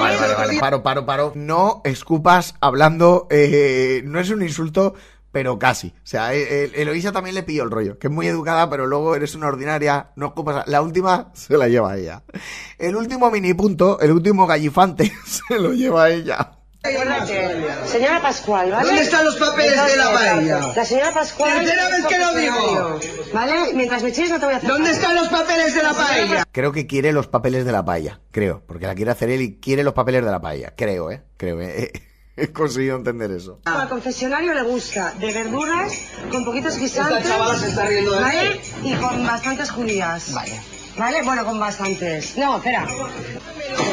¿vale? 0.00 0.16
vale, 0.16 0.34
vale. 0.34 0.58
Paro, 0.60 0.82
paro, 0.82 1.04
paro. 1.06 1.32
No 1.34 1.80
escupas 1.84 2.54
hablando. 2.60 3.26
eh, 3.30 4.02
no 4.04 4.20
es 4.20 4.30
un 4.30 4.42
insulto, 4.42 4.94
pero 5.36 5.58
casi. 5.58 5.88
O 5.88 6.00
sea, 6.06 6.32
eh, 6.32 6.64
eh, 6.64 6.72
Eloísa 6.76 7.12
también 7.12 7.34
le 7.34 7.42
pilló 7.42 7.62
el 7.64 7.70
rollo. 7.70 7.98
Que 7.98 8.06
es 8.06 8.10
muy 8.10 8.26
educada, 8.26 8.70
pero 8.70 8.86
luego 8.86 9.14
eres 9.14 9.34
una 9.34 9.48
ordinaria. 9.48 10.12
No 10.16 10.28
escupas. 10.28 10.66
La 10.66 10.80
última 10.80 11.30
se 11.34 11.58
la 11.58 11.68
lleva 11.68 11.94
ella. 11.94 12.22
El 12.78 12.96
último 12.96 13.30
mini 13.30 13.52
punto, 13.52 14.00
el 14.00 14.12
último 14.12 14.46
gallifante, 14.46 15.12
se 15.26 15.58
lo 15.58 15.74
lleva 15.74 16.08
ella. 16.08 16.52
Señora 17.84 18.22
Pascual, 18.22 18.70
¿vale? 18.70 18.86
¿Dónde 18.86 19.02
están 19.02 19.26
los 19.26 19.36
papeles 19.36 19.74
de 19.74 19.96
la 19.98 20.10
paella? 20.14 20.72
La 20.74 20.84
señora 20.86 21.12
Pascual. 21.12 21.58
Tercera 21.58 21.88
vez 21.88 22.06
que 22.06 22.18
lo 22.18 22.34
digo. 22.34 23.00
¿Vale? 23.34 23.74
Mientras 23.74 24.02
me 24.02 24.12
chilles 24.12 24.30
no 24.30 24.40
te 24.40 24.46
voy 24.46 24.54
a 24.54 24.56
hacer. 24.56 24.70
¿Dónde 24.70 24.90
están 24.90 25.16
los 25.16 25.28
papeles 25.28 25.74
de 25.74 25.82
la 25.82 25.92
paella? 25.92 26.44
Creo 26.50 26.72
que 26.72 26.86
quiere 26.86 27.12
los 27.12 27.26
papeles 27.26 27.66
de 27.66 27.72
la 27.72 27.84
paella. 27.84 28.20
Creo. 28.30 28.62
Porque 28.66 28.86
la 28.86 28.94
quiere 28.94 29.10
hacer 29.10 29.28
él 29.28 29.42
y 29.42 29.60
quiere 29.60 29.84
los 29.84 29.92
papeles 29.92 30.24
de 30.24 30.30
la 30.30 30.40
paella. 30.40 30.72
Creo, 30.74 31.10
¿eh? 31.10 31.24
Creo, 31.36 31.60
¿eh? 31.60 31.92
He 32.42 32.52
conseguido 32.52 32.96
entender 32.96 33.30
eso. 33.30 33.60
Al 33.64 33.88
confesionario 33.88 34.52
le 34.52 34.62
gusta 34.62 35.14
de 35.18 35.32
verduras 35.32 35.92
con 36.30 36.44
poquitos 36.44 36.76
guisantes. 36.76 37.18
Esta 37.18 37.30
chavala 37.30 37.58
se 37.58 37.68
está 37.68 37.86
riendo 37.86 38.12
de 38.12 38.20
¿Vale? 38.20 38.60
Y 38.84 38.94
con 38.96 39.26
bastantes 39.26 39.70
judías. 39.70 40.34
Vale. 40.34 40.75
¿Vale? 40.96 41.22
Bueno, 41.22 41.44
con 41.44 41.58
bastantes. 41.60 42.36
No, 42.36 42.56
espera. 42.56 42.86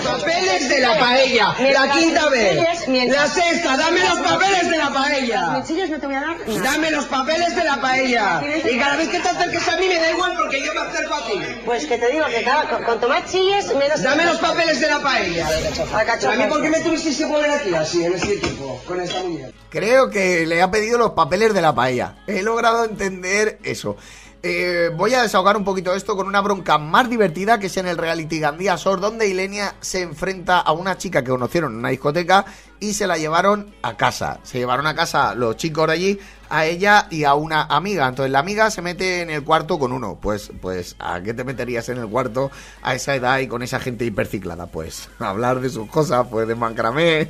Papeles 0.03 0.69
de 0.69 0.79
la 0.79 0.97
paella, 0.97 1.55
la 1.73 1.91
quinta 1.91 2.29
vez. 2.29 2.87
La 2.87 3.27
sexta, 3.27 3.75
dame 3.75 3.99
los 4.01 4.19
papeles 4.19 4.69
de 4.69 4.77
la 4.77 4.89
paella. 4.91 5.63
Chilles 5.67 5.89
no 5.89 5.99
te 5.99 6.05
voy 6.05 6.15
a 6.15 6.21
dar. 6.21 6.37
Dame 6.63 6.91
los 6.91 7.05
papeles 7.05 7.55
de 7.55 7.63
la 7.63 7.81
paella. 7.81 8.41
Y 8.71 8.77
cada 8.77 8.95
vez 8.95 9.09
que 9.09 9.19
te 9.19 9.27
acerques 9.29 9.67
a 9.67 9.77
mí 9.77 9.87
me 9.87 9.95
da 9.99 10.11
igual 10.11 10.33
porque 10.37 10.61
yo 10.63 10.73
me 10.73 10.79
acerco 10.81 11.13
a 11.15 11.25
ti. 11.25 11.33
Pues 11.65 11.85
que 11.85 11.97
te 11.97 12.11
digo 12.11 12.25
que 12.27 12.43
cada, 12.43 12.69
cu- 12.69 12.83
cuanto 12.85 13.09
más 13.09 13.29
chilles, 13.29 13.73
menos... 13.75 14.01
Dame 14.01 14.25
los 14.25 14.37
papeles 14.37 14.79
de 14.79 14.87
la 14.89 14.99
paella. 14.99 15.47
¿A 15.47 16.35
mí 16.35 16.43
por 16.47 16.61
qué 16.61 16.69
me 16.69 16.79
tuviste 16.79 17.15
que 17.15 17.25
poner 17.27 17.49
aquí 17.51 17.73
así, 17.75 18.05
en 18.05 18.13
este 18.13 18.33
equipo, 18.35 18.81
con 18.87 19.01
esta 19.01 19.19
muñeca? 19.23 19.49
Creo 19.69 20.09
que 20.09 20.45
le 20.45 20.61
ha 20.61 20.69
pedido 20.71 20.97
los 20.97 21.11
papeles 21.11 21.53
de 21.53 21.61
la 21.61 21.73
paella. 21.75 22.15
He 22.27 22.41
logrado 22.43 22.85
entender 22.85 23.59
eso. 23.63 23.97
Eh, 24.45 24.91
voy 24.93 25.13
a 25.13 25.21
desahogar 25.21 25.55
un 25.55 25.63
poquito 25.63 25.95
esto 25.95 26.17
con 26.17 26.27
una 26.27 26.41
bronca 26.41 26.77
más 26.77 27.09
divertida 27.09 27.59
que 27.59 27.67
es 27.67 27.77
en 27.77 27.87
el 27.87 27.97
reality 27.97 28.41
Gandía 28.41 28.75
Sor, 28.75 28.99
donde 28.99 29.29
Ilenia 29.29 29.73
se 29.79 30.01
enfrenta 30.01 30.59
a 30.59 30.73
una 30.73 30.97
chica 30.97 31.23
que 31.23 31.29
conocieron 31.29 31.71
en 31.71 31.79
una 31.79 31.87
discoteca 31.87 32.43
y 32.81 32.93
se 32.93 33.07
la 33.07 33.17
llevaron 33.17 33.73
a 33.83 33.95
casa. 33.95 34.41
Se 34.43 34.57
llevaron 34.57 34.85
a 34.85 34.95
casa 34.95 35.33
los 35.33 35.55
chicos 35.55 35.87
de 35.87 35.93
allí, 35.93 36.19
a 36.49 36.65
ella 36.65 37.07
y 37.09 37.23
a 37.23 37.35
una 37.35 37.63
amiga. 37.63 38.05
Entonces 38.05 38.33
la 38.33 38.39
amiga 38.39 38.69
se 38.69 38.81
mete 38.81 39.21
en 39.21 39.29
el 39.29 39.45
cuarto 39.45 39.79
con 39.79 39.93
uno. 39.93 40.19
Pues, 40.21 40.51
pues, 40.61 40.97
¿a 40.99 41.21
qué 41.21 41.33
te 41.33 41.45
meterías 41.45 41.87
en 41.87 41.99
el 41.99 42.09
cuarto 42.09 42.51
a 42.81 42.95
esa 42.95 43.15
edad 43.15 43.39
y 43.39 43.47
con 43.47 43.63
esa 43.63 43.79
gente 43.79 44.03
hiperciclada? 44.03 44.67
Pues, 44.67 45.07
hablar 45.19 45.61
de 45.61 45.69
sus 45.69 45.87
cosas, 45.87 46.27
pues 46.29 46.49
de 46.49 46.55
macramé, 46.55 47.29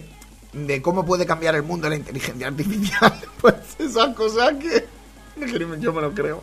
de 0.52 0.82
cómo 0.82 1.06
puede 1.06 1.28
cambiar 1.28 1.54
el 1.54 1.62
mundo 1.62 1.88
la 1.90 1.96
inteligencia 1.96 2.48
artificial. 2.48 3.22
Pues 3.40 3.56
esas 3.78 4.16
cosas 4.16 4.54
que 4.56 4.88
yo 5.80 5.94
me 5.94 6.02
lo 6.02 6.12
creo. 6.12 6.42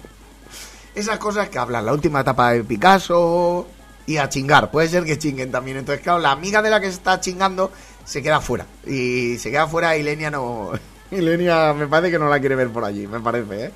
Esas 0.95 1.19
cosas 1.19 1.49
que 1.49 1.59
hablan, 1.59 1.87
la 1.87 1.93
última 1.93 2.21
etapa 2.21 2.53
de 2.53 2.65
Picasso 2.65 3.67
y 4.07 4.17
a 4.17 4.29
chingar. 4.29 4.71
Puede 4.71 4.89
ser 4.89 5.05
que 5.05 5.19
chinguen 5.19 5.51
también. 5.53 5.77
Entonces, 5.77 6.03
claro, 6.03 6.19
la 6.19 6.33
amiga 6.33 6.63
de 6.63 6.71
la 6.71 6.81
que 6.81 6.87
se 6.87 6.95
está 6.95 7.21
chingando 7.21 7.71
se 8.05 8.23
queda 8.23 8.41
fuera. 8.41 8.67
Y 8.87 9.39
se 9.39 9.51
queda 9.51 9.67
fuera 9.67 9.97
y 9.97 10.03
Lenia 10.03 10.31
no... 10.31 10.73
Ilenia 11.11 11.73
me 11.73 11.89
parece 11.89 12.13
que 12.13 12.19
no 12.19 12.29
la 12.29 12.39
quiere 12.39 12.55
ver 12.55 12.71
por 12.71 12.85
allí, 12.85 13.07
me 13.07 13.21
parece, 13.21 13.67
¿eh? 13.67 13.73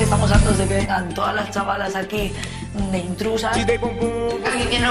Estamos 0.00 0.30
hartos 0.32 0.58
de 0.58 0.66
que 0.66 0.74
vengan 0.74 1.14
todas 1.14 1.34
las 1.34 1.50
chavalas 1.50 1.94
aquí 1.94 2.32
de 2.90 2.98
intrusas. 2.98 3.56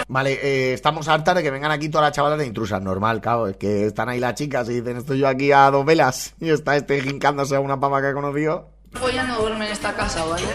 Vale, 0.08 0.34
eh, 0.34 0.74
estamos 0.74 1.08
hartas 1.08 1.36
de 1.36 1.43
que 1.43 1.51
vengan 1.51 1.72
aquí 1.72 1.89
todas 1.89 2.08
las 2.08 2.16
chavalas 2.16 2.38
de 2.38 2.45
intrusas, 2.45 2.82
normal, 2.82 3.22
claro, 3.22 3.47
es 3.47 3.58
que 3.58 3.88
están 3.88 4.08
ahí 4.10 4.20
las 4.20 4.36
chicas 4.36 4.70
y 4.70 4.82
dicen 4.82 4.97
estoy 4.97 5.20
yo 5.20 5.28
aquí 5.28 5.51
a 5.51 5.70
dos 5.72 5.86
velas 5.86 6.36
y 6.39 6.49
está 6.49 6.76
este 6.76 7.01
jincándose 7.01 7.56
a 7.56 7.60
una 7.60 7.80
pava 7.80 8.01
que 8.01 8.08
ha 8.08 8.14
conocido. 8.14 8.70
follan 8.93 9.28
no 9.28 9.39
duerme 9.39 9.66
en 9.66 9.72
esta 9.72 9.93
casa, 9.93 10.24
¿vale? 10.26 10.45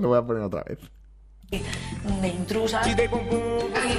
Lo 0.00 0.08
voy 0.08 0.18
a 0.18 0.22
poner 0.22 0.42
otra 0.42 0.62
vez. 0.64 0.78
De 1.50 2.28
intrusas. 2.28 2.86
Aquí 2.86 2.96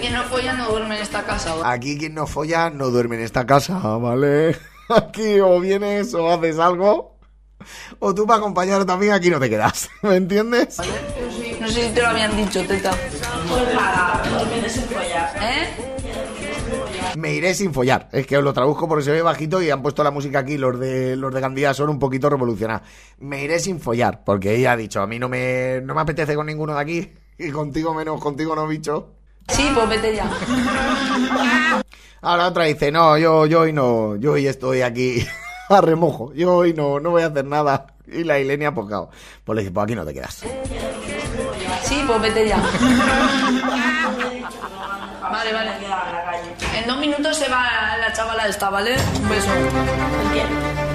que 0.01 0.09
no 0.09 0.23
follan 0.23 0.57
no 0.57 0.69
duerme 0.69 0.95
en 0.95 1.01
esta 1.01 1.23
casa, 1.23 1.55
¿vale? 1.55 1.75
Aquí 1.75 1.97
quien 1.97 2.13
no 2.13 2.27
folla 2.27 2.69
no 2.69 2.89
duerme 2.89 3.15
en 3.15 3.21
esta 3.21 3.45
casa, 3.45 3.79
¿vale? 3.79 4.57
Aquí 4.89 5.39
o 5.39 5.59
vienes 5.59 6.13
o 6.13 6.31
haces 6.31 6.59
algo, 6.59 7.17
o 7.99 8.13
tú 8.13 8.27
para 8.27 8.37
acompañar 8.37 8.85
amiga 8.89 9.15
aquí 9.15 9.29
no 9.29 9.39
te 9.39 9.49
quedas, 9.49 9.89
¿me 10.03 10.15
entiendes? 10.15 10.77
No 11.59 11.67
sé 11.67 11.87
si 11.87 11.93
te 11.93 12.01
lo 12.01 12.07
habían 12.09 12.35
dicho, 12.35 12.63
teta. 12.67 12.91
Pues 13.49 13.73
nada, 13.73 14.21
no 14.31 14.45
vienes 14.45 14.71
sin 14.73 14.83
follar. 14.83 15.33
¿Eh? 15.41 15.94
Me 17.15 17.33
iré 17.33 17.53
sin 17.53 17.73
follar. 17.73 18.09
Es 18.11 18.27
que 18.27 18.37
os 18.37 18.43
lo 18.43 18.53
traduzco 18.53 18.87
porque 18.87 19.03
se 19.03 19.11
ve 19.11 19.21
bajito 19.21 19.61
y 19.61 19.69
han 19.69 19.81
puesto 19.81 20.03
la 20.03 20.11
música 20.11 20.39
aquí, 20.39 20.57
los 20.57 20.79
de 20.79 21.15
los 21.15 21.33
de 21.33 21.39
Gandía 21.39 21.73
son 21.73 21.89
un 21.89 21.99
poquito 21.99 22.29
revolucionados. 22.29 22.87
Me 23.19 23.43
iré 23.43 23.59
sin 23.59 23.79
follar, 23.79 24.23
porque 24.23 24.55
ella 24.55 24.73
ha 24.73 24.77
dicho, 24.77 25.01
a 25.01 25.07
mí 25.07 25.17
no 25.19 25.29
me, 25.29 25.81
no 25.81 25.95
me 25.95 26.01
apetece 26.01 26.35
con 26.35 26.47
ninguno 26.47 26.75
de 26.75 26.81
aquí, 26.81 27.13
y 27.37 27.51
contigo 27.51 27.93
menos, 27.93 28.19
contigo 28.19 28.55
no, 28.55 28.67
bicho. 28.67 29.13
Sí, 29.47 29.69
pues 29.73 29.87
vete 29.87 30.15
ya. 30.15 30.29
Ahora 32.21 32.47
otra 32.47 32.63
dice, 32.65 32.91
no, 32.91 33.17
yo, 33.17 33.45
yo 33.45 33.61
hoy 33.61 33.71
no, 33.71 34.15
yo 34.15 34.33
hoy 34.33 34.47
estoy 34.47 34.81
aquí 34.81 35.25
a 35.69 35.79
remojo, 35.79 36.33
yo 36.33 36.55
hoy 36.55 36.73
no, 36.73 36.99
no 36.99 37.11
voy 37.11 37.23
a 37.23 37.27
hacer 37.27 37.45
nada. 37.45 37.87
Y 38.07 38.23
la 38.23 38.39
Ilenia, 38.39 38.73
pues 38.73 38.87
claro, 38.87 39.09
pues 39.43 39.55
le 39.55 39.61
dice, 39.61 39.73
pues 39.73 39.83
aquí 39.83 39.95
no 39.95 40.05
te 40.05 40.13
quedas. 40.13 40.43
Sí, 41.83 42.03
pues 42.05 42.21
vete 42.21 42.47
ya. 42.47 42.61
Vale, 45.31 45.51
vale. 45.51 45.71
En 46.85 46.89
dos 46.89 46.99
minutos 46.99 47.35
se 47.35 47.49
va 47.49 47.97
la 47.99 48.13
chavala 48.13 48.47
esta, 48.47 48.69
¿vale? 48.69 48.95
Un 49.15 49.27
beso. 49.27 49.47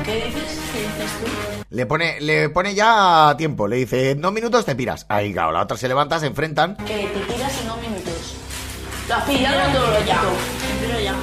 ¿Qué 0.05 0.25
dices? 0.25 0.61
¿Qué 0.73 0.83
dices 0.83 1.11
tú? 1.19 1.65
Le 1.71 1.85
pone, 1.85 2.21
le 2.21 2.49
pone 2.49 2.77
ya 2.77 3.35
tiempo, 3.37 3.67
le 3.67 3.75
dice, 3.75 4.13
en 4.13 4.21
dos 4.21 4.33
minutos 4.33 4.65
te 4.65 4.77
piras. 4.77 5.05
Ahí, 5.09 5.33
claro, 5.33 5.51
la 5.51 5.63
otra 5.63 5.77
se 5.77 5.89
levanta, 5.89 6.21
se 6.21 6.27
enfrentan. 6.27 6.77
Que 6.77 7.09
te 7.13 7.33
tiras 7.33 7.61
en 7.61 7.67
dos 7.67 7.81
minutos. 7.81 8.37
¿Lo 9.09 9.15
has 9.17 9.25
pillado 9.25 9.73
todo 9.73 10.05
ya? 10.07 10.21
Pero 10.81 11.01
ya. 11.01 11.15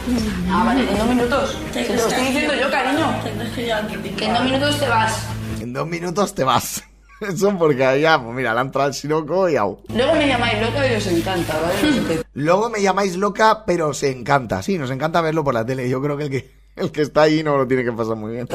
Ah, 0.52 0.64
vale, 0.66 0.82
en 0.82 0.98
dos 0.98 1.08
minutos. 1.08 1.58
Te 1.72 1.88
lo 1.88 1.94
estoy 2.06 2.26
diciendo 2.26 2.54
yo, 2.56 2.70
cariño. 2.70 3.22
Que 4.18 4.26
en 4.26 4.34
dos 4.34 4.44
minutos 4.44 4.80
te 4.80 4.90
vas. 4.90 5.28
En 5.62 5.72
dos 5.72 5.88
minutos 5.88 6.36
te 6.36 6.44
vas. 6.44 6.84
Eso 7.22 7.58
porque 7.58 7.84
allá, 7.84 8.22
pues 8.22 8.36
mira, 8.36 8.54
la 8.54 8.62
entra 8.62 8.86
el 8.86 8.94
siroco 8.94 9.50
y 9.50 9.56
au. 9.56 9.80
Luego 9.90 10.14
me 10.16 10.28
llamáis 10.28 10.62
loca 10.62 10.92
y 10.92 10.96
os 10.96 11.08
encanta, 11.08 11.60
¿vale? 11.60 12.24
Luego 12.34 12.70
me 12.70 12.82
llamáis 12.82 13.16
loca, 13.16 13.64
pero 13.66 13.94
se 13.94 14.12
encanta. 14.12 14.62
Sí, 14.62 14.78
nos 14.78 14.92
encanta 14.92 15.22
verlo 15.22 15.44
por 15.44 15.54
la 15.54 15.66
tele. 15.66 15.90
Yo 15.90 16.02
creo 16.02 16.18
que 16.18 16.24
el 16.26 16.30
que, 16.30 16.52
el 16.76 16.92
que 16.92 17.02
está 17.02 17.24
ahí 17.24 17.44
no 17.44 17.58
lo 17.58 17.68
tiene 17.68 17.84
que 17.84 17.92
pasar 17.92 18.16
muy 18.16 18.34
bien. 18.34 18.48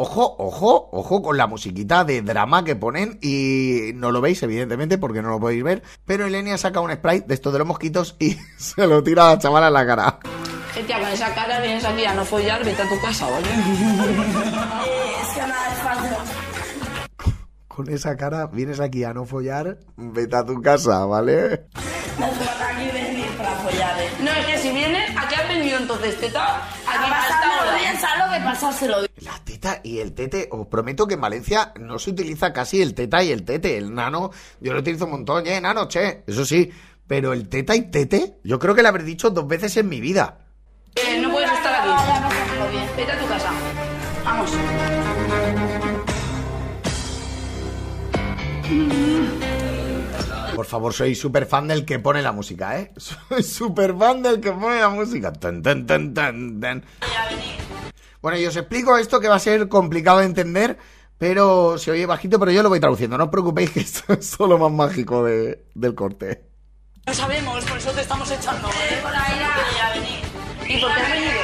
Ojo, 0.00 0.36
ojo, 0.38 0.90
ojo 0.92 1.22
con 1.22 1.36
la 1.36 1.48
musiquita 1.48 2.04
de 2.04 2.22
drama 2.22 2.62
que 2.62 2.76
ponen 2.76 3.18
y 3.20 3.90
no 3.96 4.12
lo 4.12 4.20
veis 4.20 4.40
evidentemente 4.44 4.96
porque 4.96 5.22
no 5.22 5.30
lo 5.30 5.40
podéis 5.40 5.64
ver, 5.64 5.82
pero 6.04 6.24
Elenia 6.24 6.56
saca 6.56 6.78
un 6.78 6.92
spray 6.92 7.24
de 7.26 7.34
estos 7.34 7.52
de 7.52 7.58
los 7.58 7.66
mosquitos 7.66 8.14
y 8.20 8.36
se 8.58 8.86
lo 8.86 9.02
tira 9.02 9.26
a 9.26 9.34
la 9.34 9.38
chavala 9.40 9.66
en 9.66 9.72
la 9.72 9.86
cara. 9.86 10.18
Gente, 10.74 10.92
con 10.92 11.08
esa 11.08 11.34
cara 11.34 11.60
vienes 11.60 11.84
aquí 11.84 12.04
a 12.04 12.14
no 12.14 12.24
follar, 12.24 12.64
vete 12.64 12.82
a 12.82 12.88
tu 12.88 13.00
casa, 13.00 13.28
¿vale? 13.28 13.48
Es 13.48 15.28
que 15.34 15.40
nada 15.40 15.72
es 15.72 15.78
fácil. 15.78 16.16
Con 17.66 17.88
esa 17.90 18.16
cara 18.16 18.46
vienes 18.46 18.80
aquí 18.80 19.04
a 19.04 19.12
no 19.12 19.24
follar, 19.24 19.78
vete 19.96 20.36
a 20.36 20.44
tu 20.44 20.60
casa, 20.60 21.04
¿vale? 21.06 21.66
No 22.18 22.26
aquí 22.26 22.90
venir 22.92 23.28
para 23.36 23.52
follar, 23.56 24.00
eh. 24.00 24.10
No, 24.20 24.30
es 24.30 24.46
que 24.46 24.58
si 24.58 24.72
vienes, 24.72 25.16
¿a 25.16 25.28
qué 25.28 25.36
has 25.36 25.48
venido 25.48 25.78
entonces, 25.78 26.18
teta? 26.18 26.56
Aquí 26.86 27.10
A 27.10 27.78
bien, 27.78 28.00
¿sabes 28.00 28.26
lo 28.26 28.32
que 28.32 28.44
pasárselo 28.44 28.98
bien? 28.98 29.10
La 29.20 29.38
teta 29.44 29.80
y 29.84 29.98
el 30.00 30.12
tete, 30.12 30.48
os 30.50 30.66
prometo 30.66 31.06
que 31.06 31.14
en 31.14 31.20
Valencia 31.20 31.72
no 31.78 31.98
se 31.98 32.10
utiliza 32.10 32.52
casi 32.52 32.82
el 32.82 32.94
teta 32.94 33.22
y 33.22 33.30
el 33.30 33.44
tete. 33.44 33.76
El 33.76 33.94
nano, 33.94 34.30
yo 34.60 34.72
lo 34.72 34.80
utilizo 34.80 35.04
un 35.04 35.12
montón, 35.12 35.46
eh, 35.46 35.60
nano, 35.60 35.86
che, 35.86 36.24
eso 36.26 36.44
sí. 36.44 36.70
Pero 37.06 37.32
el 37.32 37.48
teta 37.48 37.76
y 37.76 37.90
tete, 37.90 38.38
yo 38.42 38.58
creo 38.58 38.74
que 38.74 38.82
lo 38.82 38.88
habré 38.88 39.04
dicho 39.04 39.30
dos 39.30 39.46
veces 39.46 39.76
en 39.76 39.88
mi 39.88 40.00
vida. 40.00 40.47
Eh, 41.06 41.18
no 41.20 41.30
puedes 41.30 41.50
estar 41.52 41.74
aquí. 41.74 41.90
Vete 42.96 43.12
a 43.12 43.18
tu 43.18 43.26
casa. 43.28 43.50
Vamos. 44.24 44.50
Por 50.54 50.66
favor, 50.66 50.92
soy 50.92 51.14
súper 51.14 51.46
fan 51.46 51.68
del 51.68 51.84
que 51.84 51.98
pone 51.98 52.20
la 52.22 52.32
música, 52.32 52.78
¿eh? 52.80 52.92
Soy 52.96 53.42
súper 53.42 53.94
fan 53.96 54.22
del 54.22 54.40
que 54.40 54.50
pone 54.52 54.80
la 54.80 54.88
música. 54.88 55.32
Tan, 55.32 55.62
tan, 55.62 55.86
tan, 55.86 56.12
tan, 56.14 56.60
tan. 56.60 56.84
Bueno, 58.20 58.38
y 58.38 58.46
os 58.46 58.56
explico 58.56 58.96
esto 58.98 59.20
que 59.20 59.28
va 59.28 59.36
a 59.36 59.40
ser 59.40 59.68
complicado 59.68 60.18
de 60.18 60.24
entender, 60.26 60.76
pero 61.16 61.78
se 61.78 61.92
oye 61.92 62.06
bajito, 62.06 62.40
pero 62.40 62.50
yo 62.50 62.62
lo 62.64 62.68
voy 62.70 62.80
traduciendo. 62.80 63.16
No 63.16 63.24
os 63.24 63.30
preocupéis 63.30 63.70
que 63.70 63.80
esto 63.88 64.12
es 64.14 64.26
solo 64.28 64.58
más 64.58 64.72
mágico 64.72 65.22
de- 65.24 65.64
del 65.74 65.94
corte. 65.94 66.44
No 67.06 67.14
sabemos, 67.14 67.64
por 67.64 67.78
eso 67.78 67.90
te 67.92 68.00
estamos 68.00 68.30
echando. 68.30 68.68
Por 68.68 69.14
ahí 69.14 69.38
ya 69.78 69.90
venir. 69.94 70.07
¿Y 70.68 70.78
por 70.80 70.94
qué 70.94 71.00
has 71.00 71.10
venido? 71.12 71.38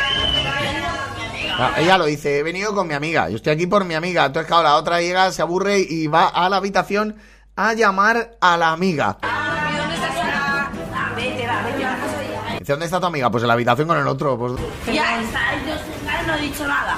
Ah, 1.57 1.73
ella 1.79 1.99
lo 1.99 2.05
dice, 2.07 2.39
he 2.39 2.43
venido 2.43 2.75
con 2.75 2.89
mi 2.89 2.95
amiga, 2.95 3.29
yo 3.29 3.37
estoy 3.37 3.53
aquí 3.53 3.67
por 3.67 3.85
mi 3.85 3.95
amiga. 3.95 4.25
Entonces, 4.27 4.49
claro, 4.49 4.65
la 4.65 4.77
otra 4.77 5.01
llega, 5.01 5.31
se 5.31 5.41
aburre 5.41 5.79
y 5.81 6.09
va 6.09 6.27
a 6.27 6.49
la 6.49 6.57
habitación 6.57 7.17
a 7.57 7.73
llamar 7.75 8.37
a 8.41 8.57
la 8.57 8.73
amiga. 8.73 9.19
¿Dónde 9.23 9.95
está 9.95 10.13
Sara? 10.13 10.71
Vete, 11.15 11.47
va, 11.47 11.63
vete 11.63 11.85
a 11.85 11.91
la 11.93 11.97
casa 12.01 12.19
de 12.19 12.27
ella. 12.27 12.59
Dice, 12.59 12.73
¿dónde 12.73 12.87
está 12.87 13.01
tu 13.01 13.07
amiga? 13.07 13.31
Pues 13.31 13.45
en 13.45 13.49
la 13.49 13.55
habitación 13.55 13.87
con 13.87 13.99
el 13.99 14.07
otro. 14.09 14.37
Pues... 14.37 14.53
Ya 14.93 15.21
está, 15.23 15.41
yo 15.65 16.27
no 16.27 16.35
he 16.35 16.41
dicho 16.41 16.67
nada. 16.67 16.97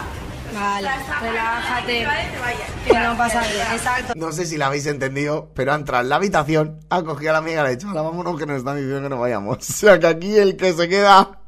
Vale, 0.54 0.88
relájate. 1.20 2.06
Que 2.86 2.98
no 2.98 3.16
pasa 3.18 3.40
nada. 3.42 3.74
Exacto. 3.74 4.12
No 4.16 4.32
sé 4.32 4.46
si 4.46 4.56
la 4.56 4.68
habéis 4.68 4.86
entendido, 4.86 5.50
pero 5.54 5.72
ha 5.72 5.74
entrado 5.74 6.02
en 6.02 6.08
la 6.08 6.16
habitación, 6.16 6.80
ha 6.88 7.02
cogido 7.02 7.30
a 7.30 7.32
la 7.34 7.38
amiga 7.40 7.60
y 7.60 7.64
le 7.64 7.68
ha 7.68 7.76
dicho, 7.76 7.90
"Hala, 7.90 8.00
vámonos 8.00 8.38
que 8.38 8.46
nos 8.46 8.56
están 8.56 8.76
diciendo 8.76 9.02
que 9.02 9.08
nos 9.10 9.20
vayamos. 9.20 9.58
O 9.68 9.72
sea 9.72 10.00
que 10.00 10.06
aquí 10.06 10.34
el 10.38 10.56
que 10.56 10.72
se 10.72 10.88
queda 10.88 11.40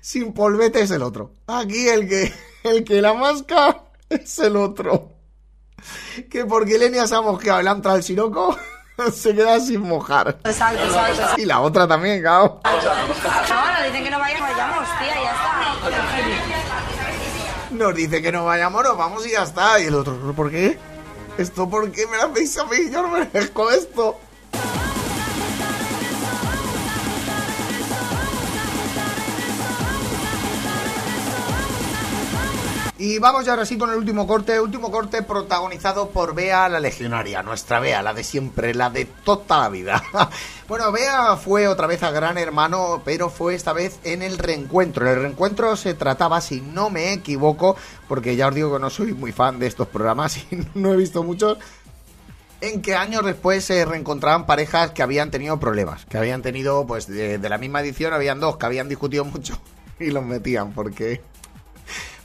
sin 0.00 0.32
polvete 0.32 0.82
es 0.82 0.90
el 0.90 1.02
otro. 1.02 1.32
Aquí 1.46 1.88
el 1.88 2.08
que, 2.08 2.32
el 2.64 2.84
que 2.84 3.00
la 3.02 3.14
masca 3.14 3.82
es 4.08 4.38
el 4.38 4.56
otro. 4.56 5.12
Que 6.30 6.44
porque 6.44 6.78
Lenia 6.78 7.06
se 7.06 7.14
ha 7.14 7.20
mosqueado 7.22 7.62
le 7.62 7.70
ha 7.70 7.72
entrado 7.72 7.96
el 7.96 8.02
siroco, 8.02 8.58
se 9.12 9.34
queda 9.34 9.58
sin 9.60 9.80
mojar. 9.80 10.38
Exacto, 10.44 10.84
exacto. 10.84 11.40
Y 11.40 11.46
la 11.46 11.60
otra 11.60 11.88
también. 11.88 12.22
No, 12.22 12.60
nos 12.62 13.84
dicen 13.84 14.04
que 14.04 14.10
no 14.10 14.18
vayamos, 14.18 14.50
vayamos, 14.50 14.88
tía, 14.98 15.14
ya 15.14 15.30
está. 15.30 15.60
Nos 17.70 17.94
dice 17.94 18.20
que 18.20 18.32
no 18.32 18.44
vayamos, 18.44 18.82
nos 18.82 18.98
vamos 18.98 19.26
y 19.26 19.30
ya 19.30 19.44
está. 19.44 19.80
Y 19.80 19.84
el 19.84 19.94
otro, 19.94 20.34
¿por 20.34 20.50
qué? 20.50 20.78
¿Esto 21.38 21.70
por 21.70 21.90
qué 21.90 22.06
me 22.06 22.18
lo 22.18 22.24
hacéis 22.24 22.58
a 22.58 22.64
mí? 22.64 22.90
Yo 22.90 23.02
no 23.02 23.08
merezco 23.08 23.70
esto. 23.70 24.18
Y 33.00 33.18
vamos 33.18 33.46
ya 33.46 33.52
ahora 33.52 33.64
sí 33.64 33.78
con 33.78 33.88
el 33.88 33.96
último 33.96 34.26
corte, 34.26 34.60
último 34.60 34.90
corte 34.90 35.22
protagonizado 35.22 36.10
por 36.10 36.34
Bea 36.34 36.68
la 36.68 36.80
Legionaria, 36.80 37.42
nuestra 37.42 37.80
Bea, 37.80 38.02
la 38.02 38.12
de 38.12 38.22
siempre, 38.22 38.74
la 38.74 38.90
de 38.90 39.06
toda 39.06 39.58
la 39.58 39.68
vida. 39.70 40.04
bueno, 40.68 40.92
Bea 40.92 41.34
fue 41.38 41.66
otra 41.66 41.86
vez 41.86 42.02
a 42.02 42.10
Gran 42.10 42.36
Hermano, 42.36 43.00
pero 43.02 43.30
fue 43.30 43.54
esta 43.54 43.72
vez 43.72 43.98
en 44.04 44.20
el 44.20 44.36
reencuentro. 44.36 45.06
En 45.06 45.12
el 45.12 45.22
reencuentro 45.22 45.76
se 45.76 45.94
trataba, 45.94 46.42
si 46.42 46.60
no 46.60 46.90
me 46.90 47.14
equivoco, 47.14 47.74
porque 48.06 48.36
ya 48.36 48.48
os 48.48 48.54
digo 48.54 48.70
que 48.74 48.80
no 48.80 48.90
soy 48.90 49.14
muy 49.14 49.32
fan 49.32 49.58
de 49.58 49.68
estos 49.68 49.88
programas 49.88 50.36
y 50.50 50.66
no 50.74 50.92
he 50.92 50.96
visto 50.98 51.22
muchos, 51.22 51.56
en 52.60 52.82
que 52.82 52.96
años 52.96 53.24
después 53.24 53.64
se 53.64 53.82
reencontraban 53.86 54.44
parejas 54.44 54.90
que 54.90 55.02
habían 55.02 55.30
tenido 55.30 55.58
problemas, 55.58 56.04
que 56.04 56.18
habían 56.18 56.42
tenido, 56.42 56.86
pues 56.86 57.06
de, 57.06 57.38
de 57.38 57.48
la 57.48 57.56
misma 57.56 57.80
edición 57.80 58.12
habían 58.12 58.40
dos 58.40 58.58
que 58.58 58.66
habían 58.66 58.90
discutido 58.90 59.24
mucho 59.24 59.58
y 59.98 60.10
los 60.10 60.22
metían 60.22 60.74
porque... 60.74 61.22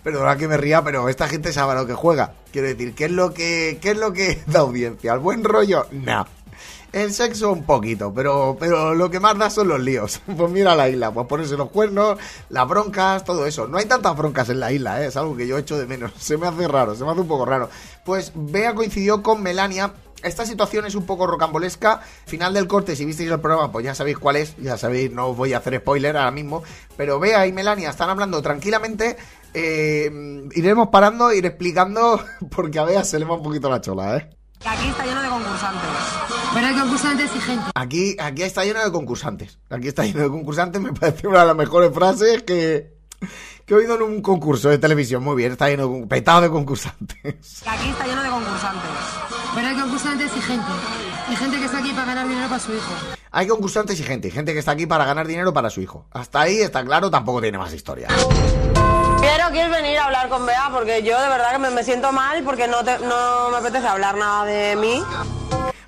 Perdona 0.06 0.38
que 0.38 0.48
me 0.48 0.56
ría, 0.56 0.84
pero 0.84 1.10
esta 1.10 1.28
gente 1.28 1.52
sabe 1.52 1.74
lo 1.74 1.88
que 1.88 1.96
juega. 1.96 2.34
Quiero 2.52 2.68
decir, 2.68 2.94
¿qué 2.94 3.06
es 3.06 3.12
lo 3.12 3.34
que, 3.34 3.80
qué 3.82 3.90
es 3.90 3.98
lo 3.98 4.14
que 4.14 4.40
da 4.46 4.60
audiencia? 4.60 5.14
¿El 5.14 5.20
buen 5.20 5.44
rollo? 5.44 5.88
No. 5.92 6.28
El 6.94 7.12
sexo 7.12 7.52
un 7.52 7.64
poquito, 7.64 8.14
pero, 8.14 8.56
pero 8.60 8.94
lo 8.94 9.10
que 9.10 9.20
más 9.20 9.36
da 9.36 9.50
son 9.50 9.68
los 9.68 9.80
líos. 9.80 10.22
Pues 10.38 10.52
mira 10.52 10.76
la 10.76 10.90
isla, 10.90 11.12
pues 11.12 11.26
ponerse 11.26 11.58
los 11.58 11.72
cuernos, 11.72 12.20
las 12.50 12.68
broncas, 12.68 13.24
todo 13.24 13.48
eso. 13.48 13.68
No 13.68 13.80
hay 13.80 13.86
tantas 13.86 14.16
broncas 14.16 14.48
en 14.50 14.60
la 14.60 14.72
isla, 14.72 15.02
¿eh? 15.02 15.08
es 15.08 15.18
algo 15.18 15.36
que 15.36 15.48
yo 15.48 15.58
echo 15.58 15.76
de 15.76 15.88
menos. 15.88 16.12
Se 16.20 16.38
me 16.38 16.46
hace 16.46 16.68
raro, 16.68 16.94
se 16.94 17.04
me 17.04 17.10
hace 17.10 17.22
un 17.22 17.28
poco 17.28 17.48
raro. 17.48 17.72
Pues 18.06 18.32
Bea 18.36 18.76
coincidió 18.76 19.24
con 19.24 19.42
Melania. 19.42 19.92
Esta 20.22 20.46
situación 20.46 20.86
es 20.86 20.94
un 20.94 21.08
poco 21.08 21.26
rocambolesca. 21.26 22.02
Final 22.26 22.54
del 22.54 22.68
corte, 22.68 22.96
si 22.96 23.06
visteis 23.06 23.32
el 23.32 23.40
programa, 23.40 23.72
pues 23.72 23.86
ya 23.86 23.96
sabéis 23.96 24.20
cuál 24.20 24.36
es. 24.36 24.56
Ya 24.58 24.78
sabéis, 24.78 25.12
no 25.12 25.30
os 25.30 25.38
voy 25.38 25.54
a 25.54 25.58
hacer 25.58 25.78
spoiler 25.80 26.16
ahora 26.16 26.32
mismo. 26.32 26.64
Pero 26.96 27.20
Bea 27.20 27.46
y 27.48 27.52
Melania 27.52 27.90
están 27.90 28.10
hablando 28.10 28.42
tranquilamente. 28.42 29.18
Eh, 29.58 30.50
iremos 30.54 30.90
parando, 30.90 31.32
ir 31.32 31.46
explicando, 31.46 32.22
porque 32.52 32.78
a 32.78 32.84
Bea 32.84 33.06
se 33.06 33.18
le 33.18 33.26
va 33.26 33.36
un 33.36 33.44
poquito 33.44 33.70
la 33.70 33.80
chola, 33.80 34.18
¿eh? 34.18 34.30
Aquí 34.66 34.88
está 34.90 35.06
lleno 35.06 35.22
de 35.22 35.30
concursantes. 35.30 35.90
Pero 36.54 36.68
hay 36.68 36.76
concursantes 36.76 37.32
y 37.36 37.40
gente. 37.40 37.66
Aquí, 37.74 38.18
aquí 38.20 38.44
está 38.44 38.66
lleno 38.66 38.84
de 38.84 38.92
concursantes. 38.92 39.60
Aquí 39.70 39.88
está 39.88 40.06
lleno 40.06 40.24
de 40.24 40.30
concursantes. 40.30 40.82
Me 40.82 40.92
parece 40.92 41.28
una 41.28 41.42
de 41.42 41.46
las 41.46 41.56
mejores 41.56 41.94
frases 41.94 42.44
que, 42.44 42.98
que 43.66 43.74
he 43.74 43.78
oído 43.78 43.96
en 43.96 44.02
un 44.02 44.22
concurso 44.22 44.70
de 44.70 44.78
televisión. 44.78 45.24
Muy 45.24 45.36
bien, 45.38 45.54
está 45.54 45.70
lleno 45.70 45.88
de, 45.88 46.08
petado 46.08 46.42
de 46.42 46.50
concursantes. 46.50 47.64
Aquí 47.66 47.90
está 47.90 48.08
lleno 48.08 48.24
de 48.24 48.30
concursantes. 48.30 48.90
Pero 49.54 49.68
hay 49.68 49.76
concursantes 49.76 50.32
y 50.36 50.42
gente. 50.42 50.72
Y 51.32 51.36
gente 51.38 51.58
que 51.58 51.66
está 51.66 51.78
aquí 51.78 51.92
para 51.92 52.06
ganar 52.06 52.28
dinero 52.28 52.50
para 52.50 52.60
su 52.60 52.74
hijo. 52.74 52.94
Hay 53.32 53.48
concursantes 53.48 54.00
y 54.00 54.04
gente. 54.04 54.28
y 54.28 54.32
Gente 54.32 54.54
que 54.54 54.60
está 54.60 54.72
aquí 54.72 54.86
para 54.86 55.06
ganar 55.06 55.28
dinero 55.28 55.54
para 55.54 55.70
su 55.70 55.82
hijo. 55.82 56.08
Hasta 56.12 56.42
ahí 56.42 56.58
está 56.58 56.84
claro, 56.84 57.10
tampoco 57.10 57.42
tiene 57.42 57.58
más 57.58 57.74
historia. 57.74 58.10
Quiero, 59.26 59.50
quieres 59.52 59.72
venir 59.72 59.98
a 59.98 60.06
hablar 60.06 60.30
con 60.30 60.46
Bea 60.46 60.70
porque 60.72 61.02
yo 61.02 61.20
de 61.20 61.28
verdad 61.30 61.52
que 61.54 61.58
me, 61.58 61.72
me 61.72 61.84
siento 61.84 62.12
mal 62.12 62.44
porque 62.44 62.68
no, 62.68 62.84
te- 62.84 63.00
no 63.00 63.50
me 63.50 63.58
apetece 63.58 63.88
hablar 63.88 64.16
nada 64.18 64.46
de 64.46 64.76
mí. 64.76 65.02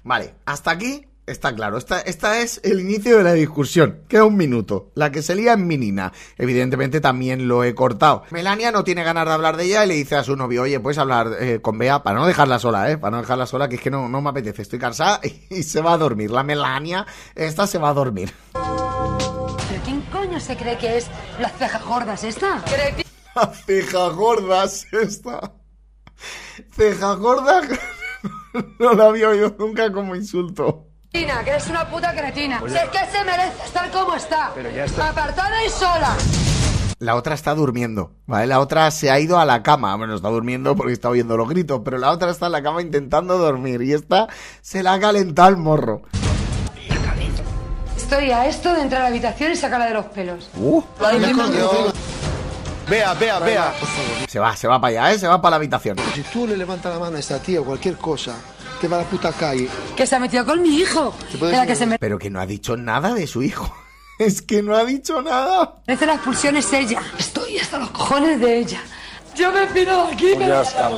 Vale, 0.04 0.34
hasta 0.46 0.72
aquí 0.72 1.06
está 1.28 1.54
claro. 1.54 1.78
Esta, 1.78 2.00
esta 2.02 2.40
es 2.40 2.60
el 2.64 2.80
inicio 2.80 3.18
de 3.18 3.24
la 3.24 3.34
discusión. 3.34 4.00
Queda 4.08 4.24
un 4.26 4.38
minuto. 4.38 4.90
La 4.96 5.12
que 5.12 5.22
se 5.22 5.36
lía 5.36 5.54
en 5.54 5.68
Minina. 5.68 6.14
Evidentemente 6.40 7.00
también 7.00 7.48
lo 7.48 7.64
he 7.64 7.76
cortado. 7.76 8.24
Melania 8.32 8.72
no 8.72 8.84
tiene 8.84 9.04
ganas 9.04 9.28
de 9.28 9.34
hablar 9.34 9.56
de 9.56 9.66
ella 9.66 9.86
y 9.86 9.88
le 9.90 9.94
dice 9.94 10.16
a 10.16 10.24
su 10.24 10.36
novio, 10.36 10.64
oye, 10.64 10.80
puedes 10.80 10.98
hablar 10.98 11.30
eh, 11.40 11.60
con 11.62 11.78
Bea 11.78 12.02
para 12.02 12.18
no 12.18 12.26
dejarla 12.26 12.58
sola, 12.58 12.90
¿eh? 12.90 12.98
Para 12.98 13.12
no 13.12 13.22
dejarla 13.22 13.46
sola, 13.46 13.70
que 13.70 13.76
es 13.76 13.82
que 13.82 13.92
no, 13.92 14.10
no 14.10 14.20
me 14.20 14.32
apetece, 14.32 14.64
estoy 14.64 14.80
cansada 14.80 15.22
y, 15.52 15.62
se 15.62 15.82
va 15.82 15.94
a 15.94 15.98
dormir. 16.00 16.32
La 16.32 16.42
Melania, 16.42 17.06
esta 17.36 17.68
se 17.68 17.78
va 17.78 17.90
a 17.90 17.94
dormir. 17.94 18.34
¿Pero 18.54 19.82
quién 19.86 20.02
coño 20.12 20.40
se 20.40 20.58
cree 20.58 20.78
que 20.80 20.98
es 20.98 21.08
las 21.40 21.52
cejas 21.58 21.86
gordas 21.86 22.24
esta? 22.24 22.64
La 22.66 23.07
ceja 23.66 24.10
gorda 24.10 24.64
es 24.66 24.88
esta. 24.92 25.54
Ceja 26.72 27.14
gorda 27.16 27.62
no 28.80 28.94
la 28.94 29.06
había 29.06 29.30
oído 29.30 29.56
nunca 29.58 29.92
como 29.92 30.16
insulto. 30.16 30.88
Cretina, 31.12 31.44
que 31.44 31.52
eres 31.52 31.68
una 31.68 31.90
puta 31.90 32.14
cretina. 32.14 32.60
Oye. 32.62 32.74
Si 32.74 32.86
es 32.86 32.90
que 32.90 33.18
se 33.18 33.24
merece 33.24 33.66
estar 33.66 33.92
como 33.92 34.16
está. 34.16 34.52
Pero 34.54 34.70
ya 34.70 34.86
está. 34.86 35.10
Apartada 35.10 35.66
y 35.66 35.70
sola. 35.70 36.16
La 37.00 37.16
otra 37.16 37.36
está 37.36 37.54
durmiendo, 37.54 38.12
¿vale? 38.26 38.48
La 38.48 38.60
otra 38.60 38.90
se 38.90 39.12
ha 39.12 39.20
ido 39.20 39.40
a 39.40 39.46
la 39.46 39.62
cama. 39.62 39.96
Bueno, 39.96 40.16
está 40.16 40.30
durmiendo 40.30 40.76
porque 40.76 40.94
está 40.94 41.10
oyendo 41.10 41.38
los 41.38 41.48
gritos, 41.48 41.82
pero 41.86 42.00
la 42.00 42.12
otra 42.12 42.32
está 42.32 42.48
en 42.48 42.54
la 42.54 42.64
cama 42.64 42.82
intentando 42.82 43.38
dormir 43.38 43.84
y 43.84 43.94
esta 43.94 44.28
se 44.62 44.82
la 44.82 44.94
ha 44.94 45.00
calentado 45.00 45.50
el 45.50 45.58
morro. 45.58 46.02
Estoy 47.96 48.32
a 48.32 48.48
esto 48.48 48.74
de 48.74 48.82
entrar 48.82 49.02
a 49.02 49.04
la 49.06 49.10
habitación 49.10 49.52
y 49.52 49.56
sacarla 49.56 49.86
de 49.86 49.94
los 49.94 50.06
pelos. 50.06 50.50
Uh, 50.56 50.82
Vea, 52.90 53.14
vea, 53.16 53.40
vea. 53.40 53.74
se 54.30 54.40
va, 54.40 54.56
se 54.56 54.68
va 54.68 54.80
para 54.80 55.06
allá, 55.06 55.14
¿eh? 55.16 55.20
Se 55.20 55.28
va 55.28 55.42
para 55.42 55.52
la 55.52 55.56
habitación. 55.58 55.98
Si 56.16 56.22
tú 56.24 56.48
le 56.48 56.56
levantas 56.56 56.94
la 56.94 57.00
mano 57.00 57.18
a 57.18 57.20
esta 57.20 57.38
tía 57.40 57.60
o 57.60 57.66
cualquier 57.66 57.98
cosa, 57.98 58.36
te 58.80 58.88
va 58.88 58.98
a 58.98 59.02
la 59.02 59.06
puta 59.10 59.32
calle. 59.34 59.68
Que 59.96 60.08
se 60.08 60.16
ha 60.16 60.20
metido 60.20 60.46
con 60.46 60.62
mi 60.62 60.70
hijo. 60.78 61.14
la 61.42 61.66
que 61.66 61.76
se 61.76 61.86
Pero 62.00 62.18
que 62.18 62.30
no 62.30 62.40
ha 62.40 62.46
dicho 62.46 62.78
nada 62.78 63.14
de 63.14 63.28
su 63.28 63.44
hijo. 63.44 63.74
Es 64.20 64.42
que 64.42 64.64
no 64.64 64.76
ha 64.76 64.84
dicho 64.84 65.22
nada. 65.22 65.76
merece 65.86 66.08
la 66.08 66.16
expulsión 66.16 66.58
es 66.58 66.74
ella. 66.74 67.00
Estoy 67.20 67.60
hasta 67.60 67.78
los 67.78 67.92
cojones 67.92 68.40
de 68.40 68.58
ella. 68.58 68.80
Yo 69.36 69.52
me 69.52 69.68
piro 69.68 70.08
de 70.08 70.14
aquí. 70.14 70.26
Pues 70.34 70.40
me- 70.40 70.48
ya 70.48 70.62
está. 70.64 70.90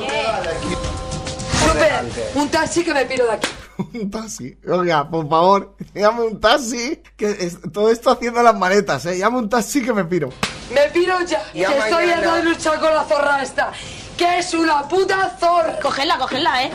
Un 2.34 2.48
taxi 2.48 2.82
que 2.82 2.94
me 2.94 3.04
piro 3.04 3.26
de 3.26 3.32
aquí. 3.32 3.48
Un 4.00 4.10
taxi. 4.10 4.56
Oiga, 4.66 5.06
por 5.10 5.28
favor, 5.28 5.76
llame 5.94 6.22
un 6.22 6.40
taxi. 6.40 7.02
Que 7.16 7.30
es- 7.30 7.58
todo 7.72 7.90
esto 7.90 8.10
haciendo 8.10 8.42
las 8.42 8.56
maletas, 8.56 9.04
¿eh? 9.04 9.18
Llame 9.18 9.36
un 9.36 9.50
taxi 9.50 9.82
que 9.82 9.92
me 9.92 10.04
piro. 10.06 10.30
Me 10.70 10.88
piro 10.90 11.20
ya. 11.22 11.42
Ya 11.52 11.68
que 11.68 11.78
estoy 11.78 12.10
harto 12.10 12.34
de 12.34 12.42
luchar 12.44 12.80
con 12.80 12.94
la 12.94 13.04
zorra 13.04 13.42
esta. 13.42 13.72
Que 14.16 14.38
es 14.38 14.54
una 14.54 14.86
puta 14.86 15.36
zorra. 15.38 15.78
Cogedla, 15.80 16.18
cogedla, 16.18 16.64
eh. 16.64 16.70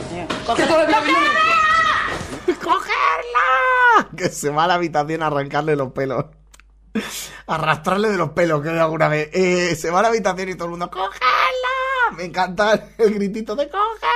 Que 0.55 0.63
todavía 0.63 1.01
¡Cogerla! 2.45 4.09
Que 4.17 4.29
se 4.29 4.49
va 4.49 4.65
a 4.65 4.67
la 4.67 4.73
habitación 4.75 5.23
a 5.23 5.27
arrancarle 5.27 5.75
los 5.75 5.91
pelos. 5.91 6.25
Arrastrarle 7.47 8.09
de 8.09 8.17
los 8.17 8.31
pelos, 8.31 8.61
que 8.61 8.69
alguna 8.69 9.07
vez. 9.07 9.29
Eh, 9.33 9.75
se 9.75 9.91
va 9.91 9.99
a 9.99 10.01
la 10.03 10.07
habitación 10.09 10.49
y 10.49 10.55
todo 10.55 10.65
el 10.65 10.71
mundo, 10.71 10.89
¡cógela! 10.89 11.25
Me 12.15 12.25
encanta 12.25 12.89
el 12.97 13.13
gritito 13.13 13.55
de 13.55 13.69
¡cógela! 13.69 14.15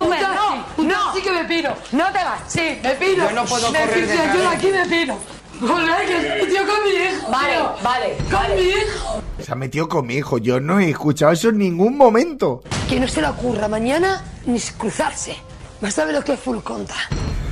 No, 0.00 0.84
no, 0.84 1.14
sí 1.14 1.22
que 1.22 1.30
me 1.30 1.44
piro. 1.44 1.74
No 1.92 2.12
te 2.12 2.24
vas. 2.24 2.40
Sí, 2.48 2.78
me 2.82 2.90
piro. 2.96 3.28
Yo 3.28 3.32
no 3.32 3.44
puedo 3.44 3.70
me 3.70 3.80
correr 3.80 3.94
piro, 3.94 4.22
de 4.22 4.28
Yo 4.28 4.40
de 4.40 4.46
aquí 4.48 4.66
me 4.68 4.86
piro. 4.86 5.18
Joder, 5.66 6.06
que 6.06 6.16
estoy 6.16 6.48
tío 6.50 6.66
con 6.66 6.84
mi 6.84 6.90
hijo. 6.90 7.30
Vale, 7.30 7.54
tío. 7.54 7.74
vale, 7.82 8.16
Con 8.18 8.32
vale. 8.32 8.54
mi 8.56 8.62
hijo. 8.62 9.22
Se 9.38 9.52
ha 9.52 9.54
metido 9.54 9.88
con 9.88 10.06
mi 10.06 10.14
hijo. 10.16 10.38
Yo 10.38 10.58
no 10.60 10.80
he 10.80 10.90
escuchado 10.90 11.32
eso 11.32 11.50
en 11.50 11.58
ningún 11.58 11.96
momento. 11.96 12.62
Que 12.88 12.98
no 12.98 13.06
se 13.06 13.20
le 13.20 13.28
ocurra 13.28 13.68
mañana 13.68 14.24
ni 14.44 14.58
cruzarse. 14.60 15.36
Vas 15.80 15.98
a 15.98 16.04
ver 16.04 16.14
lo 16.14 16.22
que 16.24 16.32
es 16.34 16.40
full 16.40 16.58
conta. 16.58 16.94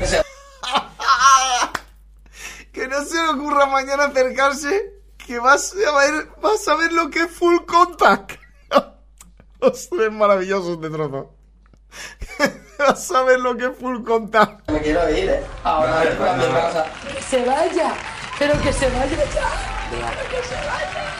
Que 2.72 2.86
no 2.86 3.04
se 3.04 3.14
le 3.16 3.28
ocurra 3.30 3.66
mañana 3.66 4.04
acercarse. 4.04 4.94
Que 5.26 5.38
vas 5.40 5.74
a 5.74 5.98
ver, 5.98 6.28
vas 6.40 6.66
a 6.68 6.76
ver 6.76 6.92
lo 6.92 7.10
que 7.10 7.22
es 7.24 7.30
full 7.30 7.58
contact. 7.66 8.38
Ostras, 9.60 10.12
maravilloso 10.12 10.74
este 10.74 10.88
trozo. 10.88 11.34
a 12.80 13.22
ver 13.22 13.40
lo 13.40 13.56
que 13.56 13.66
es 13.66 13.76
full 13.78 14.02
contact. 14.02 14.70
Me 14.70 14.80
quiero 14.80 15.08
ir, 15.10 15.30
¿eh? 15.30 15.42
Ahora, 15.64 16.00
a 16.00 16.04
mi 16.04 16.44
casa. 16.44 16.86
Que 17.14 17.22
se 17.22 17.44
vaya. 17.44 17.94
Pero 18.38 18.60
que 18.62 18.72
se 18.72 18.86
vaya 18.86 19.16
ya. 19.16 19.50
Que 20.30 20.42
se 20.48 20.54
vaya. 20.54 21.10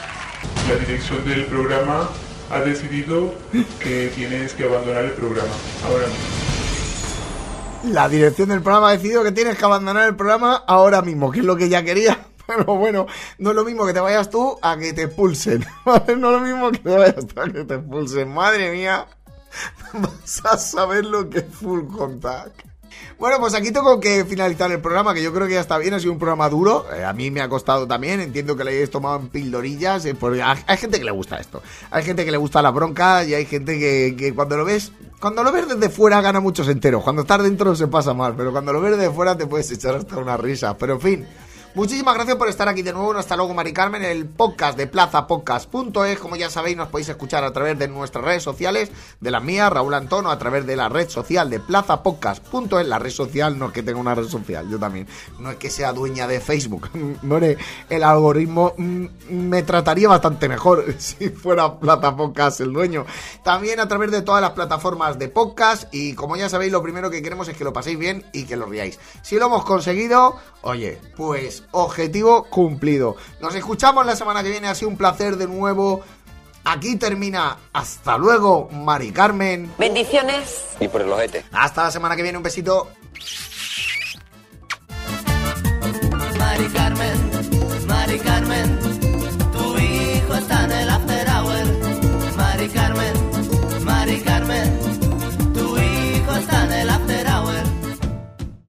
La 0.67 0.75
dirección 0.75 1.25
del 1.25 1.45
programa 1.45 2.09
ha 2.49 2.59
decidido 2.61 3.33
que 3.79 4.11
tienes 4.15 4.53
que 4.53 4.63
abandonar 4.63 5.05
el 5.05 5.11
programa. 5.11 5.51
Ahora 5.85 6.07
mismo. 6.07 7.93
La 7.93 8.09
dirección 8.09 8.49
del 8.49 8.61
programa 8.61 8.89
ha 8.89 8.91
decidido 8.91 9.23
que 9.23 9.31
tienes 9.31 9.57
que 9.57 9.65
abandonar 9.65 10.07
el 10.07 10.15
programa 10.15 10.63
ahora 10.67 11.01
mismo, 11.01 11.31
que 11.31 11.39
es 11.39 11.45
lo 11.45 11.55
que 11.55 11.69
ya 11.69 11.83
quería. 11.83 12.25
Pero 12.47 12.75
bueno, 12.75 13.07
no 13.37 13.51
es 13.51 13.55
lo 13.55 13.63
mismo 13.63 13.85
que 13.85 13.93
te 13.93 13.99
vayas 13.99 14.29
tú 14.29 14.57
a 14.61 14.77
que 14.77 14.93
te 14.93 15.03
expulsen. 15.03 15.65
¿vale? 15.85 16.15
No 16.15 16.35
es 16.35 16.41
lo 16.41 16.47
mismo 16.47 16.71
que 16.71 16.79
te 16.79 16.97
vayas 16.97 17.25
tú 17.27 17.39
a 17.39 17.45
que 17.45 17.63
te 17.63 17.75
expulsen. 17.75 18.33
Madre 18.33 18.71
mía, 18.71 19.07
vas 19.93 20.41
a 20.45 20.57
saber 20.57 21.05
lo 21.05 21.29
que 21.29 21.39
es 21.39 21.45
full 21.45 21.87
contact. 21.87 22.71
Bueno, 23.17 23.37
pues 23.39 23.53
aquí 23.53 23.71
tengo 23.71 23.99
que 23.99 24.25
finalizar 24.25 24.71
el 24.71 24.81
programa, 24.81 25.13
que 25.13 25.21
yo 25.21 25.31
creo 25.31 25.47
que 25.47 25.53
ya 25.53 25.61
está 25.61 25.77
bien, 25.77 25.93
ha 25.93 25.99
sido 25.99 26.11
un 26.11 26.17
programa 26.17 26.49
duro, 26.49 26.87
eh, 26.91 27.05
a 27.05 27.13
mí 27.13 27.29
me 27.29 27.41
ha 27.41 27.47
costado 27.47 27.87
también, 27.87 28.19
entiendo 28.19 28.55
que 28.55 28.63
le 28.63 28.71
hayáis 28.71 28.89
tomado 28.89 29.19
en 29.19 29.29
pildorillas, 29.29 30.05
eh, 30.05 30.15
porque 30.15 30.41
hay, 30.41 30.77
gente 30.77 30.97
que 30.97 31.05
le 31.05 31.11
gusta 31.11 31.37
esto, 31.37 31.61
hay 31.91 32.03
gente 32.03 32.25
que 32.25 32.31
le 32.31 32.37
gusta 32.37 32.61
la 32.63 32.71
bronca 32.71 33.23
y 33.23 33.35
hay 33.35 33.45
gente 33.45 33.77
que, 33.77 34.15
que 34.17 34.33
cuando 34.33 34.57
lo 34.57 34.65
ves, 34.65 34.91
cuando 35.19 35.43
lo 35.43 35.51
ves 35.51 35.67
desde 35.67 35.89
fuera 35.89 36.19
gana 36.19 36.39
muchos 36.39 36.67
enteros, 36.67 37.03
cuando 37.03 37.21
estás 37.21 37.43
dentro 37.43 37.75
se 37.75 37.87
pasa 37.87 38.13
mal, 38.15 38.33
pero 38.35 38.51
cuando 38.51 38.73
lo 38.73 38.81
ves 38.81 38.97
desde 38.97 39.11
fuera 39.11 39.37
te 39.37 39.45
puedes 39.45 39.71
echar 39.71 39.95
hasta 39.95 40.17
una 40.17 40.35
risa, 40.35 40.75
pero 40.77 40.93
en 40.93 41.01
fin... 41.01 41.27
Muchísimas 41.73 42.15
gracias 42.15 42.35
por 42.35 42.49
estar 42.49 42.67
aquí 42.67 42.81
de 42.81 42.91
nuevo. 42.91 43.13
Hasta 43.13 43.37
luego, 43.37 43.53
Mari 43.53 43.71
Carmen. 43.71 44.03
El 44.03 44.25
podcast 44.25 44.77
de 44.77 44.87
plazapodcast.es. 44.87 46.19
Como 46.19 46.35
ya 46.35 46.49
sabéis, 46.49 46.75
nos 46.75 46.89
podéis 46.89 47.07
escuchar 47.07 47.45
a 47.45 47.53
través 47.53 47.79
de 47.79 47.87
nuestras 47.87 48.25
redes 48.25 48.43
sociales, 48.43 48.91
de 49.21 49.31
las 49.31 49.41
mías, 49.41 49.71
Raúl 49.71 49.93
Antono, 49.93 50.31
a 50.31 50.37
través 50.37 50.65
de 50.65 50.75
la 50.75 50.89
red 50.89 51.07
social 51.07 51.49
de 51.49 51.61
plazapodcast.es. 51.61 52.85
La 52.85 52.99
red 52.99 53.09
social 53.09 53.57
no 53.57 53.67
es 53.67 53.71
que 53.71 53.83
tenga 53.83 54.01
una 54.01 54.13
red 54.13 54.27
social, 54.27 54.69
yo 54.69 54.77
también. 54.79 55.07
No 55.39 55.49
es 55.49 55.55
que 55.55 55.69
sea 55.69 55.93
dueña 55.93 56.27
de 56.27 56.41
Facebook. 56.41 56.89
No 57.21 57.37
el 57.89 58.03
algoritmo 58.03 58.73
mm, 58.77 59.05
me 59.29 59.63
trataría 59.63 60.07
bastante 60.07 60.49
mejor 60.49 60.85
si 60.97 61.29
fuera 61.29 61.79
Plaza 61.79 62.15
Podcast 62.15 62.59
el 62.59 62.73
dueño. 62.73 63.05
También 63.43 63.79
a 63.79 63.87
través 63.87 64.11
de 64.11 64.21
todas 64.21 64.41
las 64.41 64.51
plataformas 64.51 65.17
de 65.17 65.29
podcast. 65.29 65.87
Y 65.93 66.13
como 66.15 66.35
ya 66.35 66.49
sabéis, 66.49 66.71
lo 66.71 66.83
primero 66.83 67.09
que 67.09 67.21
queremos 67.21 67.47
es 67.47 67.55
que 67.55 67.63
lo 67.63 67.71
paséis 67.71 67.97
bien 67.97 68.25
y 68.33 68.43
que 68.43 68.57
lo 68.57 68.65
riáis. 68.65 68.99
Si 69.21 69.37
lo 69.37 69.45
hemos 69.45 69.63
conseguido, 69.63 70.35
oye, 70.63 70.99
pues 71.15 71.60
objetivo 71.71 72.45
cumplido. 72.45 73.15
Nos 73.39 73.55
escuchamos 73.55 74.05
la 74.05 74.15
semana 74.15 74.43
que 74.43 74.49
viene. 74.49 74.67
Ha 74.67 74.75
sido 74.75 74.89
un 74.89 74.97
placer 74.97 75.37
de 75.37 75.47
nuevo. 75.47 76.03
Aquí 76.63 76.95
termina. 76.95 77.57
Hasta 77.73 78.17
luego, 78.17 78.69
Mari 78.71 79.11
Carmen. 79.11 79.71
Bendiciones. 79.77 80.65
Y 80.79 80.87
por 80.87 81.01
el 81.01 81.11
ojete. 81.11 81.45
Hasta 81.51 81.83
la 81.83 81.91
semana 81.91 82.15
que 82.15 82.23
viene. 82.23 82.37
Un 82.37 82.43
besito. 82.43 82.89
Mari 86.37 86.67
Carmen, 86.69 87.31
Mari 87.87 88.19
Carmen, 88.19 89.00